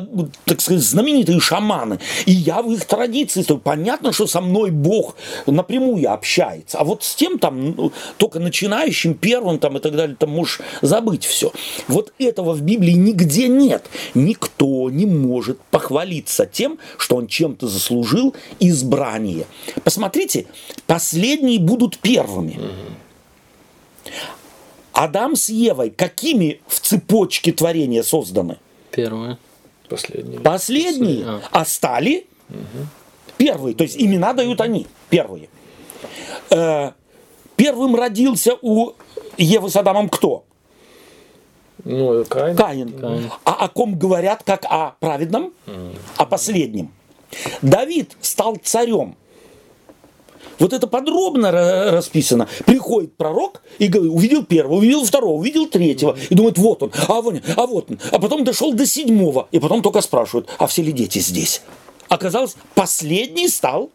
так 0.44 0.61
сказать, 0.61 0.82
знаменитые 0.82 1.40
шаманы. 1.40 1.98
И 2.26 2.32
я 2.32 2.62
в 2.62 2.72
их 2.72 2.84
традиции 2.84 3.42
стою. 3.42 3.61
Понятно, 3.61 4.12
что 4.12 4.26
со 4.26 4.40
мной 4.40 4.70
Бог 4.70 5.16
напрямую 5.46 6.11
общается. 6.12 6.78
А 6.78 6.84
вот 6.84 7.02
с 7.02 7.14
тем 7.14 7.38
там, 7.38 7.74
ну, 7.74 7.92
только 8.16 8.38
начинающим, 8.38 9.14
первым 9.14 9.59
там 9.59 9.76
и 9.76 9.80
так 9.80 9.96
далее, 9.96 10.16
там 10.16 10.30
можешь 10.30 10.61
забыть 10.80 11.24
все. 11.24 11.52
Вот 11.88 12.12
этого 12.18 12.52
в 12.52 12.62
Библии 12.62 12.92
нигде 12.92 13.48
нет. 13.48 13.86
Никто 14.14 14.90
не 14.90 15.07
может 15.07 15.61
похвалиться 15.70 16.46
тем, 16.46 16.78
что 16.98 17.16
он 17.16 17.26
чем-то 17.26 17.66
заслужил 17.68 18.34
избрание. 18.61 19.46
Посмотрите, 19.82 20.46
последние 20.86 21.59
будут 21.59 21.98
первыми. 21.98 22.59
Адам 24.95 25.34
с 25.34 25.49
Евой 25.49 25.90
какими 25.90 26.61
в 26.66 26.80
цепочке 26.80 27.53
творения 27.53 28.03
созданы? 28.03 28.59
Первые. 28.90 29.38
Последние. 29.88 30.40
Последние. 30.40 31.24
А. 31.26 31.40
а 31.51 31.64
стали 31.64 32.26
угу. 32.49 32.86
первые. 33.36 33.74
То 33.74 33.82
есть 33.82 33.97
имена 34.01 34.32
дают 34.32 34.61
они. 34.61 34.86
Первые. 35.11 35.49
Э, 36.51 36.92
первым 37.57 37.97
родился 37.97 38.57
у 38.62 38.92
Евы 39.36 39.68
с 39.68 39.76
Адамом 39.76 40.09
кто? 40.09 40.45
Ну, 41.84 42.24
Каин. 42.24 42.57
Каин. 42.57 42.92
Каин. 42.92 43.30
А 43.45 43.53
о 43.64 43.68
ком 43.68 43.99
говорят 43.99 44.42
как 44.45 44.64
о 44.64 44.95
праведном? 45.01 45.53
Mm. 45.66 45.99
О 46.16 46.24
последнем. 46.24 46.92
Давид 47.62 48.16
стал 48.20 48.57
царем. 48.62 49.16
Вот 50.59 50.72
это 50.72 50.86
подробно 50.86 51.50
расписано. 51.92 52.48
Приходит 52.66 53.16
пророк 53.16 53.62
и 53.78 53.88
говорит, 53.88 54.12
увидел 54.12 54.44
первого, 54.44 54.76
увидел 54.76 55.05
второго, 55.05 55.38
увидел 55.38 55.66
третьего. 55.66 56.16
И 56.30 56.34
думает, 56.34 56.59
вот 56.59 56.82
он, 56.82 56.92
а 57.09 57.20
вот, 57.20 57.34
а 57.57 57.66
вот 57.66 57.90
он. 57.90 57.98
А 58.11 58.18
потом 58.18 58.44
дошел 58.44 58.72
до 58.72 58.86
седьмого. 58.86 59.48
И 59.52 59.59
потом 59.59 59.82
только 59.82 60.00
спрашивают, 60.00 60.48
а 60.59 60.66
все 60.66 60.82
ли 60.82 60.92
дети 60.92 61.18
здесь? 61.18 61.62
Оказалось, 62.09 62.57
последний 62.74 63.48
стал 63.48 63.90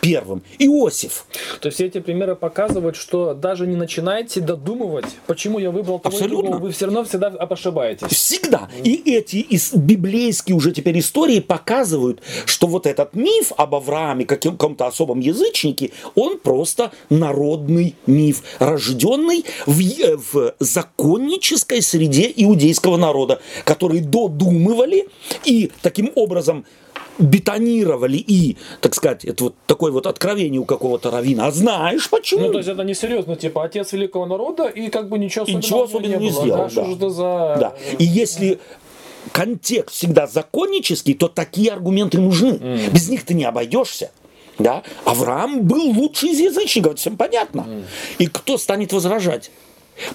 первым? 0.00 0.42
Иосиф. 0.58 1.26
То 1.60 1.68
есть 1.68 1.76
все 1.76 1.86
эти 1.86 2.00
примеры 2.00 2.36
показывают, 2.36 2.96
что 2.96 3.34
даже 3.34 3.66
не 3.66 3.76
начинайте 3.76 4.40
додумывать, 4.40 5.06
почему 5.26 5.58
я 5.58 5.70
выбрал 5.70 5.98
того 5.98 6.14
Абсолютно. 6.14 6.42
другого, 6.42 6.62
вы 6.62 6.72
все 6.72 6.86
равно 6.86 7.04
всегда 7.04 7.28
ошибаетесь. 7.28 8.08
Всегда. 8.08 8.68
И 8.82 9.02
эти 9.12 9.36
ис- 9.50 9.76
библейские 9.76 10.56
уже 10.56 10.72
теперь 10.72 10.98
истории 10.98 11.40
показывают, 11.40 12.20
что 12.46 12.66
вот 12.66 12.86
этот 12.86 13.14
миф 13.14 13.52
об 13.56 13.74
Аврааме, 13.74 14.24
каком-то 14.24 14.86
особом 14.86 15.20
язычнике, 15.20 15.92
он 16.14 16.38
просто 16.38 16.92
народный 17.10 17.94
миф, 18.06 18.42
рожденный 18.58 19.44
в, 19.66 20.14
в 20.26 20.54
законнической 20.58 21.82
среде 21.82 22.32
иудейского 22.34 22.96
народа, 22.96 23.40
которые 23.64 24.02
додумывали 24.02 25.08
и 25.44 25.70
таким 25.82 26.10
образом 26.14 26.64
бетонировали 27.18 28.16
и, 28.16 28.56
так 28.80 28.94
сказать, 28.94 29.24
это 29.24 29.44
вот 29.44 29.54
такое 29.66 29.92
вот 29.92 30.06
откровение 30.06 30.60
у 30.60 30.64
какого-то 30.64 31.10
равина. 31.10 31.46
А 31.46 31.50
знаешь 31.52 32.08
почему? 32.10 32.46
Ну, 32.46 32.52
то 32.52 32.58
есть 32.58 32.68
это 32.68 32.82
не 32.82 32.94
серьезно, 32.94 33.36
типа, 33.36 33.64
отец 33.64 33.92
великого 33.92 34.26
народа, 34.26 34.66
и 34.66 34.88
как 34.88 35.08
бы 35.08 35.18
ничего 35.18 35.44
особенного, 35.44 35.62
ничего 35.62 35.82
особенного 35.84 36.20
не 36.20 36.30
было. 36.30 36.42
сделал, 36.42 36.62
Да, 36.64 36.70
что 36.70 36.84
да. 36.84 36.92
это 36.92 37.10
за... 37.10 37.56
Да. 37.60 37.74
И 37.98 38.04
если 38.04 38.58
контекст 39.32 39.94
всегда 39.94 40.26
законнический, 40.26 41.14
то 41.14 41.28
такие 41.28 41.72
аргументы 41.72 42.20
нужны. 42.20 42.58
Без 42.92 43.08
них 43.08 43.24
ты 43.24 43.34
не 43.34 43.44
обойдешься. 43.44 44.10
Да? 44.58 44.82
Авраам 45.04 45.62
был 45.62 45.90
лучший 45.90 46.30
из 46.30 46.40
язычников, 46.40 46.98
всем 46.98 47.16
понятно. 47.16 47.66
И 48.18 48.26
кто 48.26 48.58
станет 48.58 48.92
возражать? 48.92 49.50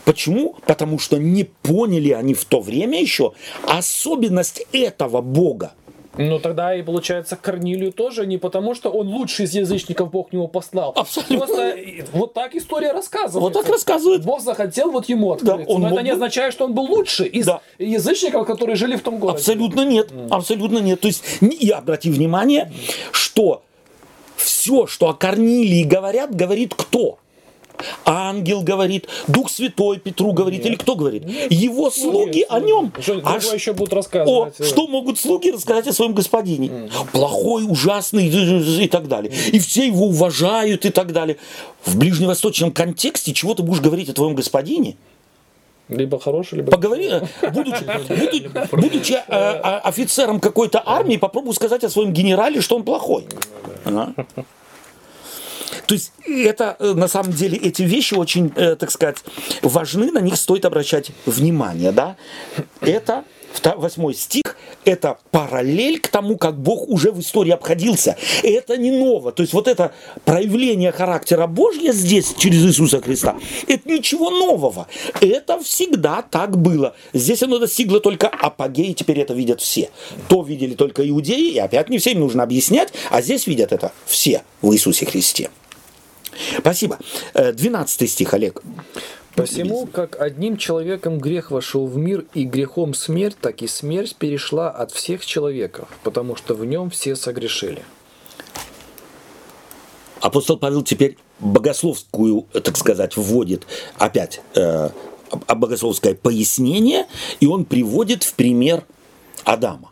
Почему? 0.04 0.56
Потому 0.66 1.00
что 1.00 1.18
не 1.18 1.46
поняли 1.46 2.12
они 2.12 2.34
в 2.34 2.44
то 2.46 2.60
время 2.60 3.00
еще 3.02 3.34
особенность 3.66 4.66
этого 4.74 5.22
Бога. 5.22 5.74
Ну, 6.20 6.40
тогда 6.40 6.76
и 6.76 6.82
получается 6.82 7.38
Корнилию 7.38 7.94
тоже 7.94 8.26
не 8.26 8.38
потому, 8.38 8.76
что 8.76 8.90
он 8.90 9.08
лучший 9.08 9.46
из 9.46 9.54
язычников, 9.56 10.12
Бог 10.12 10.34
него 10.34 10.48
послал. 10.48 10.92
Абсолютно. 10.96 11.38
Просто 11.38 11.76
вот 12.12 12.34
так 12.34 12.56
история 12.56 12.92
рассказывает. 12.92 13.42
Вот 13.42 13.54
так 13.54 13.72
рассказывает. 13.72 14.24
Бог 14.24 14.42
захотел 14.42 14.92
вот 14.92 15.08
ему 15.08 15.32
открыться. 15.32 15.66
он 15.68 15.82
Но 15.82 15.90
это 15.90 16.02
не 16.02 16.12
означает, 16.12 16.52
что 16.54 16.66
он 16.66 16.74
был 16.74 16.84
лучший 16.84 17.28
из 17.28 17.46
Да. 17.46 17.62
язычников, 17.78 18.46
которые 18.46 18.76
жили 18.76 18.98
в 18.98 19.02
том 19.02 19.18
городе. 19.18 19.38
Абсолютно 19.40 19.86
нет. 19.86 20.10
Абсолютно 20.30 20.80
нет. 20.80 21.00
То 21.00 21.08
есть, 21.08 21.24
и 21.42 21.70
обрати 21.70 22.12
внимание, 22.12 22.72
что 23.12 23.64
все, 24.36 24.88
что 24.88 25.10
о 25.10 25.14
Корнилии 25.14 25.84
говорят, 25.84 26.36
говорит 26.36 26.74
кто? 26.76 27.20
Ангел 28.06 28.62
говорит, 28.62 29.08
Дух 29.28 29.50
Святой 29.50 30.00
Петру 30.00 30.34
говорит, 30.34 30.66
или 30.66 30.76
кто 30.76 30.96
говорит? 30.96 31.24
Его 31.50 31.90
слуги 31.92 32.46
о 32.50 32.60
нем. 32.60 32.92
Что 33.00 33.22
А 33.24 33.40
ш- 33.40 33.54
еще 33.56 33.74
будут 33.74 33.94
О, 33.94 33.96
рассказывать. 33.98 34.60
э, 34.60 34.64
что 34.64 34.88
могут 34.88 35.20
слуги 35.20 35.52
рассказать 35.52 35.88
о 35.88 35.94
своем 35.94 36.14
господине? 36.14 36.90
Плохой, 37.12 37.66
ужасный 37.68 38.28
и 38.28 38.88
так 38.88 39.08
далее. 39.08 39.32
И 39.52 39.60
все 39.60 39.86
его 39.88 40.08
уважают 40.08 40.86
и 40.86 40.90
так 40.90 41.12
далее. 41.14 41.38
В 41.84 41.98
ближневосточном 41.98 42.72
контексте 42.72 43.34
чего 43.34 43.54
ты 43.54 43.64
будешь 43.64 43.82
говорить 43.82 44.10
о 44.10 44.14
твоем 44.14 44.36
господине? 44.36 44.98
Либо 45.88 46.20
хороший, 46.20 46.58
либо... 46.58 46.70
Поговори, 46.72 47.08
э, 47.10 47.50
будучи, 47.52 47.84
буду- 47.84 48.68
будучи 48.82 49.14
э, 49.28 49.80
офицером 49.84 50.40
какой-то 50.40 50.84
армии, 50.86 51.18
попробуй 51.18 51.56
сказать 51.56 51.84
о 51.84 51.90
своем 51.90 52.14
генерале, 52.14 52.62
что 52.62 52.76
он 52.76 52.84
плохой. 52.84 53.26
А? 53.86 54.14
То 55.90 55.96
есть 55.96 56.12
это 56.28 56.78
э, 56.78 56.94
на 56.94 57.08
самом 57.08 57.34
деле 57.34 57.58
эти 57.58 57.82
вещи 57.82 58.14
очень, 58.14 58.54
э, 58.56 58.76
так 58.76 58.92
сказать, 58.92 59.18
важны, 59.64 60.12
на 60.12 60.20
них 60.20 60.36
стоит 60.36 60.66
обращать 60.66 61.10
внимание, 61.26 61.92
да? 61.92 62.16
Это 62.80 63.24
восьмой 63.76 64.14
стих, 64.14 64.56
это 64.86 65.18
параллель 65.32 66.00
к 66.00 66.10
тому, 66.10 66.38
как 66.38 66.60
Бог 66.60 66.88
уже 66.88 67.12
в 67.12 67.20
истории 67.20 67.50
обходился. 67.50 68.18
Это 68.44 68.78
не 68.78 68.92
ново. 68.92 69.32
То 69.32 69.42
есть 69.42 69.54
вот 69.54 69.68
это 69.68 69.92
проявление 70.26 70.92
характера 70.92 71.48
Божьего 71.48 71.92
здесь, 71.92 72.36
через 72.38 72.64
Иисуса 72.68 73.02
Христа, 73.02 73.40
это 73.68 73.90
ничего 73.90 74.30
нового. 74.30 74.88
Это 75.22 75.60
всегда 75.64 76.22
так 76.22 76.56
было. 76.56 76.96
Здесь 77.14 77.42
оно 77.42 77.58
достигло 77.58 78.00
только 78.00 78.28
апогея, 78.28 78.94
теперь 78.94 79.22
это 79.22 79.34
видят 79.34 79.60
все. 79.60 79.90
То 80.28 80.44
видели 80.44 80.76
только 80.76 81.10
иудеи, 81.10 81.54
и 81.54 81.58
опять 81.58 81.90
не 81.90 81.98
всем 81.98 82.20
нужно 82.20 82.44
объяснять, 82.44 82.94
а 83.10 83.24
здесь 83.24 83.48
видят 83.48 83.72
это 83.72 83.92
все 84.06 84.44
в 84.62 84.72
Иисусе 84.72 85.08
Христе. 85.08 85.50
Спасибо. 86.60 87.00
Э, 87.34 87.52
12 87.52 88.10
стих, 88.10 88.34
Олег. 88.34 88.62
Посему, 89.36 89.86
как 89.86 90.20
одним 90.20 90.58
человеком 90.58 91.20
грех 91.20 91.52
вошел 91.52 91.88
в 91.88 91.96
мир, 91.98 92.26
и 92.34 92.44
грехом 92.44 92.94
смерть, 92.94 93.38
так 93.40 93.62
и 93.62 93.68
смерть 93.68 94.16
перешла 94.16 94.70
от 94.70 94.92
всех 94.92 95.26
человеков, 95.26 95.88
потому 96.04 96.36
что 96.36 96.56
в 96.56 96.66
нем 96.66 96.90
все 96.90 97.16
согрешили. 97.16 97.84
Апостол 100.20 100.58
Павел 100.58 100.84
теперь 100.84 101.18
богословскую, 101.40 102.48
так 102.52 102.76
сказать, 102.76 103.16
вводит 103.16 103.66
опять 103.98 104.42
э, 104.56 104.90
богословское 105.48 106.16
пояснение, 106.16 107.06
и 107.40 107.48
он 107.48 107.64
приводит 107.64 108.24
в 108.24 108.34
пример 108.34 108.84
Адама. 109.46 109.92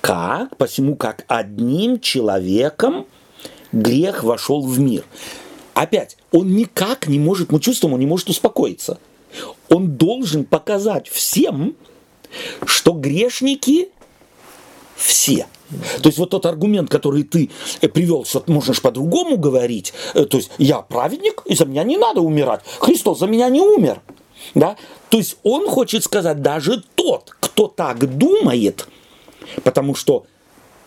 Как? 0.00 0.56
Посему, 0.56 0.96
как 0.96 1.24
одним 1.28 2.00
человеком 2.00 3.06
грех 3.72 4.24
вошел 4.24 4.64
в 4.66 4.78
мир. 4.78 5.04
Опять, 5.76 6.16
он 6.32 6.56
никак 6.56 7.06
не 7.06 7.18
может, 7.18 7.52
мы 7.52 7.60
чувствуем, 7.60 7.92
он 7.92 8.00
не 8.00 8.06
может 8.06 8.30
успокоиться. 8.30 8.98
Он 9.68 9.90
должен 9.90 10.46
показать 10.46 11.06
всем, 11.06 11.76
что 12.64 12.92
грешники 12.92 13.90
все. 14.96 15.46
То 16.00 16.08
есть 16.08 16.16
вот 16.16 16.30
тот 16.30 16.46
аргумент, 16.46 16.88
который 16.88 17.24
ты 17.24 17.50
э, 17.82 17.88
привел, 17.88 18.24
что 18.24 18.42
можно 18.46 18.72
ж 18.72 18.80
по-другому 18.80 19.36
говорить, 19.36 19.92
э, 20.14 20.24
то 20.24 20.38
есть 20.38 20.50
я 20.56 20.80
праведник, 20.80 21.42
и 21.44 21.54
за 21.54 21.66
меня 21.66 21.84
не 21.84 21.98
надо 21.98 22.22
умирать. 22.22 22.62
Христос 22.78 23.18
за 23.18 23.26
меня 23.26 23.50
не 23.50 23.60
умер. 23.60 24.00
Да? 24.54 24.76
То 25.10 25.18
есть 25.18 25.36
он 25.42 25.68
хочет 25.68 26.02
сказать, 26.04 26.40
даже 26.40 26.84
тот, 26.94 27.36
кто 27.38 27.66
так 27.66 28.16
думает, 28.16 28.88
потому 29.62 29.94
что 29.94 30.24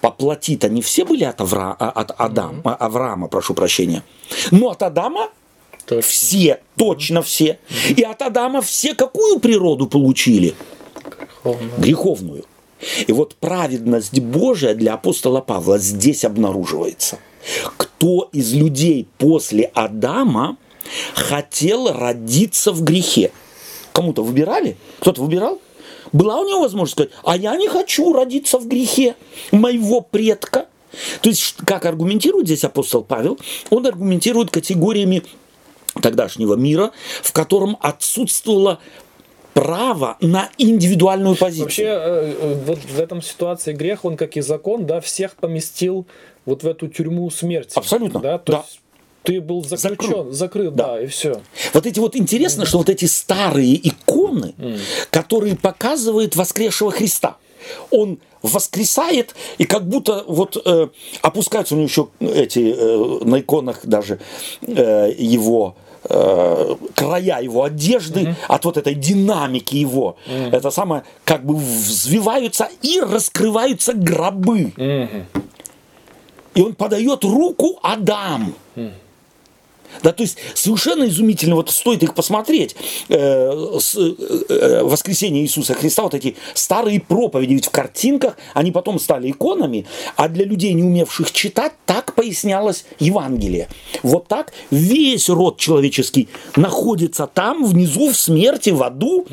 по 0.01 0.11
плоти-то 0.11 0.69
не 0.69 0.81
все 0.81 1.05
были 1.05 1.23
от, 1.23 1.41
Авра, 1.41 1.75
а- 1.79 1.89
от 1.89 2.11
Адама, 2.17 2.61
а- 2.63 2.75
Авраама, 2.85 3.27
прошу 3.27 3.53
прощения. 3.53 4.03
Но 4.51 4.69
от 4.69 4.83
Адама 4.83 5.29
все, 6.01 6.61
точно 6.77 7.21
все. 7.21 7.59
И 7.97 8.03
от 8.03 8.21
Адама 8.21 8.61
все 8.61 8.93
какую 8.95 9.39
природу 9.39 9.87
получили? 9.87 10.53
греховную. 11.77 12.45
И 13.07 13.11
вот 13.11 13.35
праведность 13.35 14.19
Божия 14.19 14.73
для 14.73 14.93
апостола 14.93 15.41
Павла 15.41 15.77
здесь 15.79 16.23
обнаруживается. 16.23 17.17
Кто 17.77 18.29
из 18.31 18.53
людей 18.53 19.07
после 19.17 19.65
Адама 19.73 20.57
хотел 21.13 21.91
родиться 21.91 22.71
в 22.71 22.83
грехе? 22.83 23.31
Кому-то 23.93 24.23
выбирали? 24.23 24.77
Кто-то 24.99 25.21
выбирал? 25.21 25.59
Была 26.11 26.39
у 26.39 26.47
него 26.47 26.61
возможность 26.61 26.93
сказать, 26.93 27.11
а 27.23 27.37
я 27.37 27.55
не 27.55 27.67
хочу 27.67 28.13
родиться 28.13 28.57
в 28.57 28.67
грехе 28.67 29.15
моего 29.51 30.01
предка. 30.01 30.67
То 31.21 31.29
есть, 31.29 31.55
как 31.65 31.85
аргументирует 31.85 32.47
здесь 32.47 32.63
апостол 32.63 33.03
Павел? 33.03 33.37
Он 33.69 33.85
аргументирует 33.85 34.49
категориями 34.49 35.23
тогдашнего 36.01 36.55
мира, 36.55 36.91
в 37.21 37.31
котором 37.31 37.77
отсутствовало 37.79 38.79
право 39.53 40.17
на 40.21 40.49
индивидуальную 40.57 41.35
позицию. 41.35 41.65
Вообще, 41.65 41.83
э, 41.83 42.35
э, 42.39 42.53
вот 42.65 42.79
в 42.79 42.99
этом 42.99 43.21
ситуации 43.21 43.73
грех, 43.73 44.05
он 44.05 44.15
как 44.15 44.37
и 44.37 44.41
закон, 44.41 44.85
да, 44.85 45.01
всех 45.01 45.35
поместил 45.35 46.07
вот 46.45 46.63
в 46.63 46.67
эту 46.67 46.87
тюрьму 46.87 47.29
смерти. 47.29 47.73
Абсолютно, 47.75 48.19
Да, 48.19 48.37
то 48.37 48.51
да. 48.51 48.57
есть 48.59 48.79
ты 49.23 49.41
был 49.41 49.63
заключен, 49.63 50.31
закрыт, 50.31 50.75
Да. 50.75 50.93
да, 50.93 51.01
и 51.01 51.07
все. 51.07 51.41
Вот 51.73 51.85
эти 51.85 51.99
вот 51.99 52.15
интересно, 52.15 52.65
что 52.65 52.77
вот 52.77 52.89
эти 52.89 53.05
старые 53.05 53.75
иконы, 53.87 54.53
которые 55.11 55.55
показывают 55.55 56.35
воскресшего 56.35 56.91
Христа, 56.91 57.37
он 57.91 58.19
воскресает, 58.41 59.35
и 59.57 59.65
как 59.65 59.87
будто 59.87 60.23
вот 60.27 60.55
э, 60.65 60.87
опускаются 61.21 61.75
у 61.75 61.77
него 61.77 61.87
еще 61.87 62.07
эти 62.19 62.73
э, 62.75 63.25
на 63.25 63.41
иконах 63.41 63.85
даже 63.85 64.19
э, 64.61 65.13
его 65.17 65.75
э, 66.05 66.75
края 66.95 67.41
его 67.41 67.65
одежды 67.65 68.35
от 68.47 68.63
вот 68.63 68.77
этой 68.77 68.95
динамики 68.95 69.75
его. 69.75 70.15
Это 70.51 70.71
самое, 70.71 71.03
как 71.25 71.45
бы 71.45 71.55
взвиваются 71.55 72.69
и 72.81 73.01
раскрываются 73.01 73.93
гробы. 73.93 74.71
И 76.55 76.61
он 76.61 76.73
подает 76.75 77.23
руку 77.25 77.77
Адам. 77.83 78.55
Да, 80.03 80.11
то 80.11 80.23
есть 80.23 80.37
совершенно 80.53 81.05
изумительно, 81.05 81.55
вот 81.55 81.69
стоит 81.69 82.03
их 82.03 82.13
посмотреть, 82.13 82.75
э, 83.09 83.77
с, 83.79 83.95
э, 83.97 84.13
э, 84.49 84.83
воскресение 84.83 85.43
Иисуса 85.43 85.73
Христа, 85.73 86.03
вот 86.03 86.13
эти 86.13 86.35
старые 86.53 86.99
проповеди, 86.99 87.53
ведь 87.53 87.65
в 87.65 87.71
картинках 87.71 88.37
они 88.53 88.71
потом 88.71 88.99
стали 88.99 89.31
иконами, 89.31 89.85
а 90.15 90.27
для 90.27 90.45
людей, 90.45 90.73
не 90.73 90.83
умевших 90.83 91.31
читать, 91.31 91.73
так 91.85 92.15
пояснялось 92.15 92.85
Евангелие. 92.99 93.67
Вот 94.03 94.27
так 94.27 94.53
весь 94.71 95.29
род 95.29 95.57
человеческий 95.57 96.29
находится 96.55 97.27
там, 97.27 97.65
внизу, 97.65 98.11
в 98.11 98.15
смерти, 98.15 98.69
в 98.69 98.83
аду, 98.83 99.27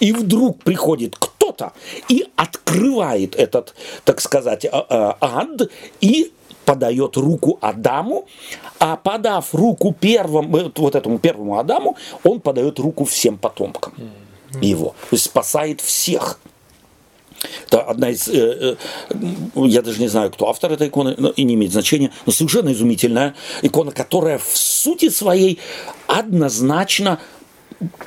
и 0.00 0.12
вдруг 0.12 0.62
приходит 0.62 1.16
кто-то 1.16 1.72
и 2.08 2.26
открывает 2.36 3.34
этот, 3.36 3.74
так 4.04 4.20
сказать, 4.20 4.66
а- 4.70 4.86
а, 4.88 5.16
ад, 5.20 5.70
и 6.00 6.32
подает 6.64 7.16
руку 7.16 7.58
Адаму, 7.60 8.26
а 8.78 8.96
подав 8.96 9.54
руку 9.54 9.94
первому, 9.98 10.58
э, 10.58 10.70
вот 10.76 10.94
этому 10.94 11.18
первому 11.18 11.58
Адаму, 11.58 11.96
он 12.24 12.40
подает 12.40 12.78
руку 12.78 13.04
всем 13.04 13.38
потомкам 13.38 13.92
его. 14.60 14.94
То 15.10 15.16
есть 15.16 15.24
спасает 15.24 15.80
всех. 15.80 16.40
Это 17.66 17.82
одна 17.82 18.10
из, 18.10 18.28
э, 18.28 18.76
э, 19.10 19.16
я 19.54 19.82
даже 19.82 20.00
не 20.00 20.08
знаю, 20.08 20.30
кто 20.30 20.48
автор 20.48 20.72
этой 20.72 20.88
иконы, 20.88 21.14
но 21.16 21.30
и 21.30 21.44
не 21.44 21.54
имеет 21.54 21.72
значения, 21.72 22.12
но 22.26 22.32
совершенно 22.32 22.72
изумительная 22.72 23.34
икона, 23.62 23.92
которая 23.92 24.38
в 24.38 24.56
сути 24.56 25.08
своей 25.08 25.58
однозначно 26.06 27.18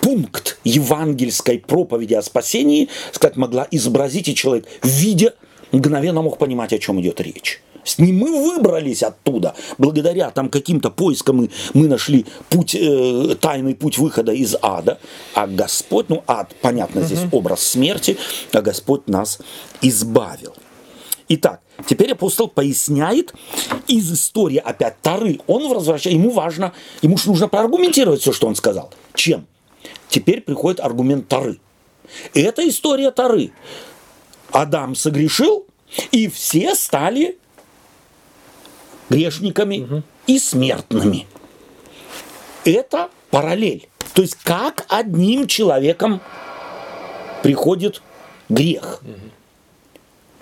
пункт 0.01 0.59
евангельской 0.63 1.59
проповеди 1.59 2.13
о 2.13 2.21
спасении, 2.21 2.89
сказать, 3.11 3.37
могла 3.37 3.67
изобразить, 3.71 4.27
и 4.27 4.35
человек, 4.35 4.67
видя, 4.83 5.33
мгновенно 5.71 6.21
мог 6.21 6.37
понимать, 6.37 6.73
о 6.73 6.79
чем 6.79 7.01
идет 7.01 7.19
речь. 7.19 7.61
С 7.83 7.97
ним 7.97 8.17
мы 8.17 8.47
выбрались 8.47 9.03
оттуда. 9.03 9.55
Благодаря 9.77 10.31
там 10.31 10.49
каким-то 10.49 10.89
поискам 10.89 11.37
мы, 11.37 11.49
мы 11.73 11.87
нашли 11.87 12.25
путь, 12.49 12.75
э, 12.75 13.35
тайный 13.39 13.75
путь 13.75 13.97
выхода 13.97 14.31
из 14.31 14.55
ада. 14.61 14.99
А 15.33 15.47
Господь, 15.47 16.09
ну 16.09 16.23
ад, 16.27 16.53
понятно, 16.61 17.01
здесь 17.01 17.21
образ 17.31 17.61
смерти, 17.61 18.17
а 18.51 18.61
Господь 18.61 19.07
нас 19.07 19.39
избавил. 19.81 20.53
Итак, 21.29 21.61
теперь 21.87 22.11
апостол 22.11 22.47
поясняет 22.47 23.33
из 23.87 24.11
истории 24.11 24.57
опять 24.57 25.01
Тары. 25.01 25.39
Он 25.47 25.67
возвращает, 25.69 26.15
ему 26.15 26.31
важно, 26.31 26.73
ему 27.01 27.17
же 27.17 27.29
нужно 27.29 27.47
проаргументировать 27.47 28.21
все, 28.21 28.31
что 28.31 28.47
он 28.47 28.55
сказал. 28.55 28.91
Чем? 29.13 29.47
Теперь 30.09 30.41
приходит 30.41 30.79
аргумент 30.79 31.27
Тары. 31.27 31.59
Это 32.33 32.67
история 32.67 33.11
Тары. 33.11 33.51
Адам 34.51 34.95
согрешил, 34.95 35.65
и 36.11 36.27
все 36.27 36.75
стали 36.75 37.37
грешниками 39.13 40.03
и 40.27 40.39
смертными. 40.39 41.27
Это 42.65 43.09
параллель. 43.29 43.87
То 44.13 44.21
есть 44.21 44.35
как 44.43 44.85
одним 44.89 45.47
человеком 45.47 46.21
приходит 47.43 48.01
грех. 48.49 49.01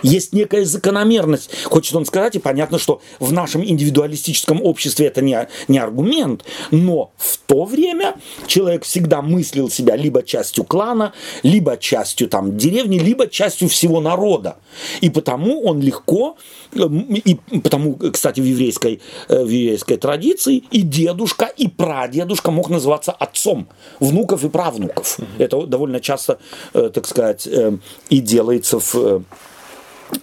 Есть 0.02 0.34
некая 0.34 0.66
закономерность, 0.66 1.52
хочет 1.64 1.95
он 1.95 2.06
сказать, 2.06 2.36
и 2.36 2.39
понятно, 2.39 2.80
что 2.80 3.02
в 3.20 3.32
нашем 3.32 3.64
индивидуалистическом 3.64 4.62
обществе 4.62 5.08
это 5.08 5.22
не, 5.22 5.47
не 5.68 5.80
аргумент, 5.80 6.43
но 6.72 7.12
в 7.18 7.38
то 7.38 7.66
время 7.66 8.16
человек 8.47 8.84
всегда 8.84 9.22
мыслил 9.22 9.70
себя 9.70 9.95
либо 9.95 10.24
частью 10.24 10.64
клана, 10.64 11.14
либо 11.43 11.78
частью 11.78 12.28
там 12.28 12.58
деревни, 12.58 12.97
либо 12.97 13.28
частью 13.28 13.70
всего 13.70 13.99
народа. 13.99 14.58
И 15.02 15.10
потому 15.10 15.62
он 15.64 15.82
легко, 15.82 16.38
эм, 16.74 17.14
и 17.14 17.38
потому, 17.60 17.95
кстати, 17.95 18.39
в 18.39 18.45
еврейской, 18.45 19.02
э, 19.28 19.43
в 19.43 19.49
еврейской 19.49 19.97
традиции 19.97 20.64
и 20.72 20.82
дедушка, 20.82 21.45
и 21.45 21.68
прадедушка 21.68 22.52
мог 22.52 22.70
называться 22.70 23.12
отцом 23.12 23.68
внуков 23.99 24.43
и 24.43 24.49
правнуков. 24.49 25.20
Это 25.38 25.66
довольно 25.66 25.99
часто, 25.99 26.39
э, 26.74 26.89
так 26.93 27.08
сказать, 27.08 27.47
э, 27.47 27.78
и 28.10 28.20
делается 28.20 28.80
в 28.80 29.24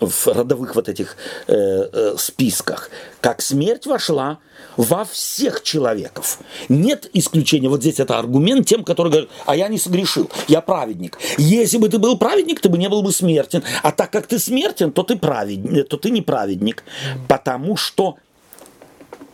в 0.00 0.26
родовых 0.26 0.74
вот 0.74 0.88
этих 0.88 1.16
э, 1.46 1.54
э, 1.54 2.14
списках, 2.18 2.90
как 3.20 3.42
смерть 3.42 3.86
вошла 3.86 4.38
во 4.76 5.04
всех 5.04 5.62
человеков. 5.62 6.38
Нет 6.68 7.10
исключения. 7.12 7.68
Вот 7.68 7.80
здесь 7.80 8.00
это 8.00 8.18
аргумент 8.18 8.66
тем, 8.66 8.84
которые 8.84 9.10
говорят, 9.10 9.30
а 9.46 9.56
я 9.56 9.68
не 9.68 9.78
согрешил, 9.78 10.30
я 10.46 10.60
праведник. 10.60 11.18
Если 11.36 11.78
бы 11.78 11.88
ты 11.88 11.98
был 11.98 12.16
праведник, 12.18 12.60
ты 12.60 12.68
бы 12.68 12.78
не 12.78 12.88
был 12.88 13.02
бы 13.02 13.12
смертен. 13.12 13.62
А 13.82 13.92
так 13.92 14.10
как 14.10 14.26
ты 14.26 14.38
смертен, 14.38 14.92
то 14.92 15.02
ты 15.02 15.16
праведник, 15.16 15.88
то 15.88 15.96
ты 15.96 16.10
не 16.10 16.22
праведник. 16.22 16.84
Потому 17.26 17.76
что 17.76 18.16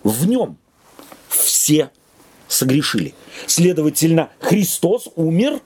в 0.03 0.27
нем 0.27 0.57
все 1.29 1.91
согрешили. 2.49 3.15
Следовательно, 3.47 4.31
Христос 4.41 5.09
умер 5.17 5.61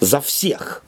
за 0.00 0.20
всех. 0.20 0.82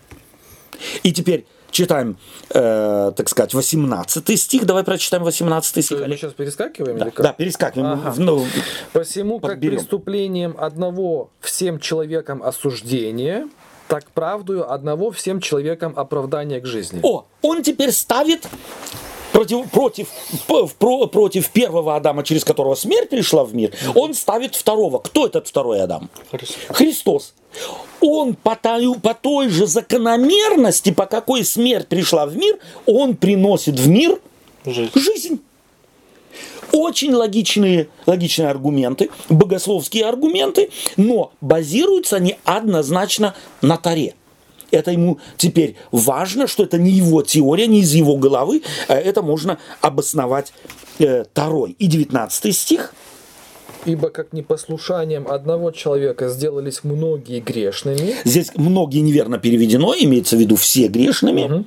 И 1.02 1.12
теперь 1.12 1.46
читаем, 1.70 2.16
э, 2.50 3.12
так 3.16 3.28
сказать, 3.28 3.54
18 3.54 4.36
стих. 4.36 4.64
Давай 4.66 4.84
прочитаем 4.84 5.24
18 5.24 5.84
стих. 5.84 6.00
Мы 6.06 6.16
сейчас 6.16 6.32
перескакиваем? 6.32 6.98
Да, 6.98 7.04
или 7.04 7.10
как? 7.10 7.24
да, 7.24 7.32
перескакиваем. 7.32 8.00
Ага. 8.04 8.14
Ну, 8.18 8.46
Посему, 8.92 9.40
как 9.40 9.52
подберем. 9.52 9.76
преступлением 9.78 10.56
одного 10.58 11.30
всем 11.40 11.78
человекам 11.80 12.42
осуждение, 12.42 13.48
так 13.88 14.10
правдою 14.10 14.70
одного 14.72 15.10
всем 15.10 15.40
человекам 15.40 15.92
оправдание 15.96 16.60
к 16.60 16.66
жизни. 16.66 17.00
О, 17.02 17.26
он 17.42 17.62
теперь 17.62 17.92
ставит 17.92 18.48
против, 19.32 19.70
против, 19.70 20.08
про- 20.78 21.06
против 21.06 21.50
первого 21.50 21.96
Адама, 21.96 22.22
через 22.22 22.44
которого 22.44 22.74
смерть 22.74 23.10
пришла 23.10 23.44
в 23.44 23.54
мир, 23.54 23.72
он 23.94 24.14
ставит 24.14 24.54
второго. 24.54 24.98
Кто 24.98 25.26
этот 25.26 25.48
второй 25.48 25.80
Адам? 25.82 26.08
Христос. 26.68 27.34
Он 28.00 28.34
по 28.34 28.54
той, 28.56 28.94
по 29.00 29.14
той 29.14 29.48
же 29.48 29.66
закономерности, 29.66 30.90
по 30.92 31.06
какой 31.06 31.44
смерть 31.44 31.88
пришла 31.88 32.26
в 32.26 32.36
мир, 32.36 32.58
он 32.84 33.16
приносит 33.16 33.78
в 33.80 33.88
мир 33.88 34.20
Жизнь. 34.64 34.90
жизнь. 34.94 35.40
Очень 36.72 37.14
логичные, 37.14 37.88
логичные 38.06 38.48
аргументы, 38.48 39.08
богословские 39.30 40.04
аргументы, 40.04 40.70
но 40.96 41.32
базируются 41.40 42.16
они 42.16 42.36
однозначно 42.44 43.34
на 43.62 43.76
Таре. 43.78 44.14
Это 44.70 44.90
ему 44.90 45.18
теперь 45.36 45.76
важно, 45.92 46.46
что 46.46 46.64
это 46.64 46.78
не 46.78 46.90
его 46.90 47.22
теория, 47.22 47.66
не 47.66 47.80
из 47.80 47.92
его 47.94 48.16
головы, 48.16 48.62
а 48.88 48.94
это 48.94 49.22
можно 49.22 49.58
обосновать 49.80 50.52
э, 50.98 51.24
Тарой. 51.32 51.76
И 51.78 51.86
19 51.86 52.56
стих. 52.56 52.92
Ибо 53.84 54.10
как 54.10 54.32
непослушанием 54.32 55.28
одного 55.28 55.70
человека 55.70 56.28
сделались 56.28 56.82
многие 56.82 57.38
грешными, 57.38 58.16
Здесь 58.24 58.50
многие 58.56 58.98
неверно 58.98 59.38
переведено, 59.38 59.94
имеется 59.96 60.36
в 60.36 60.40
виду 60.40 60.56
все 60.56 60.88
грешными, 60.88 61.66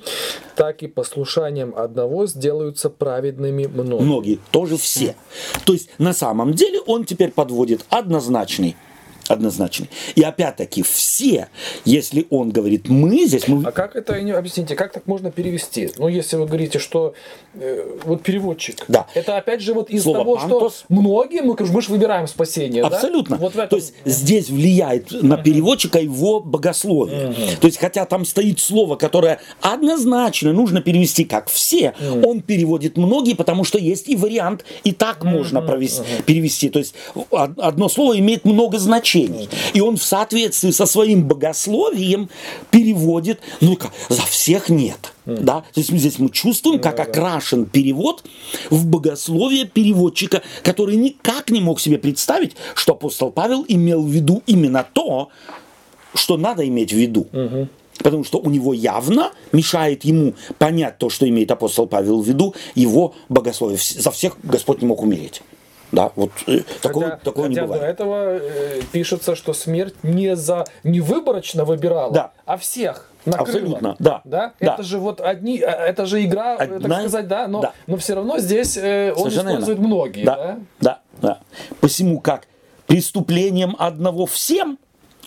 так 0.55 0.83
и 0.83 0.87
послушанием 0.87 1.73
одного 1.77 2.27
сделаются 2.27 2.89
праведными 2.89 3.67
многие. 3.67 4.03
многие, 4.03 4.39
тоже 4.51 4.75
все. 4.75 5.15
То 5.63 5.71
есть 5.71 5.89
на 5.97 6.11
самом 6.11 6.53
деле 6.53 6.81
он 6.81 7.05
теперь 7.05 7.31
подводит 7.31 7.85
однозначный 7.89 8.75
однозначный. 9.29 9.89
И 10.15 10.21
опять-таки 10.21 10.83
все, 10.83 11.47
если 11.85 12.25
он 12.29 12.49
говорит 12.51 12.89
мы, 12.89 13.25
здесь 13.25 13.47
мы... 13.47 13.63
А 13.65 13.71
как 13.71 13.95
это, 13.95 14.13
объясните, 14.37 14.75
как 14.75 14.91
так 14.91 15.07
можно 15.07 15.31
перевести? 15.31 15.91
Ну, 15.97 16.07
если 16.07 16.35
вы 16.35 16.45
говорите, 16.47 16.79
что 16.79 17.13
э, 17.53 17.97
вот 18.03 18.23
переводчик, 18.23 18.83
Да. 18.87 19.07
это 19.13 19.37
опять 19.37 19.61
же 19.61 19.73
вот 19.73 19.89
из 19.89 20.03
Слово 20.03 20.19
того, 20.19 20.35
«пантос». 20.35 20.77
что 20.79 20.85
многие, 20.89 21.41
мы, 21.41 21.55
мы 21.59 21.81
же 21.81 21.89
выбираем 21.91 22.27
спасение, 22.27 22.81
да? 22.81 22.87
Абсолютно. 22.87 23.37
Вот 23.37 23.53
в 23.53 23.57
этом... 23.57 23.69
То 23.69 23.75
есть 23.75 23.93
здесь 24.05 24.49
влияет 24.49 25.11
на 25.11 25.37
переводчика 25.37 25.99
его 25.99 26.39
богословие. 26.39 27.33
То 27.61 27.67
есть, 27.67 27.77
хотя 27.79 28.05
там 28.05 28.25
стоит 28.25 28.59
слово, 28.59 28.95
которое 28.95 29.39
однозначно 29.61 30.53
нужно 30.53 30.81
перевести 30.81 31.23
как 31.23 31.49
все, 31.49 31.93
он 32.25 32.41
переводит 32.41 32.97
многие, 32.97 33.35
потому 33.35 33.63
что 33.63 33.77
есть 33.77 34.09
и 34.09 34.15
вариант, 34.15 34.65
и 34.83 34.91
так 34.91 35.23
можно 35.23 35.61
провести, 35.61 36.01
перевести. 36.25 36.69
То 36.69 36.79
есть 36.79 36.95
од- 37.29 37.59
одно 37.59 37.89
слово 37.89 38.17
имеет 38.19 38.45
много 38.45 38.79
значений. 38.79 39.18
И 39.73 39.81
он 39.81 39.97
в 39.97 40.03
соответствии 40.03 40.71
со 40.71 40.85
своим 40.85 41.27
богословием 41.27 42.29
переводит, 42.71 43.39
ну 43.61 43.77
за 44.09 44.21
всех 44.23 44.69
нет. 44.69 45.13
Да? 45.25 45.61
То 45.73 45.79
есть 45.79 45.91
мы 45.91 45.97
здесь 45.97 46.19
мы 46.19 46.29
чувствуем, 46.29 46.79
как 46.79 46.99
окрашен 46.99 47.65
перевод 47.65 48.23
в 48.69 48.85
богословие 48.85 49.65
переводчика, 49.65 50.41
который 50.63 50.95
никак 50.95 51.49
не 51.51 51.61
мог 51.61 51.79
себе 51.79 51.97
представить, 51.97 52.55
что 52.75 52.93
апостол 52.93 53.31
Павел 53.31 53.65
имел 53.67 54.01
в 54.01 54.09
виду 54.09 54.41
именно 54.47 54.85
то, 54.91 55.29
что 56.13 56.37
надо 56.37 56.67
иметь 56.67 56.91
в 56.91 56.97
виду. 56.97 57.27
Потому 57.99 58.23
что 58.23 58.39
у 58.39 58.49
него 58.49 58.73
явно 58.73 59.33
мешает 59.51 60.05
ему 60.05 60.33
понять 60.57 60.97
то, 60.97 61.09
что 61.09 61.27
имеет 61.27 61.51
апостол 61.51 61.85
Павел 61.85 62.21
в 62.21 62.27
виду, 62.27 62.55
его 62.73 63.13
богословие. 63.27 63.77
За 63.77 64.09
всех 64.11 64.37
Господь 64.41 64.81
не 64.81 64.87
мог 64.87 65.01
умереть. 65.01 65.41
Да, 65.91 66.11
вот 66.15 66.31
э, 66.47 66.59
такого, 66.81 67.05
Хотя, 67.05 67.17
такого 67.17 67.45
не 67.47 67.55
хотя 67.55 67.67
до 67.67 67.73
бывает. 67.73 67.93
этого 67.93 68.37
э, 68.39 68.81
пишется, 68.91 69.35
что 69.35 69.53
смерть 69.53 69.95
не 70.03 70.35
за 70.35 70.65
не 70.83 70.99
выборочно 71.01 71.65
выбирала, 71.65 72.13
Да. 72.13 72.31
а 72.45 72.57
всех 72.57 73.09
накрыла. 73.25 73.47
Абсолютно, 73.47 73.95
да, 73.99 74.21
Да? 74.23 74.53
да. 74.59 74.73
Это 74.73 74.83
же 74.83 74.99
вот 74.99 75.19
одни, 75.19 75.57
э, 75.59 75.65
это 75.65 76.05
же 76.05 76.23
игра, 76.23 76.55
э, 76.57 76.63
Одна- 76.75 76.89
так 76.89 76.99
сказать, 76.99 77.27
да, 77.27 77.47
но, 77.47 77.61
да. 77.61 77.73
но 77.87 77.97
все 77.97 78.13
равно 78.15 78.37
здесь 78.37 78.77
э, 78.77 79.11
он 79.13 79.17
Совершенно 79.31 79.49
использует 79.49 79.77
верно. 79.79 79.87
многие, 79.95 80.23
да? 80.25 80.35
да, 80.35 80.57
да, 80.79 80.99
да. 81.21 81.39
Посему 81.81 82.19
как 82.19 82.43
преступлением 82.85 83.75
одного 83.79 84.25
всем 84.25 84.77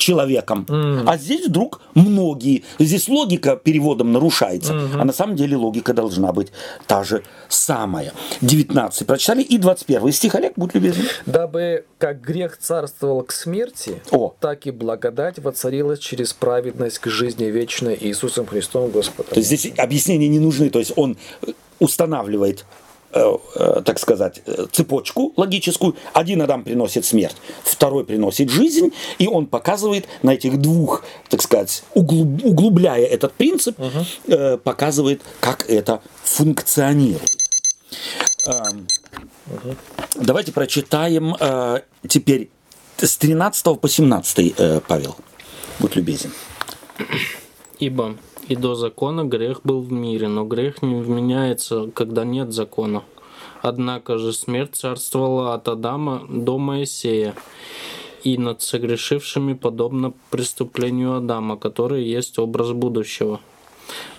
человеком, 0.02 0.66
а 1.06 1.16
здесь 1.16 1.46
вдруг 1.46 1.80
многие. 1.94 2.64
Здесь 2.78 3.08
логика 3.08 3.56
переводом 3.56 4.12
нарушается, 4.12 4.74
а 4.98 5.04
на 5.04 5.12
самом 5.12 5.36
деле 5.36 5.56
логика 5.56 5.94
должна 5.94 6.32
быть 6.32 6.52
та 6.86 7.04
же 7.04 7.22
самая. 7.48 8.12
19 8.40 9.06
прочитали 9.06 9.42
и 9.42 9.58
21 9.58 10.12
стих, 10.12 10.34
Олег, 10.34 10.52
будь 10.56 10.74
любезен. 10.74 11.04
Дабы 11.26 11.84
как 11.98 12.20
грех 12.20 12.56
царствовал 12.58 13.22
к 13.22 13.32
смерти, 13.32 14.02
О. 14.10 14.34
так 14.40 14.66
и 14.66 14.70
благодать 14.70 15.38
воцарилась 15.38 16.00
через 16.00 16.32
праведность 16.32 16.98
к 16.98 17.06
жизни 17.08 17.44
вечной 17.44 17.96
Иисусом 18.00 18.46
Христом 18.46 18.90
Господом. 18.90 19.30
То 19.32 19.40
есть 19.40 19.48
здесь 19.48 19.72
объяснения 19.78 20.28
не 20.28 20.40
нужны, 20.40 20.70
то 20.70 20.78
есть 20.78 20.92
он 20.96 21.16
устанавливает 21.78 22.64
так 23.12 23.98
сказать, 23.98 24.42
э, 24.46 24.66
цепочку 24.72 25.32
логическую. 25.36 25.96
Один 26.12 26.42
Адам 26.42 26.64
приносит 26.64 27.04
смерть, 27.04 27.36
второй 27.62 28.04
приносит 28.04 28.50
жизнь, 28.50 28.92
и 29.18 29.26
он 29.26 29.46
показывает 29.46 30.06
на 30.22 30.34
этих 30.34 30.58
двух, 30.60 31.04
так 31.28 31.42
сказать, 31.42 31.82
углуб, 31.94 32.44
углубляя 32.44 33.04
этот 33.04 33.32
принцип, 33.32 33.76
э, 34.26 34.56
показывает, 34.56 35.22
как 35.40 35.68
это 35.68 36.00
функционирует. 36.24 37.30
Эм, 38.46 38.86
Давайте 40.14 40.52
прочитаем 40.52 41.36
э, 41.38 41.80
теперь 42.08 42.48
с 42.98 43.16
13 43.16 43.80
по 43.80 43.88
17, 43.88 44.54
э, 44.56 44.80
Павел. 44.86 45.16
Будь 45.78 45.96
любезен. 45.96 46.32
Ибо 47.78 48.16
и 48.48 48.56
до 48.56 48.74
закона 48.74 49.24
грех 49.24 49.60
был 49.64 49.80
в 49.80 49.92
мире, 49.92 50.28
но 50.28 50.44
грех 50.44 50.82
не 50.82 50.94
вменяется, 50.96 51.90
когда 51.94 52.24
нет 52.24 52.52
закона. 52.52 53.02
Однако 53.60 54.18
же 54.18 54.32
смерть 54.32 54.76
царствовала 54.76 55.54
от 55.54 55.68
Адама 55.68 56.26
до 56.28 56.58
Моисея, 56.58 57.34
и 58.24 58.38
над 58.38 58.62
согрешившими 58.62 59.54
подобно 59.54 60.12
преступлению 60.30 61.16
Адама, 61.16 61.56
который 61.56 62.04
есть 62.04 62.38
образ 62.38 62.72
будущего. 62.72 63.40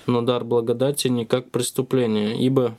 Но 0.06 0.22
дар 0.22 0.44
благодати 0.44 1.08
не 1.08 1.26
как 1.26 1.50
преступление, 1.50 2.38
ибо 2.38 2.76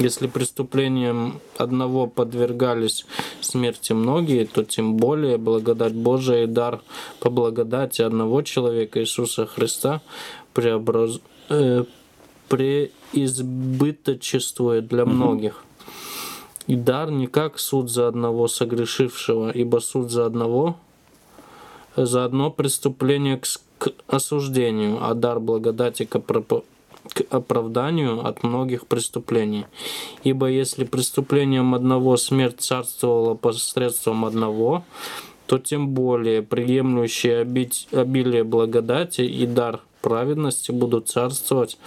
если 0.00 0.26
преступлением 0.26 1.40
одного 1.56 2.08
подвергались 2.08 3.06
смерти 3.40 3.92
многие, 3.92 4.44
то 4.44 4.64
тем 4.64 4.96
более 4.96 5.38
благодать 5.38 5.94
Божия 5.94 6.44
и 6.44 6.46
дар 6.46 6.82
по 7.20 7.30
благодати 7.30 8.02
одного 8.02 8.42
человека 8.42 9.00
Иисуса 9.00 9.46
Христа 9.46 10.02
преобраз... 10.54 11.20
э, 11.50 11.84
преизбыточествует 12.48 14.88
для 14.88 15.04
многих. 15.04 15.62
И 16.66 16.76
дар 16.76 17.10
не 17.10 17.26
как 17.26 17.58
суд 17.58 17.90
за 17.90 18.08
одного 18.08 18.48
согрешившего, 18.48 19.50
ибо 19.50 19.80
суд 19.80 20.10
за 20.10 20.24
одного 20.26 20.76
за 21.96 22.24
одно 22.24 22.50
преступление 22.50 23.38
к, 23.38 23.46
к 23.78 23.92
осуждению, 24.08 24.98
а 25.00 25.14
дар 25.14 25.40
благодати 25.40 26.04
к, 26.04 26.16
опропо- 26.16 26.64
к 27.12 27.22
оправданию 27.30 28.26
от 28.26 28.42
многих 28.42 28.86
преступлений. 28.86 29.66
Ибо 30.24 30.48
если 30.48 30.84
преступлением 30.84 31.74
одного 31.74 32.16
смерть 32.16 32.60
царствовала 32.60 33.34
посредством 33.34 34.24
одного, 34.24 34.84
то 35.46 35.58
тем 35.58 35.88
более 35.88 36.42
приемлющие 36.42 37.40
обить- 37.40 37.88
обилие 37.92 38.44
благодати 38.44 39.20
и 39.20 39.46
дар 39.46 39.80
праведности 40.04 40.70
будут 40.70 41.08
царствовать 41.08 41.78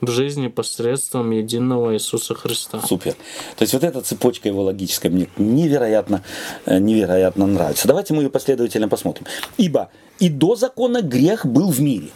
в 0.00 0.08
жизни 0.08 0.46
посредством 0.46 1.32
единого 1.32 1.94
Иисуса 1.94 2.36
Христа. 2.36 2.80
Супер. 2.86 3.14
То 3.56 3.62
есть 3.62 3.72
вот 3.72 3.82
эта 3.82 4.00
цепочка 4.00 4.48
его 4.48 4.62
логическая 4.62 5.10
мне 5.10 5.28
невероятно, 5.36 6.22
э, 6.66 6.78
невероятно 6.78 7.46
нравится. 7.46 7.88
Давайте 7.88 8.14
мы 8.14 8.22
ее 8.22 8.30
последовательно 8.30 8.88
посмотрим. 8.88 9.26
Ибо 9.56 9.90
и 10.20 10.28
до 10.28 10.54
закона 10.54 11.02
грех 11.02 11.46
был 11.46 11.72
в 11.72 11.80
мире. 11.80 12.10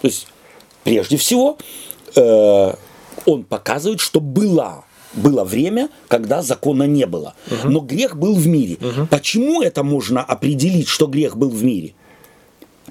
То 0.00 0.08
есть 0.08 0.26
прежде 0.84 1.18
всего 1.18 1.58
э, 2.16 2.74
он 3.26 3.44
показывает, 3.44 4.00
что 4.00 4.20
была 4.20 4.84
было 5.14 5.44
время, 5.44 5.90
когда 6.08 6.40
закона 6.40 6.84
не 6.84 7.04
было. 7.04 7.34
Но 7.64 7.80
грех 7.80 8.16
был 8.16 8.34
в 8.34 8.46
мире. 8.46 8.78
Почему 9.10 9.60
это 9.60 9.82
можно 9.82 10.22
определить, 10.22 10.88
что 10.88 11.06
грех 11.06 11.36
был 11.36 11.50
в 11.50 11.62
мире? 11.62 11.92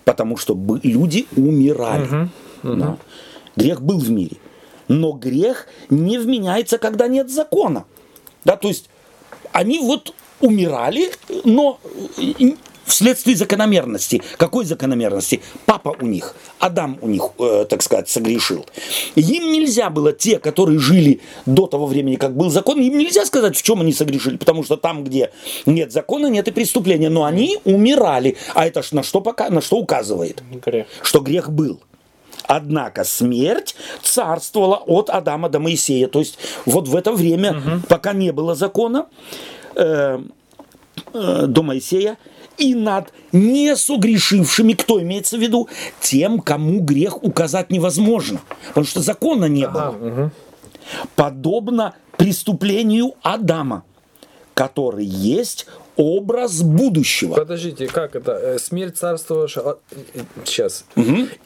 Потому 0.06 0.38
что 0.38 0.58
люди 0.84 1.28
умирали. 1.36 2.30
Да. 2.64 2.98
Грех 3.56 3.82
был 3.82 4.00
в 4.00 4.10
мире. 4.10 4.38
Но 4.88 5.12
грех 5.14 5.68
не 5.90 6.18
вменяется, 6.18 6.78
когда 6.78 7.08
нет 7.08 7.30
закона. 7.30 7.86
Да, 8.44 8.58
то 8.58 8.68
есть 8.68 8.90
они 9.52 9.80
вот 9.80 10.14
умирали, 10.40 11.12
но 11.46 11.80
и- 12.18 12.56
вследствие 12.86 13.36
закономерности. 13.36 14.22
Какой 14.38 14.66
закономерности? 14.66 15.42
Папа 15.66 15.96
у 16.00 16.06
них, 16.06 16.36
Адам 16.60 16.98
у 17.02 17.08
них, 17.08 17.24
э, 17.40 17.66
так 17.70 17.82
сказать, 17.82 18.10
согрешил. 18.10 18.66
Им 19.16 19.52
нельзя 19.52 19.90
было, 19.90 20.14
те, 20.14 20.40
которые 20.40 20.80
жили 20.80 21.22
до 21.46 21.68
того 21.68 21.88
времени, 21.88 22.16
как 22.16 22.36
был 22.36 22.50
закон, 22.50 22.80
им 22.80 22.98
нельзя 22.98 23.26
сказать, 23.26 23.56
в 23.56 23.62
чем 23.62 23.82
они 23.82 23.94
согрешили, 23.94 24.38
потому 24.38 24.64
что 24.64 24.78
там, 24.78 25.04
где 25.04 25.32
нет 25.66 25.92
закона, 25.92 26.28
нет 26.28 26.48
и 26.48 26.52
преступления. 26.52 27.10
Но 27.10 27.24
они 27.24 27.60
умирали. 27.66 28.38
А 28.54 28.66
это 28.66 28.84
ж 28.84 28.92
на 28.92 29.04
что, 29.04 29.22
пока, 29.22 29.50
на 29.50 29.62
что 29.62 29.78
указывает? 29.78 30.44
Грех. 30.66 30.88
что 31.04 31.20
грех 31.20 31.50
был. 31.50 31.82
Однако 32.48 33.04
смерть 33.04 33.76
царствовала 34.02 34.76
от 34.76 35.10
Адама 35.10 35.50
до 35.50 35.60
Моисея. 35.60 36.08
То 36.08 36.20
есть 36.20 36.38
вот 36.66 36.88
в 36.88 36.96
это 36.96 37.12
время, 37.12 37.82
пока 37.88 38.14
не 38.14 38.32
было 38.32 38.56
закона, 38.56 39.06
э, 39.76 40.20
э, 41.14 41.46
до 41.48 41.64
Моисея, 41.64 42.18
и 42.62 42.76
над 42.76 43.12
несогрешившими, 43.32 44.74
кто 44.74 45.02
имеется 45.02 45.38
в 45.38 45.42
виду, 45.42 45.68
тем, 46.00 46.40
кому 46.40 46.80
грех 46.80 47.24
указать 47.24 47.72
невозможно. 47.72 48.40
Потому 48.68 48.86
что 48.86 49.02
закона 49.02 49.46
не 49.46 49.68
было. 49.68 50.32
Подобно 51.16 51.96
преступлению 52.18 53.16
Адама, 53.24 53.84
который 54.54 55.06
есть 55.06 55.66
образ 55.96 56.62
будущего. 56.62 57.34
Подождите, 57.34 57.88
как 57.88 58.16
это? 58.16 58.32
Э, 58.34 58.60
Смерть 58.60 58.98
царства... 58.98 59.48
Сейчас. 60.46 60.86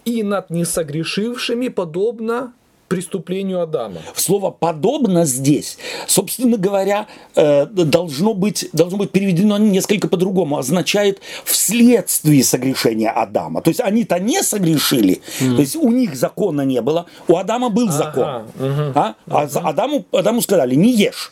И 0.03 0.23
над 0.23 0.49
несогрешившими 0.49 1.69
подобно 1.69 2.53
преступлению 2.87 3.61
Адама. 3.61 3.97
Слово 4.15 4.51
«подобно» 4.51 5.25
здесь, 5.25 5.77
собственно 6.07 6.57
говоря, 6.57 7.07
э, 7.35 7.65
должно 7.65 8.33
быть, 8.33 8.69
должно 8.73 8.97
быть 8.97 9.11
переведено 9.11 9.57
несколько 9.57 10.07
по-другому. 10.07 10.57
Означает 10.57 11.19
«вследствие 11.43 12.43
согрешения 12.43 13.09
Адама». 13.11 13.61
То 13.61 13.69
есть 13.69 13.79
они-то 13.79 14.19
не 14.19 14.43
согрешили, 14.43 15.21
то 15.39 15.61
есть 15.61 15.75
у 15.75 15.89
них 15.91 16.15
закона 16.15 16.61
не 16.61 16.81
было, 16.81 17.05
у 17.27 17.37
Адама 17.37 17.69
был 17.69 17.89
закон. 17.89 18.23
А, 18.95 19.15
А 19.29 19.47
за- 19.47 19.59
Адаму, 19.61 20.05
Адаму 20.11 20.41
сказали 20.41 20.75
«не 20.75 20.91
ешь». 20.93 21.31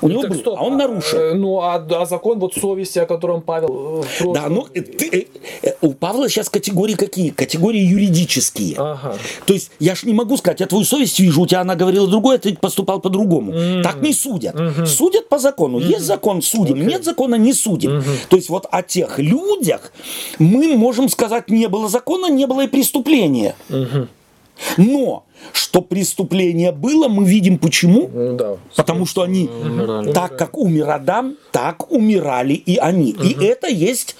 У 0.00 0.08
него 0.08 0.22
Так, 0.22 0.30
был, 0.30 0.38
стоп, 0.38 0.56
а 0.58 0.62
он 0.64 0.76
нарушил. 0.76 1.18
э, 1.18 1.34
Ну, 1.34 1.60
а, 1.60 1.74
а 1.76 2.06
закон 2.06 2.38
вот 2.38 2.54
совести, 2.54 2.98
о 3.00 3.06
котором 3.06 3.42
Павел 3.42 3.68
э, 3.68 4.02
в 4.02 4.18
прошлом- 4.18 4.34
Да, 4.34 4.48
ну 4.48 4.66
э, 4.74 4.80
ты, 4.82 5.08
э, 5.62 5.68
э, 5.68 5.72
у 5.80 5.92
Павла 5.92 6.28
сейчас 6.28 6.48
категории 6.48 6.94
какие? 6.94 7.30
Категории 7.30 7.80
юридические. 7.80 8.74
Ага. 8.78 9.14
То 9.46 9.54
есть 9.54 9.70
я 9.80 9.94
ж 9.94 10.04
не 10.04 10.12
могу 10.14 10.36
сказать, 10.36 10.60
я 10.60 10.66
твою 10.66 10.84
совесть 10.84 11.18
вижу, 11.18 11.42
у 11.42 11.46
тебя 11.46 11.60
она 11.62 11.74
говорила 11.74 12.06
другое, 12.06 12.38
ты 12.38 12.54
поступал 12.56 13.00
по-другому. 13.00 13.82
Так 13.82 14.00
не 14.02 14.12
судят. 14.12 14.54
Судят 14.86 15.28
по 15.28 15.38
закону. 15.38 15.78
Есть 15.78 16.04
закон, 16.06 16.42
судим. 16.42 16.86
Нет 16.86 17.04
закона, 17.04 17.34
не 17.36 17.52
судим. 17.52 18.02
То 18.28 18.36
есть 18.36 18.48
вот 18.50 18.66
о 18.70 18.82
тех 18.82 19.18
людях 19.18 19.92
мы 20.38 20.76
можем 20.76 21.08
сказать, 21.08 21.50
не 21.50 21.68
было 21.68 21.88
закона, 21.88 22.26
не 22.30 22.46
было 22.46 22.62
и 22.62 22.66
преступления. 22.68 23.54
Но 24.76 25.24
что 25.52 25.80
преступление 25.82 26.72
было, 26.72 27.08
мы 27.08 27.24
видим 27.24 27.58
почему. 27.58 28.08
Ну 28.12 28.36
да. 28.36 28.56
Потому 28.76 29.06
что 29.06 29.22
они, 29.22 29.48
Умирали. 29.48 30.12
так 30.12 30.36
как 30.38 30.56
умер 30.58 30.90
Адам, 30.90 31.36
так 31.52 31.90
умирали 31.92 32.54
и 32.54 32.76
они. 32.76 33.10
И 33.10 33.36
это 33.44 33.68
есть 33.68 34.16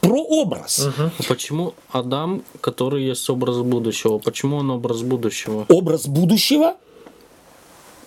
прообраз. 0.00 0.88
А 0.96 1.10
Почему 1.28 1.74
Адам, 1.90 2.42
который 2.60 3.04
есть 3.04 3.28
образ 3.28 3.58
будущего, 3.58 4.18
почему 4.18 4.56
он 4.56 4.70
образ 4.70 5.02
будущего? 5.02 5.66
Образ 5.68 6.06
будущего 6.06 6.76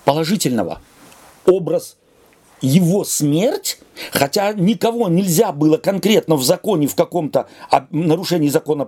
положительного. 0.05 0.81
Образ 1.45 1.97
его 2.61 3.03
смерть, 3.03 3.79
хотя 4.11 4.53
никого 4.53 5.09
нельзя 5.09 5.51
было 5.51 5.77
конкретно 5.77 6.35
в 6.35 6.43
законе, 6.43 6.87
в 6.87 6.95
каком-то 6.95 7.47
об- 7.69 7.91
нарушении 7.91 8.47
закона 8.47 8.87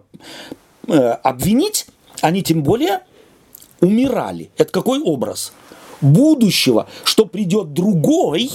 э, 0.87 0.93
обвинить, 0.93 1.87
они 2.25 2.41
тем 2.41 2.63
более 2.63 3.01
умирали. 3.81 4.49
Это 4.57 4.71
какой 4.71 4.99
образ? 4.99 5.53
Будущего, 6.01 6.87
что 7.03 7.25
придет 7.25 7.73
другой, 7.73 8.51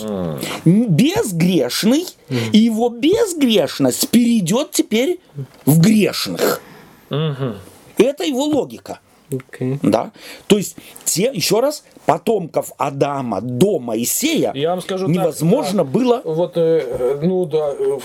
безгрешный, 0.65 2.05
и 2.53 2.59
его 2.59 2.91
безгрешность 2.91 4.09
перейдет 4.11 4.73
теперь 4.73 5.21
в 5.65 5.81
грешных. 5.81 6.61
Это 7.09 8.25
его 8.25 8.45
логика. 8.45 9.01
Окей. 9.33 9.79
Да? 9.83 10.11
То 10.49 10.59
есть, 10.59 10.77
те, 11.05 11.31
еще 11.33 11.61
раз, 11.61 11.85
потомков 12.05 12.73
Адама 12.79 13.41
до 13.41 13.79
Моисея 13.79 14.51
Я 14.55 14.71
вам 14.71 14.83
скажу 14.83 15.07
так, 15.07 15.15
невозможно 15.15 15.85
да. 15.85 15.91
было... 15.91 16.21
Вот, 16.25 16.57
э, 16.57 16.81
э, 16.85 17.21
ну 17.23 17.45
да, 17.47 17.73
э, 17.79 17.99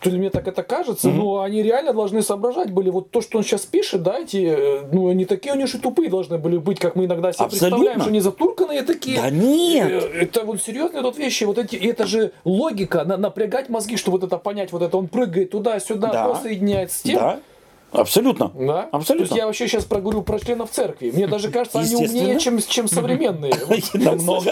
то 0.00 0.10
ли 0.10 0.18
мне 0.18 0.30
так 0.30 0.46
это 0.48 0.62
кажется, 0.62 1.08
но 1.08 1.40
они 1.42 1.62
реально 1.62 1.92
должны 1.92 2.22
соображать 2.22 2.70
были. 2.72 2.90
Вот 2.90 3.10
то, 3.10 3.20
что 3.20 3.38
он 3.38 3.44
сейчас 3.44 3.62
пишет, 3.66 4.02
да, 4.02 4.18
эти, 4.20 4.36
э, 4.46 4.88
ну, 4.92 5.08
они 5.08 5.24
такие, 5.24 5.52
они 5.52 5.66
же 5.66 5.78
тупые 5.78 6.08
должны 6.10 6.38
были 6.38 6.56
быть, 6.58 6.78
как 6.78 6.94
мы 6.96 7.04
иногда 7.06 7.32
себе 7.32 7.44
Абсолютно. 7.46 7.68
представляем, 7.68 8.00
что 8.00 8.08
они 8.10 8.20
затурканные 8.20 8.82
такие. 8.82 9.20
Да 9.20 9.30
нет. 9.30 9.90
Э, 9.90 10.20
Это 10.22 10.44
вот 10.44 10.60
серьезные 10.62 11.02
тут 11.02 11.18
вещи, 11.18 11.44
вот 11.44 11.58
эти, 11.58 11.76
это 11.76 12.06
же 12.06 12.32
логика, 12.44 13.04
на- 13.04 13.16
напрягать 13.16 13.68
мозги, 13.68 13.96
чтобы 13.96 14.18
вот 14.18 14.26
это 14.26 14.36
понять, 14.38 14.72
вот 14.72 14.82
это 14.82 14.96
он 14.96 15.08
прыгает 15.08 15.50
туда-сюда, 15.50 16.08
Да. 16.12 16.24
то 16.28 16.34
соединяет 16.42 16.92
с 16.92 17.02
тем. 17.02 17.18
Да. 17.18 17.40
Абсолютно. 17.92 18.50
Да? 18.54 18.82
То 18.82 18.96
Абсолютно. 18.98 19.24
есть 19.24 19.36
я 19.36 19.46
вообще 19.46 19.66
сейчас 19.66 19.84
проговорю 19.84 20.22
про 20.22 20.38
членов 20.38 20.70
церкви. 20.70 21.10
Мне 21.10 21.26
даже 21.26 21.50
кажется, 21.50 21.80
они 21.80 21.96
умнее, 21.96 22.38
чем, 22.38 22.60
чем 22.60 22.88
современные. 22.88 23.52
Намного. 23.94 24.50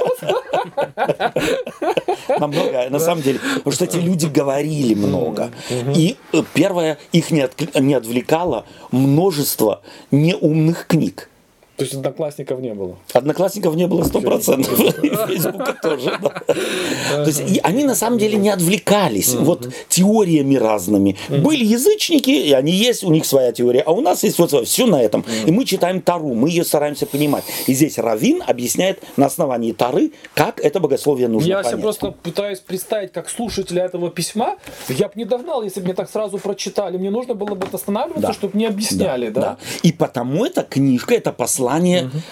Намного, 2.40 2.88
на 2.90 2.98
самом 2.98 3.22
деле. 3.22 3.40
Потому 3.56 3.72
что 3.72 3.84
эти 3.84 3.98
люди 3.98 4.26
говорили 4.26 4.94
много. 4.94 5.50
И 5.94 6.16
э, 6.32 6.42
первое, 6.54 6.98
их 7.12 7.30
не 7.30 7.94
отвлекало 7.94 8.64
множество 8.90 9.82
неумных 10.10 10.86
книг. 10.86 11.28
То 11.76 11.84
есть 11.84 11.94
одноклассников 11.94 12.60
не 12.60 12.72
было. 12.72 12.96
Одноклассников 13.12 13.74
не 13.76 13.86
было 13.86 14.02
100%, 14.02 15.02
и 15.02 15.08
Фейсбука 15.28 15.76
тоже. 15.82 16.18
То 16.46 17.26
есть 17.26 17.42
они 17.62 17.84
на 17.84 17.94
самом 17.94 18.18
деле 18.18 18.38
не 18.38 18.48
отвлекались 18.48 19.34
вот 19.34 19.68
теориями 19.88 20.56
разными. 20.56 21.16
Были 21.28 21.64
язычники, 21.64 22.30
и 22.30 22.52
они 22.52 22.72
есть, 22.72 23.04
у 23.04 23.10
них 23.10 23.26
своя 23.26 23.52
теория, 23.52 23.80
а 23.80 23.92
у 23.92 24.00
нас 24.00 24.24
есть 24.24 24.38
вот 24.38 24.52
все 24.66 24.86
на 24.86 25.02
этом. 25.02 25.24
И 25.44 25.50
мы 25.50 25.66
читаем 25.66 26.00
Тару, 26.00 26.32
мы 26.32 26.48
ее 26.48 26.64
стараемся 26.64 27.04
понимать. 27.04 27.44
И 27.66 27.74
здесь 27.74 27.98
Равин 27.98 28.42
объясняет 28.46 29.02
на 29.18 29.26
основании 29.26 29.72
Тары, 29.72 30.12
как 30.34 30.60
это 30.60 30.80
богословие 30.80 31.28
нужно 31.28 31.48
Я 31.48 31.62
себе 31.62 31.72
понять. 31.72 31.82
просто 31.82 32.10
пытаюсь 32.10 32.60
представить, 32.60 33.12
как 33.12 33.28
слушателя 33.28 33.84
этого 33.84 34.10
письма, 34.10 34.56
я 34.88 35.08
бы 35.08 35.12
не 35.16 35.26
догнал, 35.26 35.62
если 35.62 35.80
бы 35.80 35.86
мне 35.86 35.94
так 35.94 36.10
сразу 36.10 36.38
прочитали. 36.38 36.96
Мне 36.96 37.10
нужно 37.10 37.34
было 37.34 37.54
бы 37.54 37.66
останавливаться, 37.70 38.32
чтобы 38.32 38.56
не 38.56 38.64
объясняли, 38.64 39.28
да? 39.28 39.58
И 39.82 39.92
потому 39.92 40.46
эта 40.46 40.62
книжка, 40.62 41.14
это 41.14 41.32
послание 41.32 41.65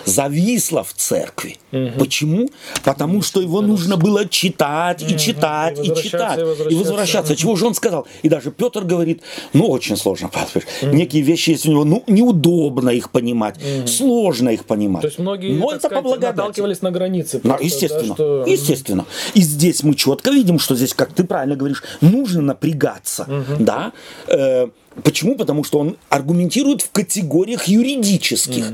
зависло 0.04 0.82
в 0.84 0.92
церкви. 0.94 1.56
Почему? 1.98 2.48
Потому 2.84 3.22
что 3.22 3.40
его 3.40 3.60
нужно 3.60 3.96
было 3.96 4.28
читать 4.28 5.02
и 5.02 5.16
читать, 5.18 5.78
И 5.78 5.82
и, 5.82 5.88
возвращаться, 5.88 6.10
читать, 6.10 6.38
и 6.38 6.42
и 6.42 6.44
возвращаться. 6.44 6.78
возвращаться. 6.78 7.36
Чего 7.36 7.56
же 7.56 7.66
он 7.66 7.74
сказал? 7.74 8.06
И 8.22 8.28
даже 8.28 8.50
Петр 8.50 8.84
говорит, 8.84 9.22
ну, 9.52 9.66
очень 9.68 9.96
сложно, 9.96 10.28
Павел, 10.28 10.94
некие 10.94 11.22
вещи 11.22 11.50
есть 11.50 11.66
у 11.66 11.70
него, 11.70 11.84
ну, 11.84 12.04
неудобно 12.06 12.90
их 12.90 13.10
понимать, 13.10 13.56
сложно 13.86 14.50
их 14.50 14.64
понимать. 14.64 15.02
То 15.02 15.08
есть 15.08 15.18
многие, 15.18 15.52
Но 15.52 15.70
это 15.72 15.80
по 15.82 15.86
сказать, 15.88 16.04
благодати. 16.04 16.36
наталкивались 16.36 16.82
на 16.82 16.90
границы. 16.90 17.40
Ну, 17.42 17.50
просто, 17.50 17.58
да, 17.58 17.64
естественно, 17.64 18.14
что- 18.14 18.44
естественно. 18.46 19.04
И 19.34 19.40
здесь 19.42 19.82
мы 19.82 19.94
четко 19.94 20.30
видим, 20.30 20.58
что 20.58 20.74
здесь, 20.76 20.94
как 20.94 21.12
ты 21.12 21.24
правильно 21.24 21.56
говоришь, 21.56 21.82
нужно 22.00 22.42
напрягаться, 22.42 23.26
да. 23.58 23.92
Э, 24.28 24.68
почему? 25.02 25.36
Потому 25.36 25.64
что 25.64 25.78
он 25.80 25.96
аргументирует 26.08 26.82
в 26.82 26.90
категориях 26.90 27.64
юридических. 27.68 28.72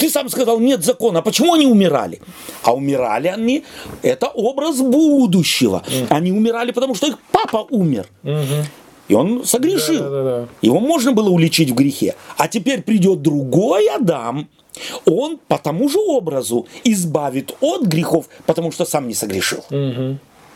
Ты 0.00 0.10
сам 0.10 0.28
сказал, 0.28 0.58
нет 0.60 0.84
закона. 0.84 1.18
А 1.18 1.22
почему 1.22 1.54
они 1.54 1.66
умирали? 1.66 2.20
А 2.62 2.74
умирали 2.74 3.28
они, 3.28 3.64
это 4.02 4.26
образ 4.28 4.80
будущего. 4.80 5.82
Они 6.08 6.32
умирали, 6.32 6.72
потому 6.72 6.94
что 6.94 7.06
их 7.06 7.18
папа 7.32 7.66
умер. 7.70 8.06
И 9.08 9.14
он 9.14 9.44
согрешил. 9.44 9.98
Да-да-да. 10.02 10.48
Его 10.62 10.80
можно 10.80 11.12
было 11.12 11.28
уличить 11.30 11.70
в 11.70 11.74
грехе. 11.74 12.14
А 12.36 12.46
теперь 12.48 12.82
придет 12.82 13.22
другой 13.22 13.88
Адам, 13.88 14.48
он 15.04 15.38
по 15.48 15.58
тому 15.58 15.88
же 15.88 15.98
образу 15.98 16.66
избавит 16.84 17.52
от 17.60 17.82
грехов, 17.82 18.26
потому 18.46 18.70
что 18.72 18.84
сам 18.84 19.08
не 19.08 19.14
согрешил. 19.14 19.64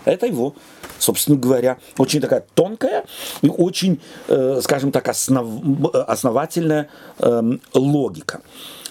Это 0.05 0.27
его, 0.27 0.53
собственно 0.99 1.37
говоря, 1.39 1.79
очень 1.99 2.21
такая 2.21 2.45
тонкая 2.55 3.05
и 3.43 3.49
очень, 3.49 3.99
э, 4.29 4.61
скажем 4.63 4.93
так, 4.93 5.09
основ- 5.09 5.91
э, 5.95 5.99
основательная 6.03 6.89
эм, 7.21 7.61
логика. 7.73 8.41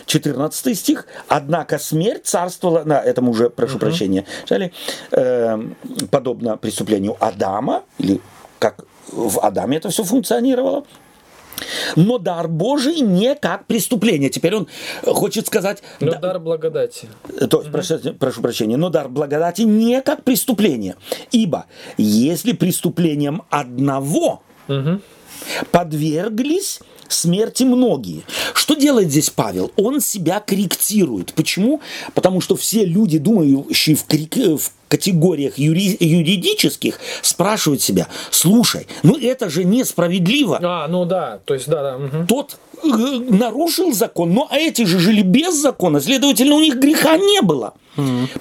14 0.06 0.78
стих. 0.78 1.06
Однако 1.28 1.78
смерть 1.80 2.26
царствовала, 2.26 2.84
на 2.84 3.00
этом 3.00 3.30
уже, 3.30 3.50
прошу 3.50 3.80
прощения, 3.80 4.26
читали, 4.44 4.72
эм, 5.12 5.76
подобно 6.12 6.58
преступлению 6.58 7.16
Адама, 7.20 7.84
или 8.00 8.20
как 8.60 8.86
в 9.12 9.40
Адаме 9.40 9.78
это 9.78 9.90
все 9.90 10.04
функционировало, 10.04 10.86
но 11.96 12.18
дар 12.18 12.48
Божий 12.48 13.00
не 13.02 13.36
как 13.36 13.68
преступление. 13.68 14.30
Теперь 14.30 14.56
он 14.56 14.68
хочет 15.06 15.48
сказать, 15.48 15.84
Но 16.00 16.12
да- 16.14 16.20
дар 16.20 16.40
благодати. 16.40 17.08
то 17.50 17.60
есть, 17.62 17.72
прошу, 17.72 18.00
прошу 18.16 18.42
прощения, 18.42 18.76
но 18.78 18.90
дар 18.90 19.08
благодати 19.10 19.62
не 19.62 20.02
как 20.02 20.24
преступление. 20.24 20.96
Ибо 21.32 21.66
если 21.98 22.54
преступлением 22.54 23.44
одного 23.50 24.42
подверглись 25.72 26.80
смерти 27.14 27.64
многие. 27.64 28.24
Что 28.54 28.76
делает 28.76 29.10
здесь 29.12 29.30
Павел? 29.30 29.72
Он 29.76 30.02
себя 30.02 30.40
корректирует. 30.40 31.34
Почему? 31.34 31.82
Потому 32.14 32.42
что 32.42 32.56
все 32.56 32.86
люди, 32.86 33.18
думающие 33.18 33.96
в, 33.96 34.06
коррек- 34.08 34.58
в 34.58 34.72
категориях 34.94 35.58
юри- 35.58 35.98
юридических, 36.00 37.00
спрашивают 37.24 37.82
себя, 37.82 38.08
слушай, 38.30 38.86
ну 39.02 39.18
это 39.18 39.50
же 39.50 39.64
несправедливо 39.64 40.60
А, 40.62 40.88
ну 40.88 41.06
да, 41.06 41.40
то 41.46 41.56
есть 41.56 41.68
да, 41.68 41.82
да. 41.82 41.98
мгм. 41.98 42.28
тот 42.28 42.58
э, 42.84 42.88
нарушил 42.88 43.92
закон, 43.92 44.34
но 44.34 44.48
а 44.52 44.58
эти 44.58 44.86
же 44.86 45.00
жили 45.00 45.24
без 45.24 45.56
закона, 45.60 46.00
следовательно, 46.00 46.56
у 46.56 46.60
них 46.60 46.76
греха 46.76 47.18
не 47.18 47.42
было. 47.42 47.74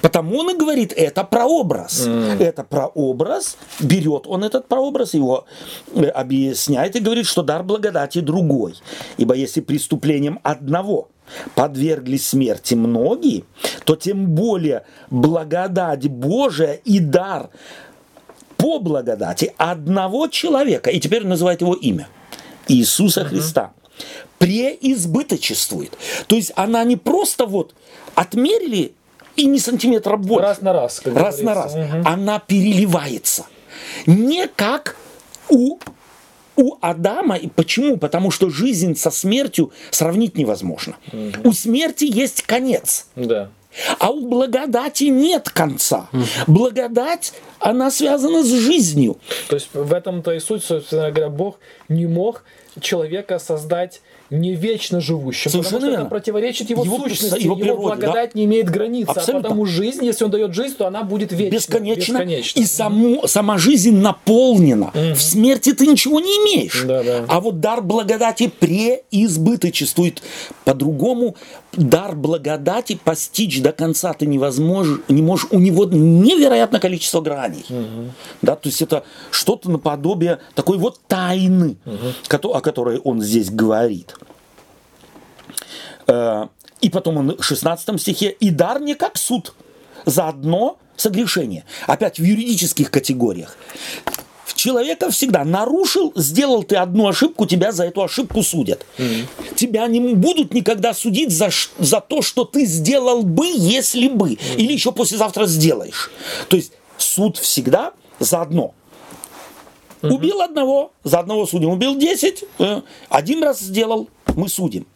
Потому 0.00 0.38
он 0.38 0.50
и 0.50 0.58
говорит, 0.58 0.92
это 0.96 1.24
прообраз. 1.24 2.08
Это 2.38 2.64
прообраз, 2.64 3.56
берет 3.80 4.26
он 4.26 4.44
этот 4.44 4.68
прообраз, 4.68 5.14
его 5.14 5.44
э, 5.94 6.04
объясняет 6.04 6.96
и 6.96 7.00
говорит, 7.00 7.26
что 7.26 7.42
дар 7.42 7.62
благодати 7.62 8.20
другой. 8.20 8.74
Ибо 9.18 9.34
если 9.34 9.60
преступлением 9.60 10.38
одного 10.42 11.08
подверглись 11.54 12.28
смерти 12.28 12.74
многие, 12.74 13.44
то 13.84 13.96
тем 13.96 14.26
более 14.26 14.84
благодать 15.10 16.08
Божия 16.08 16.72
и 16.84 16.98
дар 16.98 17.50
по 18.56 18.78
благодати 18.78 19.52
одного 19.56 20.28
человека, 20.28 20.90
и 20.90 21.00
теперь 21.00 21.26
называет 21.26 21.60
его 21.60 21.74
имя, 21.74 22.08
Иисуса 22.68 23.24
Христа, 23.24 23.72
преизбыточествует. 24.38 25.96
То 26.26 26.36
есть 26.36 26.52
она 26.56 26.84
не 26.84 26.96
просто 26.96 27.46
вот 27.46 27.74
отмерили 28.14 28.94
и 29.36 29.46
не 29.46 29.58
сантиметра 29.58 30.16
больше. 30.16 30.46
Раз 30.46 30.60
на 30.60 30.72
раз. 30.72 31.00
как 31.00 31.14
Раз 31.16 31.40
на 31.40 31.54
раз. 31.54 31.72
говорится. 31.72 31.96
Мгм. 31.98 32.08
Она 32.08 32.38
переливается. 32.38 33.46
Не 34.06 34.46
как 34.46 34.96
у, 35.48 35.78
у 36.56 36.76
Адама. 36.80 37.36
И 37.36 37.48
почему? 37.48 37.96
Потому 37.96 38.30
что 38.30 38.50
жизнь 38.50 38.96
со 38.96 39.10
смертью 39.10 39.72
сравнить 39.90 40.36
невозможно. 40.36 40.96
У 41.44 41.52
смерти 41.52 42.04
есть 42.04 42.42
конец. 42.42 43.06
Да. 43.16 43.50
А 43.98 44.10
у 44.10 44.28
благодати 44.28 45.04
нет 45.04 45.48
конца. 45.48 46.08
Благодать, 46.46 47.32
она 47.58 47.90
связана 47.90 48.42
с 48.42 48.48
жизнью. 48.48 49.16
То 49.48 49.56
есть 49.56 49.70
в 49.72 49.92
этом-то 49.92 50.32
и 50.32 50.40
суть, 50.40 50.62
собственно 50.62 51.10
говоря, 51.10 51.30
Бог 51.30 51.58
не 51.88 52.06
мог 52.06 52.44
человека 52.80 53.38
создать 53.38 54.02
не 54.32 54.54
вечно 54.54 55.00
живущим, 55.00 55.50
Совершенно 55.50 55.62
потому 55.62 55.80
что 55.80 55.90
верно. 55.90 56.02
это 56.02 56.10
противоречит 56.10 56.70
его, 56.70 56.84
Его- 56.84 56.96
сущности, 56.98 57.42
его 57.42 57.54
его, 57.54 57.56
природе, 57.56 57.82
благодать 57.82 58.34
не 58.34 58.44
имеет 58.46 58.68
границ, 58.70 59.06
Абсолютно. 59.08 59.38
а 59.38 59.42
потому 59.42 59.66
жизнь, 59.66 60.04
если 60.04 60.24
он 60.24 60.30
дает 60.30 60.54
жизнь, 60.54 60.74
то 60.76 60.86
она 60.86 61.02
будет 61.02 61.32
вечной, 61.32 61.50
Бесконечно. 61.50 62.12
бесконечна. 62.14 62.60
И 62.60 62.64
саму, 62.64 63.28
сама 63.28 63.58
жизнь 63.58 63.96
наполнена. 63.96 64.90
В 64.94 65.20
смерти 65.20 65.72
ты 65.72 65.86
ничего 65.86 66.18
не 66.20 66.30
имеешь. 66.30 66.82
Да, 66.86 67.02
да. 67.02 67.24
А 67.28 67.40
вот 67.40 67.60
дар 67.60 67.82
благодати 67.82 68.48
преизбыточествует. 68.48 70.22
По-другому 70.64 71.36
дар 71.72 72.14
благодати 72.16 72.98
постичь 73.02 73.60
до 73.60 73.72
конца 73.72 74.12
ты 74.12 74.26
невозможно, 74.26 74.98
не 75.08 75.22
можешь. 75.22 75.46
У 75.50 75.58
него 75.58 75.84
невероятное 75.84 76.80
количество 76.80 77.20
граней. 77.20 77.64
Да, 78.42 78.56
то 78.56 78.68
есть 78.68 78.82
это 78.82 79.04
что-то 79.30 79.70
наподобие 79.70 80.38
такой 80.54 80.78
вот 80.78 81.00
тайны, 81.06 81.76
кото- 82.28 82.54
о 82.56 82.60
которой 82.60 82.98
он 82.98 83.20
здесь 83.22 83.50
говорит. 83.50 84.14
Э, 86.06 86.46
И 86.80 86.90
потом 86.90 87.16
он 87.18 87.36
в 87.36 87.42
16 87.42 88.00
стихе, 88.00 88.30
и 88.30 88.50
дар 88.50 88.80
не 88.80 88.94
как 88.94 89.16
суд, 89.16 89.54
заодно 90.04 90.78
согрешение. 90.96 91.64
Опять 91.86 92.18
в 92.18 92.24
юридических 92.24 92.90
категориях. 92.90 93.56
Человека 94.54 95.10
всегда 95.10 95.44
нарушил, 95.44 96.12
сделал 96.14 96.62
ты 96.62 96.76
одну 96.76 97.08
ошибку, 97.08 97.46
тебя 97.46 97.72
за 97.72 97.84
эту 97.84 98.02
ошибку 98.02 98.42
судят. 98.42 98.86
Тебя 99.56 99.86
не 99.88 100.14
будут 100.14 100.54
никогда 100.54 100.94
судить 100.94 101.30
за, 101.32 101.50
за 101.78 102.00
то, 102.00 102.22
что 102.22 102.44
ты 102.44 102.64
сделал 102.66 103.22
бы, 103.22 103.46
если 103.46 104.08
бы. 104.08 104.32
Или 104.56 104.72
еще 104.72 104.92
послезавтра 104.92 105.46
сделаешь. 105.46 106.10
То 106.48 106.56
есть 106.56 106.72
суд 106.96 107.38
всегда 107.38 107.92
заодно. 108.20 108.74
Убил 110.02 110.40
одного, 110.42 110.92
за 111.04 111.20
одного 111.20 111.46
судим. 111.46 111.70
Убил 111.70 111.96
10, 111.96 112.44
э, 112.58 112.82
один 113.08 113.42
раз 113.42 113.60
сделал, 113.60 114.08
мы 114.36 114.48
судим. 114.48 114.86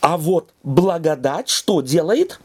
А 0.00 0.16
вот 0.16 0.50
благодать 0.62 1.48
что 1.48 1.80
делает? 1.80 2.40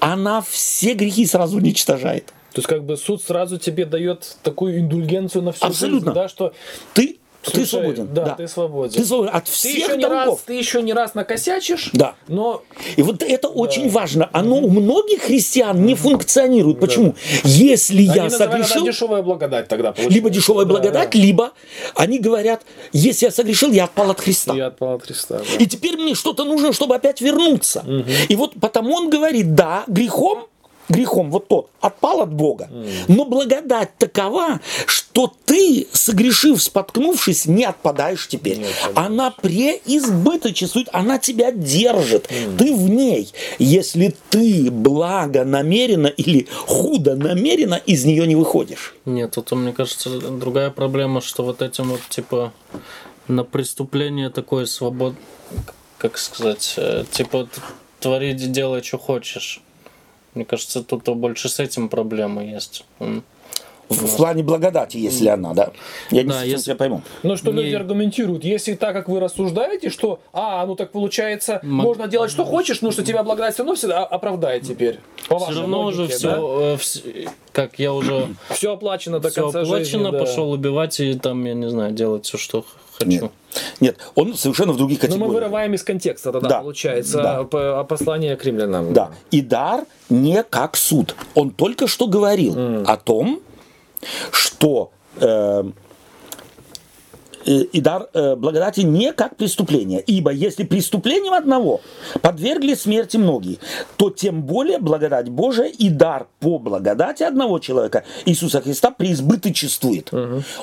Она 0.00 0.40
все 0.42 0.94
грехи 0.94 1.26
сразу 1.26 1.56
уничтожает. 1.58 2.26
То 2.52 2.60
есть 2.60 2.68
как 2.68 2.84
бы 2.84 2.96
суд 2.96 3.22
сразу 3.22 3.58
тебе 3.58 3.84
дает 3.84 4.36
такую 4.42 4.80
индульгенцию 4.80 5.42
на 5.42 5.52
всю 5.52 5.66
Абсолютно. 5.66 6.00
жизнь, 6.12 6.14
да, 6.14 6.28
что 6.28 6.54
Ты 6.94 7.18
ты 7.46 7.64
Слушай, 7.64 7.66
свободен. 7.68 8.08
Да, 8.14 8.34
ты 8.34 8.48
свободен. 8.48 9.00
Ты 9.00 9.04
свободен 9.06 9.34
от 9.34 9.44
Ты 9.44 9.50
всех 9.52 9.74
еще, 9.88 9.96
не 9.96 10.04
раз, 10.04 10.24
долгов. 10.26 10.42
ты 10.46 10.52
еще 10.54 10.82
не 10.82 10.92
раз 10.92 11.14
накосячишь, 11.14 11.90
Да. 11.92 12.14
но 12.28 12.62
И 12.96 13.02
вот 13.02 13.22
это 13.22 13.48
очень 13.48 13.88
важно. 13.88 14.28
Оно 14.32 14.56
у 14.56 14.70
многих 14.70 15.22
христиан 15.22 15.84
не 15.84 15.94
функционирует. 15.94 16.80
Почему? 16.80 17.14
Если 17.44 17.96
они 18.08 18.16
я 18.16 18.30
согрешил, 18.30 18.82
это 18.82 18.92
дешевая 18.92 19.22
благодать 19.22 19.68
тогда 19.68 19.92
получается. 19.92 20.14
либо 20.14 20.30
дешевая 20.30 20.64
Да, 20.64 20.70
благодать, 20.70 21.10
да. 21.12 21.18
либо 21.18 21.52
они 21.94 22.18
говорят, 22.18 22.62
если 22.92 23.26
я 23.26 23.30
согрешил, 23.32 23.72
я 23.72 23.84
отпал 23.84 24.10
от 24.10 24.20
Христа. 24.20 24.54
И 24.54 24.60
отпал 24.60 24.94
от 24.96 25.04
Христа. 25.04 25.38
да. 25.38 25.44
И 25.64 25.66
теперь 25.66 25.96
мне 25.96 26.14
что-то 26.14 26.44
нужно, 26.44 26.72
чтобы 26.72 26.94
опять 26.94 27.20
вернуться. 27.20 27.84
И 28.28 28.36
вот 28.36 28.52
потому 28.60 28.94
он 28.94 29.10
говорит, 29.10 29.54
да, 29.54 29.84
грехом, 29.86 30.46
грехом 30.88 31.30
вот 31.30 31.48
тот 31.48 31.70
отпал 31.80 32.22
от 32.22 32.32
Бога, 32.32 32.68
но 33.08 33.24
благодать 33.24 33.96
такова, 33.98 34.60
что 34.86 35.32
ты, 35.44 35.86
согрешив, 35.92 36.62
споткнувшись, 36.62 37.46
не 37.46 37.64
отпадаешь 37.64 38.28
теперь. 38.28 38.58
Не 38.58 38.66
отпадаешь. 38.66 38.96
Она 38.96 39.30
преизбыточествует, 39.30 40.88
она 40.92 41.18
тебя 41.18 41.52
держит, 41.52 42.28
ты 42.58 42.74
в 42.74 42.88
ней. 42.88 43.32
Если 43.58 44.14
ты 44.30 44.70
благо 44.70 45.44
намеренно 45.44 46.08
или 46.08 46.46
худо 46.66 47.16
намеренно, 47.16 47.74
из 47.74 48.04
нее 48.04 48.26
не 48.26 48.36
выходишь. 48.36 48.94
Нет, 49.04 49.32
тут, 49.32 49.52
мне 49.52 49.72
кажется, 49.72 50.10
другая 50.10 50.70
проблема, 50.70 51.20
что 51.20 51.44
вот 51.44 51.62
этим 51.62 51.90
вот, 51.90 52.00
типа, 52.08 52.52
на 53.28 53.44
преступление 53.44 54.30
такой 54.30 54.66
свобод... 54.66 55.14
Как 55.98 56.18
сказать, 56.18 56.74
э, 56.76 57.04
типа, 57.10 57.44
т- 57.44 57.60
творить, 58.00 58.52
делай, 58.52 58.82
что 58.82 58.98
хочешь. 58.98 59.62
Мне 60.36 60.44
кажется, 60.44 60.84
тут 60.84 61.04
больше 61.08 61.48
с 61.48 61.58
этим 61.58 61.88
проблемы 61.88 62.42
есть. 62.44 62.84
В, 63.88 63.94
в 63.94 64.16
плане 64.16 64.42
благодати, 64.42 64.96
если 64.96 65.28
она, 65.28 65.54
да. 65.54 65.70
Я 66.10 66.24
не 66.24 66.28
Да, 66.28 66.34
совсем 66.34 66.50
если- 66.50 66.64
тебя 66.64 66.74
пойму. 66.74 67.02
Но 67.22 67.36
что 67.36 67.52
Не- 67.52 67.62
люди 67.62 67.74
аргументируют, 67.74 68.42
если 68.44 68.74
так, 68.74 68.92
как 68.92 69.08
вы 69.08 69.20
рассуждаете, 69.20 69.90
что, 69.90 70.18
а, 70.32 70.66
ну 70.66 70.74
так 70.74 70.90
получается, 70.90 71.60
М- 71.62 71.70
можно 71.72 72.08
делать, 72.08 72.32
что 72.32 72.44
хочешь, 72.44 72.80
но 72.82 72.90
что 72.90 73.04
тебя 73.04 73.22
благодать 73.22 73.54
все 73.54 73.62
равно 73.62 73.76
всегда 73.76 74.04
оправдает 74.04 74.64
теперь. 74.64 74.98
По 75.28 75.38
Все 75.38 75.60
равно 75.60 75.82
уже 75.84 76.00
логике, 76.02 76.16
все, 76.18 77.28
как 77.52 77.78
я 77.78 77.92
уже 77.92 78.26
Все 78.50 78.72
оплачено 78.72 79.20
до 79.20 79.30
все 79.30 79.42
конца 79.42 79.60
оплачено, 79.60 79.84
жизни. 80.06 80.10
да. 80.10 80.18
пошел 80.18 80.50
убивать 80.50 80.98
и 80.98 81.14
там, 81.14 81.44
я 81.44 81.54
не 81.54 81.70
знаю, 81.70 81.92
делать 81.92 82.24
все, 82.26 82.38
что 82.38 82.64
хочу. 82.96 83.10
Нет. 83.10 83.30
Нет, 83.80 83.96
он 84.14 84.34
совершенно 84.34 84.72
в 84.72 84.76
других 84.76 84.98
Но 84.98 85.08
категориях. 85.08 85.28
мы 85.28 85.34
вырываем 85.34 85.74
из 85.74 85.82
контекста 85.82 86.32
тогда, 86.32 86.48
Да. 86.48 86.60
получается, 86.60 87.22
Да. 87.22 87.44
по- 87.44 87.84
послание 87.84 88.36
к 88.36 88.44
римлянам. 88.44 88.92
Да. 88.92 89.10
И 89.30 89.40
дар 89.40 89.84
не 90.10 90.42
как 90.42 90.76
суд. 90.76 91.14
Он 91.34 91.50
только 91.50 91.86
что 91.86 92.06
говорил 92.06 92.54
о 92.86 92.96
том, 92.96 93.40
что 94.32 94.90
э, 95.20 95.64
и 97.46 97.80
дар 97.80 98.08
э, 98.12 98.36
благодати 98.36 98.80
не 98.80 99.12
как 99.12 99.36
преступление. 99.36 100.00
Ибо 100.00 100.30
если 100.30 100.64
преступлением 100.64 101.32
одного 101.32 101.80
подвергли 102.20 102.74
смерти 102.74 103.16
многие, 103.16 103.58
то 103.96 104.10
тем 104.10 104.42
более 104.42 104.78
благодать 104.78 105.28
Божия 105.28 105.66
и 105.66 105.88
дар 105.88 106.26
по 106.40 106.58
благодати 106.58 107.22
одного 107.22 107.58
человека, 107.58 108.04
Иисуса 108.24 108.60
Христа, 108.60 108.90
преизбыточествует. 108.90 110.10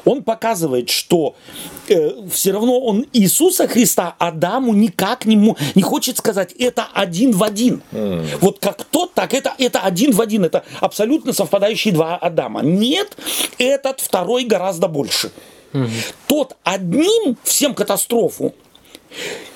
Он 0.05 0.23
показывает, 0.23 0.89
что 0.89 1.35
все 2.31 2.51
равно 2.51 2.79
он 2.79 3.05
Иисуса 3.13 3.67
Христа 3.67 4.15
Адаму 4.19 4.73
никак 4.73 5.25
не, 5.25 5.55
не 5.75 5.81
хочет 5.81 6.17
сказать, 6.17 6.53
это 6.53 6.87
один 6.93 7.31
в 7.31 7.43
один. 7.43 7.81
Вот 8.41 8.59
как 8.59 8.83
тот, 8.83 9.13
так 9.13 9.33
это, 9.33 9.53
это 9.57 9.79
один 9.79 10.11
в 10.11 10.21
один. 10.21 10.45
Это 10.45 10.63
абсолютно 10.79 11.33
совпадающие 11.33 11.93
два 11.93 12.17
Адама. 12.17 12.61
Нет, 12.61 13.17
этот 13.57 13.99
второй 13.99 14.43
гораздо 14.43 14.87
больше. 14.87 15.31
Тот 16.27 16.55
одним 16.63 17.37
всем 17.43 17.73
катастрофу. 17.75 18.53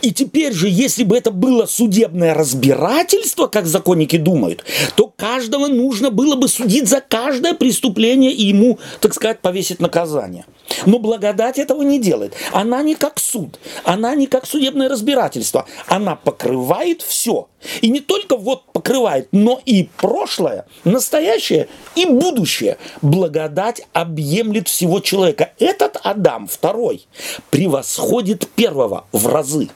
И 0.02 0.12
теперь 0.12 0.54
же, 0.54 0.70
если 0.70 1.04
бы 1.04 1.18
это 1.18 1.32
было 1.32 1.66
судебное 1.66 2.34
разбирательство, 2.34 3.48
как 3.48 3.66
законники 3.66 4.18
думают, 4.18 4.64
то 4.96 5.12
каждого 5.16 5.68
нужно 5.68 6.12
было 6.12 6.36
бы 6.36 6.48
судить 6.48 6.88
за 6.88 7.02
каждое 7.02 7.54
преступление 7.54 8.32
и 8.32 8.46
ему, 8.46 8.78
так 9.02 9.14
сказать, 9.16 9.40
повесить 9.40 9.80
наказание. 9.80 10.46
Но 10.86 11.00
благодать 11.00 11.60
этого 11.60 11.82
не 11.82 12.00
делает. 12.00 12.34
Она 12.52 12.82
не 12.82 12.96
как 12.96 13.20
суд, 13.20 13.60
она 13.84 14.16
не 14.16 14.28
как 14.28 14.46
судебное 14.46 14.90
разбирательство. 14.90 15.66
Она 15.88 16.16
покрывает 16.16 17.02
все. 17.02 17.48
И 17.82 17.90
не 17.90 18.00
только 18.00 18.38
вот 18.38 18.72
покрывает, 18.72 19.30
но 19.32 19.60
и 19.66 19.90
прошлое, 19.98 20.66
настоящее 20.84 21.68
и 21.96 22.06
будущее. 22.06 22.78
Благодать 23.02 23.82
объемлет 23.94 24.68
всего 24.68 25.00
человека. 25.00 25.52
Этот 25.60 25.98
Адам, 26.04 26.48
второй, 26.48 27.08
превосходит 27.50 28.48
первого 28.56 29.06
в 29.12 29.28
разы. 29.28 29.70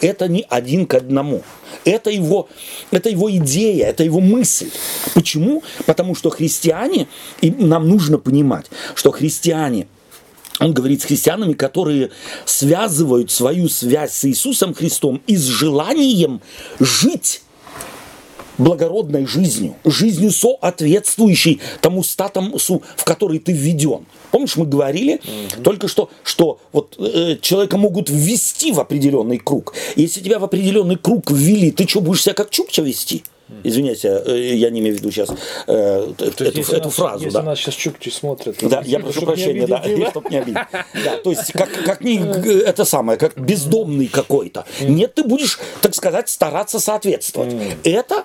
Это 0.00 0.28
не 0.28 0.46
один 0.48 0.86
к 0.86 0.94
одному. 0.94 1.42
Это 1.84 2.10
его, 2.10 2.48
это 2.90 3.10
его 3.10 3.30
идея, 3.30 3.86
это 3.86 4.02
его 4.02 4.20
мысль. 4.20 4.70
Почему? 5.14 5.62
Потому 5.86 6.14
что 6.14 6.30
христиане, 6.30 7.06
и 7.40 7.50
нам 7.50 7.88
нужно 7.88 8.18
понимать, 8.18 8.66
что 8.94 9.10
христиане, 9.10 9.86
он 10.60 10.74
говорит 10.74 11.02
с 11.02 11.06
христианами, 11.06 11.54
которые 11.54 12.10
связывают 12.44 13.30
свою 13.30 13.68
связь 13.68 14.12
с 14.12 14.24
Иисусом 14.26 14.74
Христом 14.74 15.22
и 15.26 15.36
с 15.36 15.44
желанием 15.44 16.40
жить 16.78 17.42
благородной 18.58 19.26
жизнью, 19.26 19.74
жизнью 19.84 20.30
соответствующей 20.30 21.60
тому 21.80 22.04
статусу, 22.04 22.82
в 22.96 23.04
который 23.04 23.38
ты 23.38 23.52
введен. 23.52 24.04
Помнишь, 24.30 24.56
мы 24.56 24.66
говорили 24.66 25.20
только 25.64 25.88
что, 25.88 26.10
что 26.22 26.60
вот 26.72 26.94
э, 26.98 27.38
человека 27.40 27.78
могут 27.78 28.10
ввести 28.10 28.72
в 28.72 28.80
определенный 28.80 29.38
круг. 29.38 29.74
Если 29.96 30.20
тебя 30.20 30.38
в 30.38 30.44
определенный 30.44 30.96
круг 30.96 31.30
ввели, 31.30 31.70
ты 31.70 31.88
что, 31.88 32.02
будешь 32.02 32.22
себя 32.22 32.34
как 32.34 32.50
Чукча 32.50 32.82
вести? 32.82 33.24
Извиняйте, 33.64 34.22
э, 34.26 34.54
я 34.54 34.70
не 34.70 34.80
имею 34.80 34.96
в 34.96 34.98
виду 34.98 35.10
сейчас 35.10 35.30
э, 35.66 36.12
эту, 36.18 36.44
эту 36.44 36.84
нас- 36.84 36.94
фразу. 36.94 37.24
Если 37.24 37.38
да. 37.38 37.42
нас 37.42 37.58
сейчас 37.58 37.74
чукчи 37.74 38.10
смотрят. 38.10 38.56
Да, 38.62 38.82
я 38.84 38.98
прошу 39.00 39.22
прощения, 39.22 39.66
да, 39.66 39.78
обидеть, 39.78 40.00
да? 40.04 40.10
чтоб 40.10 40.30
не 40.30 40.38
обидеть. 40.38 40.62
Да, 41.04 41.16
то 41.22 41.30
есть, 41.30 41.52
как, 41.52 41.70
как 41.84 42.00
не, 42.02 42.18
это 42.18 42.84
самое, 42.84 43.18
как 43.18 43.38
бездомный 43.38 44.06
какой-то. 44.06 44.64
Нет, 44.80 45.14
ты 45.14 45.24
будешь, 45.24 45.58
так 45.80 45.94
сказать, 45.94 46.28
стараться 46.28 46.80
соответствовать. 46.80 47.54
Это 47.84 48.24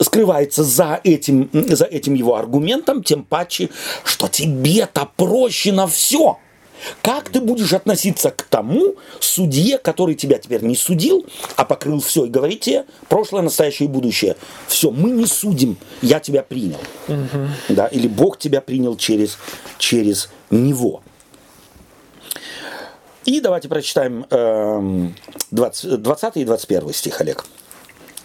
скрывается 0.00 0.64
за 0.64 1.00
этим, 1.04 1.48
за 1.52 1.84
этим 1.84 2.14
его 2.14 2.36
аргументом, 2.36 3.02
тем 3.02 3.24
паче, 3.24 3.70
что 4.04 4.28
тебе-то 4.28 5.08
проще 5.16 5.72
на 5.72 5.86
все. 5.86 6.38
Как 7.02 7.30
ты 7.30 7.40
будешь 7.40 7.72
относиться 7.72 8.30
к 8.30 8.42
тому 8.42 8.96
судье, 9.20 9.78
который 9.78 10.14
тебя 10.14 10.38
теперь 10.38 10.62
не 10.62 10.76
судил, 10.76 11.26
а 11.56 11.64
покрыл 11.64 12.00
все 12.00 12.24
и 12.24 12.28
говорит 12.28 12.60
тебе 12.60 12.84
прошлое, 13.08 13.42
настоящее 13.42 13.88
и 13.88 13.90
будущее. 13.90 14.36
Все, 14.68 14.90
мы 14.90 15.10
не 15.10 15.26
судим, 15.26 15.76
я 16.02 16.20
тебя 16.20 16.42
принял. 16.42 16.80
Да, 17.68 17.86
или 17.86 18.08
Бог 18.08 18.38
тебя 18.38 18.60
принял 18.60 18.96
через, 18.96 19.38
через 19.78 20.28
него. 20.50 21.02
И 23.24 23.40
давайте 23.40 23.68
прочитаем 23.68 24.26
эм, 24.30 25.14
20, 25.50 26.02
20 26.02 26.36
и 26.36 26.44
21 26.44 26.92
стих, 26.92 27.20
Олег. 27.20 27.46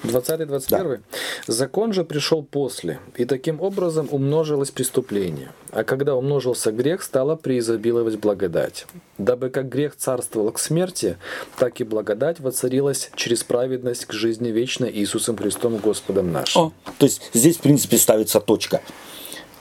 20 0.04 0.48
21. 0.48 1.04
Закон 1.48 1.94
же 1.94 2.04
пришел 2.04 2.44
после, 2.44 3.00
и 3.16 3.26
таким 3.26 3.62
образом 3.62 4.08
умножилось 4.12 4.72
преступление. 4.72 5.52
А 5.72 5.84
когда 5.84 6.16
умножился 6.16 6.72
грех, 6.72 7.04
стало 7.04 7.36
преизобиловать 7.36 8.18
благодать. 8.18 8.86
Дабы 9.18 9.50
как 9.50 9.68
грех 9.68 9.96
царствовал 9.96 10.52
к 10.52 10.60
смерти, 10.60 11.18
так 11.58 11.82
и 11.82 11.84
благодать 11.84 12.40
воцарилась 12.40 13.12
через 13.16 13.44
праведность 13.44 14.06
к 14.06 14.14
жизни 14.14 14.50
вечной 14.50 14.92
Иисусом 14.92 15.38
Христом 15.38 15.78
Господом 15.78 16.32
нашим. 16.32 16.62
О, 16.62 16.74
то 16.98 17.06
есть 17.06 17.30
здесь, 17.34 17.58
в 17.58 17.62
принципе, 17.62 17.98
ставится 17.98 18.40
точка. 18.40 18.82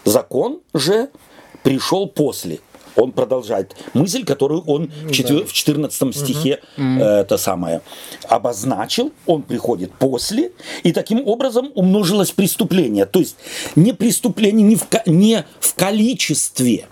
Закон 0.04 0.60
же 0.72 1.10
пришел 1.62 2.08
после. 2.08 2.60
Он 2.98 3.12
продолжает 3.12 3.76
мысль, 3.94 4.24
которую 4.24 4.62
он 4.66 4.90
в 5.04 5.12
четвер- 5.12 5.46
в 5.46 5.52
14 5.52 6.12
стихе 6.14 6.60
э, 6.76 6.80
это 7.22 7.38
самое 7.38 7.80
обозначил. 8.28 9.12
Он 9.26 9.42
приходит 9.42 9.92
после, 9.98 10.50
и 10.82 10.92
таким 10.92 11.26
образом 11.26 11.70
умножилось 11.74 12.32
преступление. 12.32 13.06
То 13.06 13.20
есть 13.20 13.36
не 13.76 13.92
преступление 13.92 14.66
не 14.66 14.76
в, 14.76 14.86
не 15.06 15.44
в 15.60 15.74
количестве 15.74 16.86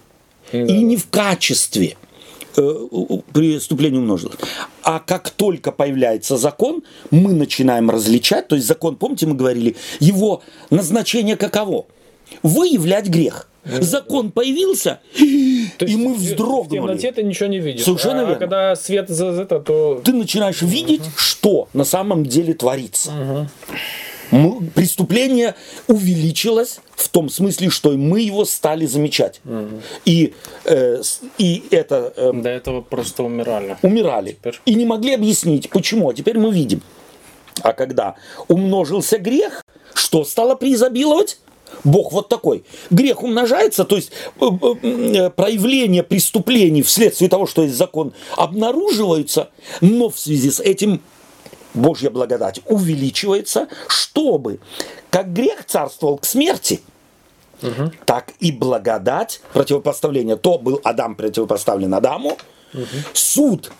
и 0.52 0.82
не 0.84 0.96
в 0.96 1.08
качестве 1.10 1.96
э, 2.56 2.86
преступление 3.32 4.00
умножилось. 4.00 4.36
А 4.82 5.00
как 5.00 5.30
только 5.30 5.72
появляется 5.72 6.36
закон, 6.36 6.82
мы 7.10 7.32
начинаем 7.32 7.90
различать, 7.90 8.46
то 8.48 8.54
есть 8.54 8.68
закон, 8.68 8.94
помните, 8.96 9.26
мы 9.26 9.34
говорили, 9.34 9.74
его 9.98 10.42
назначение 10.70 11.36
каково? 11.36 11.86
Выявлять 12.44 13.08
грех. 13.08 13.48
Закон 13.80 14.30
появился, 14.30 15.00
То 15.78 15.84
и 15.86 15.96
мы 15.96 16.14
в- 16.14 16.18
В 16.18 16.20
вздрогнули. 16.20 16.78
темноте 16.80 17.12
ты 17.12 17.22
ничего 17.22 17.48
не 17.48 17.58
видишь. 17.60 17.84
Совершенно 17.84 18.20
а, 18.22 18.24
верно. 18.24 18.36
Когда 18.36 18.76
свет 18.76 19.08
за 19.08 19.26
это, 19.26 19.60
то... 19.60 20.00
Ты 20.04 20.12
начинаешь 20.12 20.62
видеть, 20.62 21.02
что 21.16 21.68
на 21.72 21.84
самом 21.84 22.24
деле 22.24 22.54
творится. 22.54 23.12
Мы- 24.32 24.66
Преступление 24.74 25.54
увеличилось, 25.86 26.80
в 26.96 27.08
том 27.08 27.28
смысле, 27.28 27.70
что 27.70 27.92
и 27.92 27.96
мы 27.96 28.20
его 28.22 28.44
стали 28.44 28.84
замечать. 28.86 29.40
И, 30.04 30.34
э, 30.64 31.00
и 31.38 31.64
это 31.70 32.12
э, 32.16 32.32
До 32.34 32.48
этого 32.48 32.80
просто 32.80 33.22
умирали. 33.22 33.76
умирали. 33.82 34.32
Теперь. 34.32 34.60
И 34.64 34.74
не 34.74 34.84
могли 34.84 35.14
объяснить, 35.14 35.70
почему. 35.70 36.10
А 36.10 36.14
теперь 36.14 36.38
мы 36.38 36.52
видим. 36.52 36.82
А 37.62 37.72
когда 37.72 38.16
умножился 38.48 39.18
грех, 39.18 39.62
что 39.94 40.24
стало 40.24 40.56
преизобиловать? 40.56 41.38
Бог 41.84 42.12
вот 42.12 42.28
такой. 42.28 42.64
Грех 42.90 43.22
умножается, 43.22 43.84
то 43.84 43.96
есть 43.96 44.12
э, 44.40 44.46
э, 44.82 45.30
проявления 45.30 46.02
преступлений 46.02 46.82
вследствие 46.82 47.30
того, 47.30 47.46
что 47.46 47.62
есть 47.62 47.76
закон, 47.76 48.12
обнаруживаются, 48.36 49.50
но 49.80 50.08
в 50.10 50.18
связи 50.18 50.50
с 50.50 50.60
этим 50.60 51.00
Божья 51.74 52.10
благодать 52.10 52.60
увеличивается, 52.66 53.68
чтобы, 53.88 54.60
как 55.10 55.32
грех 55.32 55.64
царствовал 55.66 56.18
к 56.18 56.24
смерти, 56.24 56.80
так 58.04 58.32
и 58.40 58.52
благодать, 58.52 59.40
противопоставление, 59.52 60.36
то 60.36 60.58
был 60.58 60.80
Адам 60.84 61.14
противопоставлен 61.14 61.92
Адаму, 61.94 62.36
суд 63.12 63.72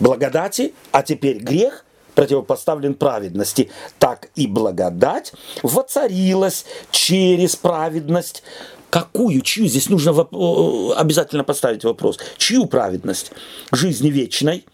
благодати, 0.00 0.74
а 0.90 1.02
теперь 1.02 1.38
грех 1.38 1.84
противопоставлен 2.14 2.94
праведности, 2.94 3.70
так 3.98 4.30
и 4.34 4.46
благодать 4.46 5.32
воцарилась 5.62 6.64
через 6.90 7.56
праведность. 7.56 8.42
Какую, 8.90 9.40
чью? 9.40 9.66
Здесь 9.66 9.88
нужно 9.88 10.10
воп- 10.10 10.92
обязательно 10.94 11.44
поставить 11.44 11.84
вопрос. 11.84 12.18
Чью 12.36 12.66
праведность? 12.66 13.32
Жизни 13.72 14.10
вечной, 14.10 14.66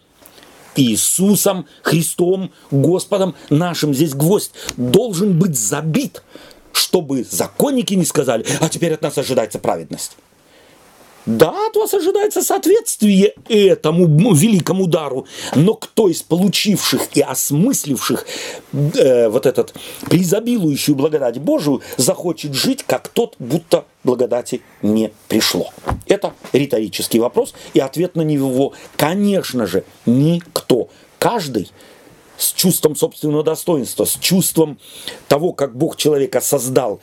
Иисусом, 0.75 1.65
Христом, 1.83 2.51
Господом 2.69 3.35
нашим. 3.49 3.93
Здесь 3.93 4.13
гвоздь 4.13 4.51
должен 4.75 5.39
быть 5.39 5.57
забит, 5.57 6.21
чтобы 6.73 7.23
законники 7.23 7.93
не 7.93 8.05
сказали, 8.05 8.45
а 8.59 8.67
теперь 8.69 8.93
от 8.93 9.01
нас 9.01 9.17
ожидается 9.17 9.59
праведность. 9.59 10.17
Да, 11.29 11.67
от 11.67 11.75
вас 11.75 11.93
ожидается 11.93 12.41
соответствие 12.41 13.35
этому 13.47 14.05
м- 14.05 14.33
великому 14.33 14.87
дару, 14.87 15.27
но 15.53 15.75
кто 15.75 16.09
из 16.09 16.23
получивших 16.23 17.15
и 17.15 17.21
осмысливших 17.21 18.25
э, 18.73 19.29
вот 19.29 19.45
этот 19.45 19.75
преизобилующую 20.09 20.95
благодать 20.95 21.37
Божию 21.37 21.83
захочет 21.97 22.55
жить, 22.55 22.83
как 22.83 23.09
тот, 23.09 23.35
будто 23.37 23.85
благодати 24.03 24.63
не 24.81 25.11
пришло? 25.27 25.71
Это 26.07 26.33
риторический 26.51 27.19
вопрос, 27.19 27.53
и 27.75 27.79
ответ 27.79 28.15
на 28.15 28.23
него, 28.23 28.73
конечно 28.97 29.67
же, 29.67 29.83
никто. 30.07 30.89
Каждый 31.19 31.69
с 32.37 32.53
чувством 32.53 32.95
собственного 32.95 33.43
достоинства, 33.43 34.05
с 34.05 34.17
чувством 34.19 34.79
того, 35.27 35.53
как 35.53 35.77
Бог 35.77 35.95
человека 35.95 36.41
создал 36.41 37.01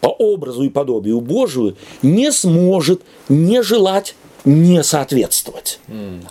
по 0.00 0.08
образу 0.08 0.62
и 0.62 0.68
подобию 0.68 1.20
Божию, 1.20 1.76
не 2.02 2.30
сможет 2.32 3.02
не 3.28 3.62
желать 3.62 4.14
не 4.44 4.82
соответствовать. 4.84 5.80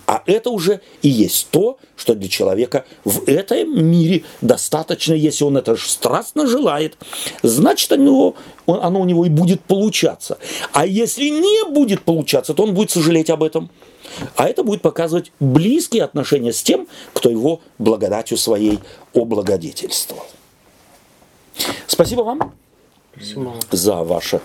А 0.08 0.24
это 0.26 0.50
уже 0.50 0.80
и 1.02 1.10
есть 1.10 1.50
то, 1.52 1.78
что 1.96 2.16
для 2.16 2.30
человека 2.30 2.86
в 3.04 3.28
этом 3.28 3.86
мире 3.92 4.24
достаточно, 4.42 5.14
если 5.14 5.44
он 5.44 5.58
это 5.58 5.76
страстно 5.76 6.48
желает, 6.48 6.98
значит 7.44 7.92
оно, 7.92 8.34
он- 8.66 8.80
оно 8.82 9.02
у 9.02 9.06
него 9.06 9.26
и 9.26 9.30
будет 9.30 9.62
получаться. 9.62 10.38
А 10.72 10.86
если 10.86 11.30
не 11.30 11.70
будет 11.70 12.02
получаться, 12.04 12.54
то 12.54 12.64
он 12.64 12.74
будет 12.74 12.92
сожалеть 12.92 13.30
об 13.30 13.44
этом. 13.44 13.70
А 14.36 14.48
это 14.48 14.64
будет 14.64 14.82
показывать 14.82 15.32
близкие 15.40 16.04
отношения 16.04 16.54
с 16.54 16.64
тем, 16.64 16.88
кто 17.14 17.30
его 17.30 17.60
благодатью 17.78 18.38
своей 18.38 18.80
облагодетельствовал. 19.14 20.24
Спасибо 21.88 22.22
вам. 22.22 22.54
За 23.72 23.96
ваше, 23.96 24.40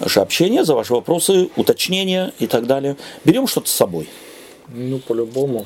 ваше 0.00 0.20
общение, 0.20 0.64
за 0.64 0.74
ваши 0.74 0.92
вопросы, 0.92 1.48
уточнения 1.56 2.32
и 2.38 2.46
так 2.46 2.66
далее. 2.66 2.96
Берем 3.24 3.46
что-то 3.46 3.68
с 3.68 3.72
собой. 3.72 4.08
Ну, 4.68 4.98
по-любому. 4.98 5.64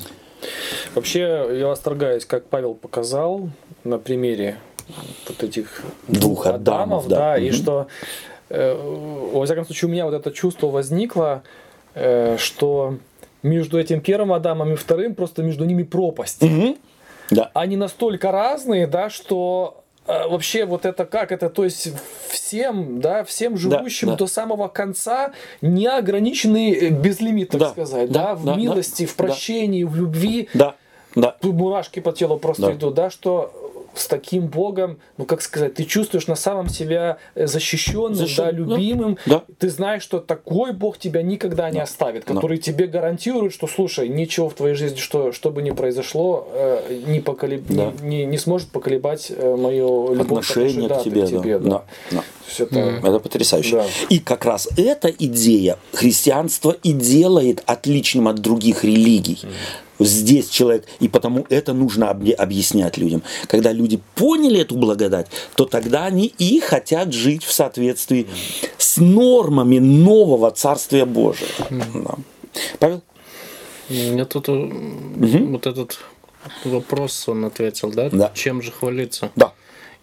Вообще, 0.95 1.47
я 1.59 1.67
восторгаюсь, 1.67 2.25
как 2.25 2.45
Павел 2.45 2.73
показал 2.73 3.49
на 3.83 3.97
примере 3.97 4.57
вот 5.27 5.43
этих 5.43 5.83
Двух 6.07 6.47
Адамов, 6.47 7.07
да. 7.07 7.37
и 7.37 7.49
Мгм. 7.49 7.53
что, 7.53 7.87
э, 8.49 8.73
во 9.33 9.45
всяком 9.45 9.65
случае, 9.65 9.89
у 9.89 9.91
меня 9.91 10.05
вот 10.05 10.13
это 10.13 10.31
чувство 10.31 10.67
возникло, 10.67 11.43
э, 11.93 12.37
что 12.37 12.97
между 13.43 13.79
этим 13.79 14.01
первым 14.01 14.33
Адамом 14.33 14.73
и 14.73 14.75
вторым 14.75 15.15
просто 15.15 15.43
между 15.43 15.65
ними 15.65 15.83
пропасть. 15.83 16.41
Мгм. 16.41 16.75
Да. 17.31 17.49
Они 17.53 17.77
настолько 17.77 18.31
разные, 18.31 18.87
да, 18.87 19.09
что 19.09 19.80
вообще 20.27 20.65
вот 20.65 20.85
это 20.85 21.05
как 21.05 21.31
это, 21.31 21.49
то 21.49 21.63
есть 21.63 21.89
всем, 22.29 22.99
да, 23.01 23.23
всем 23.23 23.57
живущим 23.57 24.09
да. 24.09 24.15
до 24.15 24.27
самого 24.27 24.67
конца 24.67 25.31
не 25.61 25.87
ограниченный 25.87 26.71
э, 26.71 26.89
безлимит, 26.89 27.49
так 27.49 27.61
Да, 27.61 27.69
сказать, 27.69 28.11
да, 28.11 28.23
да, 28.27 28.35
в 28.35 28.45
да, 28.45 28.53
да, 28.53 28.57
милости, 28.59 29.05
в 29.05 29.15
да. 29.15 29.23
прощении, 29.23 29.83
в 29.83 29.95
любви. 29.95 30.49
Да, 30.53 30.75
да. 31.15 31.35
Мурашки 31.41 31.99
по 31.99 32.11
телу 32.11 32.37
просто 32.37 32.67
Да. 32.67 32.73
идут, 32.73 32.93
да, 32.93 33.09
что 33.09 33.80
с 33.93 34.07
таким 34.07 34.47
Богом, 34.47 34.99
ну 35.17 35.25
как 35.25 35.41
сказать, 35.41 35.73
ты 35.73 35.83
чувствуешь 35.83 36.27
на 36.27 36.35
самом 36.35 36.69
себя 36.69 37.17
э, 37.35 37.47
защищенным, 37.47 38.13
Защищен- 38.13 38.37
да, 38.37 38.45
да, 38.45 38.51
любимым. 38.51 39.17
да. 39.25 39.43
Ты 39.59 39.69
знаешь, 39.69 40.01
что 40.03 40.19
такой 40.19 40.71
Бог 40.73 40.97
тебя 40.97 41.21
никогда 41.21 41.69
не 41.69 41.79
оставит, 41.79 42.25
который 42.25 42.57
тебе 42.57 42.87
гарантирует, 42.87 43.53
что, 43.53 43.67
слушай, 43.67 44.07
ничего 44.09 44.49
в 44.49 44.53
твоей 44.53 44.75
жизни, 44.75 44.97
что, 44.97 45.31
что 45.31 45.51
бы 45.51 45.61
ни 45.61 45.71
произошло, 45.71 46.47
э, 46.53 47.01
не, 47.07 47.19
поколеб... 47.19 47.63
Да. 47.69 47.91
не, 48.01 48.19
не, 48.19 48.25
не 48.25 48.37
сможет 48.37 48.69
поколебать 48.69 49.31
э, 49.35 49.55
любовь 49.55 50.21
Отношение 50.21 50.87
да, 50.87 50.99
к 50.99 51.03
тебе. 51.03 51.27
да. 51.27 51.39
да. 51.41 51.83
Да, 52.11 52.65
да. 52.69 53.07
Это- 53.07 53.19
потрясающе. 53.19 53.77
Да. 53.77 53.85
И 54.09 54.19
как 54.19 54.45
раз 54.45 54.67
эта 54.77 55.09
идея 55.09 55.77
христианства 55.93 56.75
и 56.83 56.91
делает 56.91 57.63
отличным 57.65 58.27
от 58.27 58.39
других 58.39 58.83
религий. 58.83 59.39
Здесь 60.03 60.49
человек, 60.49 60.85
и 60.99 61.07
потому 61.07 61.45
это 61.49 61.73
нужно 61.73 62.09
объяснять 62.09 62.97
людям. 62.97 63.23
Когда 63.47 63.71
люди 63.71 63.99
поняли 64.15 64.61
эту 64.61 64.75
благодать, 64.75 65.27
то 65.55 65.65
тогда 65.65 66.05
они 66.05 66.33
и 66.37 66.59
хотят 66.59 67.13
жить 67.13 67.43
в 67.43 67.51
соответствии 67.51 68.27
с 68.77 68.97
нормами 68.97 69.79
нового 69.79 70.51
Царствия 70.51 71.05
Божия. 71.05 71.49
Да. 71.69 72.15
Павел? 72.79 73.01
Мне 73.89 74.25
тут 74.25 74.47
э, 74.47 74.51
вот 74.53 75.67
этот 75.67 75.99
вопрос 76.63 77.27
он 77.27 77.45
ответил, 77.45 77.91
да? 77.91 78.09
Да. 78.11 78.31
Чем 78.33 78.61
же 78.61 78.71
хвалиться? 78.71 79.31
Да. 79.35 79.53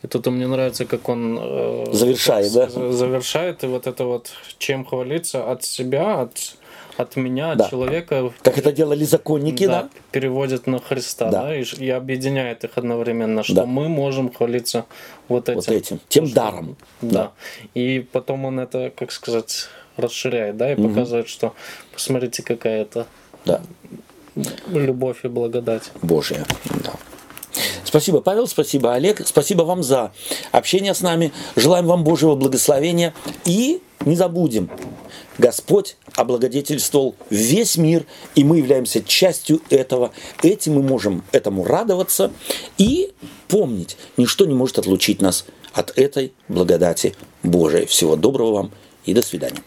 И 0.02 0.06
тут 0.06 0.26
мне 0.26 0.46
нравится, 0.46 0.84
как 0.84 1.08
он 1.08 1.38
э, 1.40 1.86
Завершает, 1.92 2.52
так 2.52 2.72
да? 2.72 2.92
Завершает, 2.92 3.64
и 3.64 3.66
вот 3.66 3.86
это 3.86 4.04
вот 4.04 4.30
чем 4.58 4.84
хвалиться 4.84 5.50
от 5.50 5.64
себя, 5.64 6.20
от, 6.20 6.56
от 6.98 7.16
меня, 7.16 7.52
от 7.52 7.58
Да. 7.58 7.68
человека. 7.70 8.32
Как 8.42 8.58
это 8.58 8.72
делали 8.72 9.04
законники, 9.04 9.66
да? 9.66 9.82
да, 9.82 9.88
переводит 10.10 10.66
на 10.66 10.78
Христа, 10.80 11.30
Да. 11.30 11.42
да, 11.44 11.56
и, 11.56 11.88
объединяет 11.90 12.64
их 12.64 12.70
одновременно, 12.76 13.42
что 13.42 13.54
Да. 13.54 13.66
мы 13.66 13.88
можем 13.88 14.32
хвалиться 14.32 14.84
вот 15.28 15.48
этим. 15.48 15.56
Вот 15.56 15.68
этим. 15.68 16.00
Тем 16.08 16.30
даром. 16.32 16.76
Да. 17.02 17.32
И 17.74 18.06
потом 18.12 18.44
он 18.44 18.60
это, 18.60 18.92
как 18.94 19.12
сказать, 19.12 19.66
расширяет, 19.96 20.56
да, 20.56 20.72
и 20.72 20.76
показывает, 20.76 21.28
что 21.28 21.54
посмотрите, 21.92 22.42
какая 22.42 22.82
это 22.82 23.06
Да. 23.44 23.60
любовь 24.68 25.24
и 25.24 25.28
благодать. 25.28 25.90
Божия. 26.02 26.44
Да. 26.84 26.92
Спасибо, 27.84 28.20
Павел, 28.20 28.46
спасибо, 28.46 28.92
Олег. 28.94 29.26
Спасибо 29.26 29.62
вам 29.62 29.82
за 29.82 30.12
общение 30.52 30.94
с 30.94 31.00
нами. 31.00 31.32
Желаем 31.56 31.86
вам 31.86 32.04
Божьего 32.04 32.34
благословения. 32.36 33.14
И 33.46 33.80
не 34.04 34.14
забудем, 34.14 34.68
Господь 35.38 35.96
облагодетельствовал 36.14 37.14
весь 37.30 37.76
мир, 37.76 38.04
и 38.34 38.44
мы 38.44 38.58
являемся 38.58 39.02
частью 39.02 39.60
этого. 39.70 40.12
Этим 40.42 40.74
мы 40.74 40.82
можем 40.82 41.24
этому 41.32 41.64
радоваться 41.64 42.32
и 42.76 43.12
помнить, 43.46 43.96
ничто 44.16 44.46
не 44.46 44.54
может 44.54 44.78
отлучить 44.78 45.22
нас 45.22 45.46
от 45.72 45.96
этой 45.96 46.32
благодати 46.48 47.14
Божией. 47.42 47.86
Всего 47.86 48.16
доброго 48.16 48.52
вам 48.52 48.72
и 49.04 49.14
до 49.14 49.22
свидания. 49.22 49.62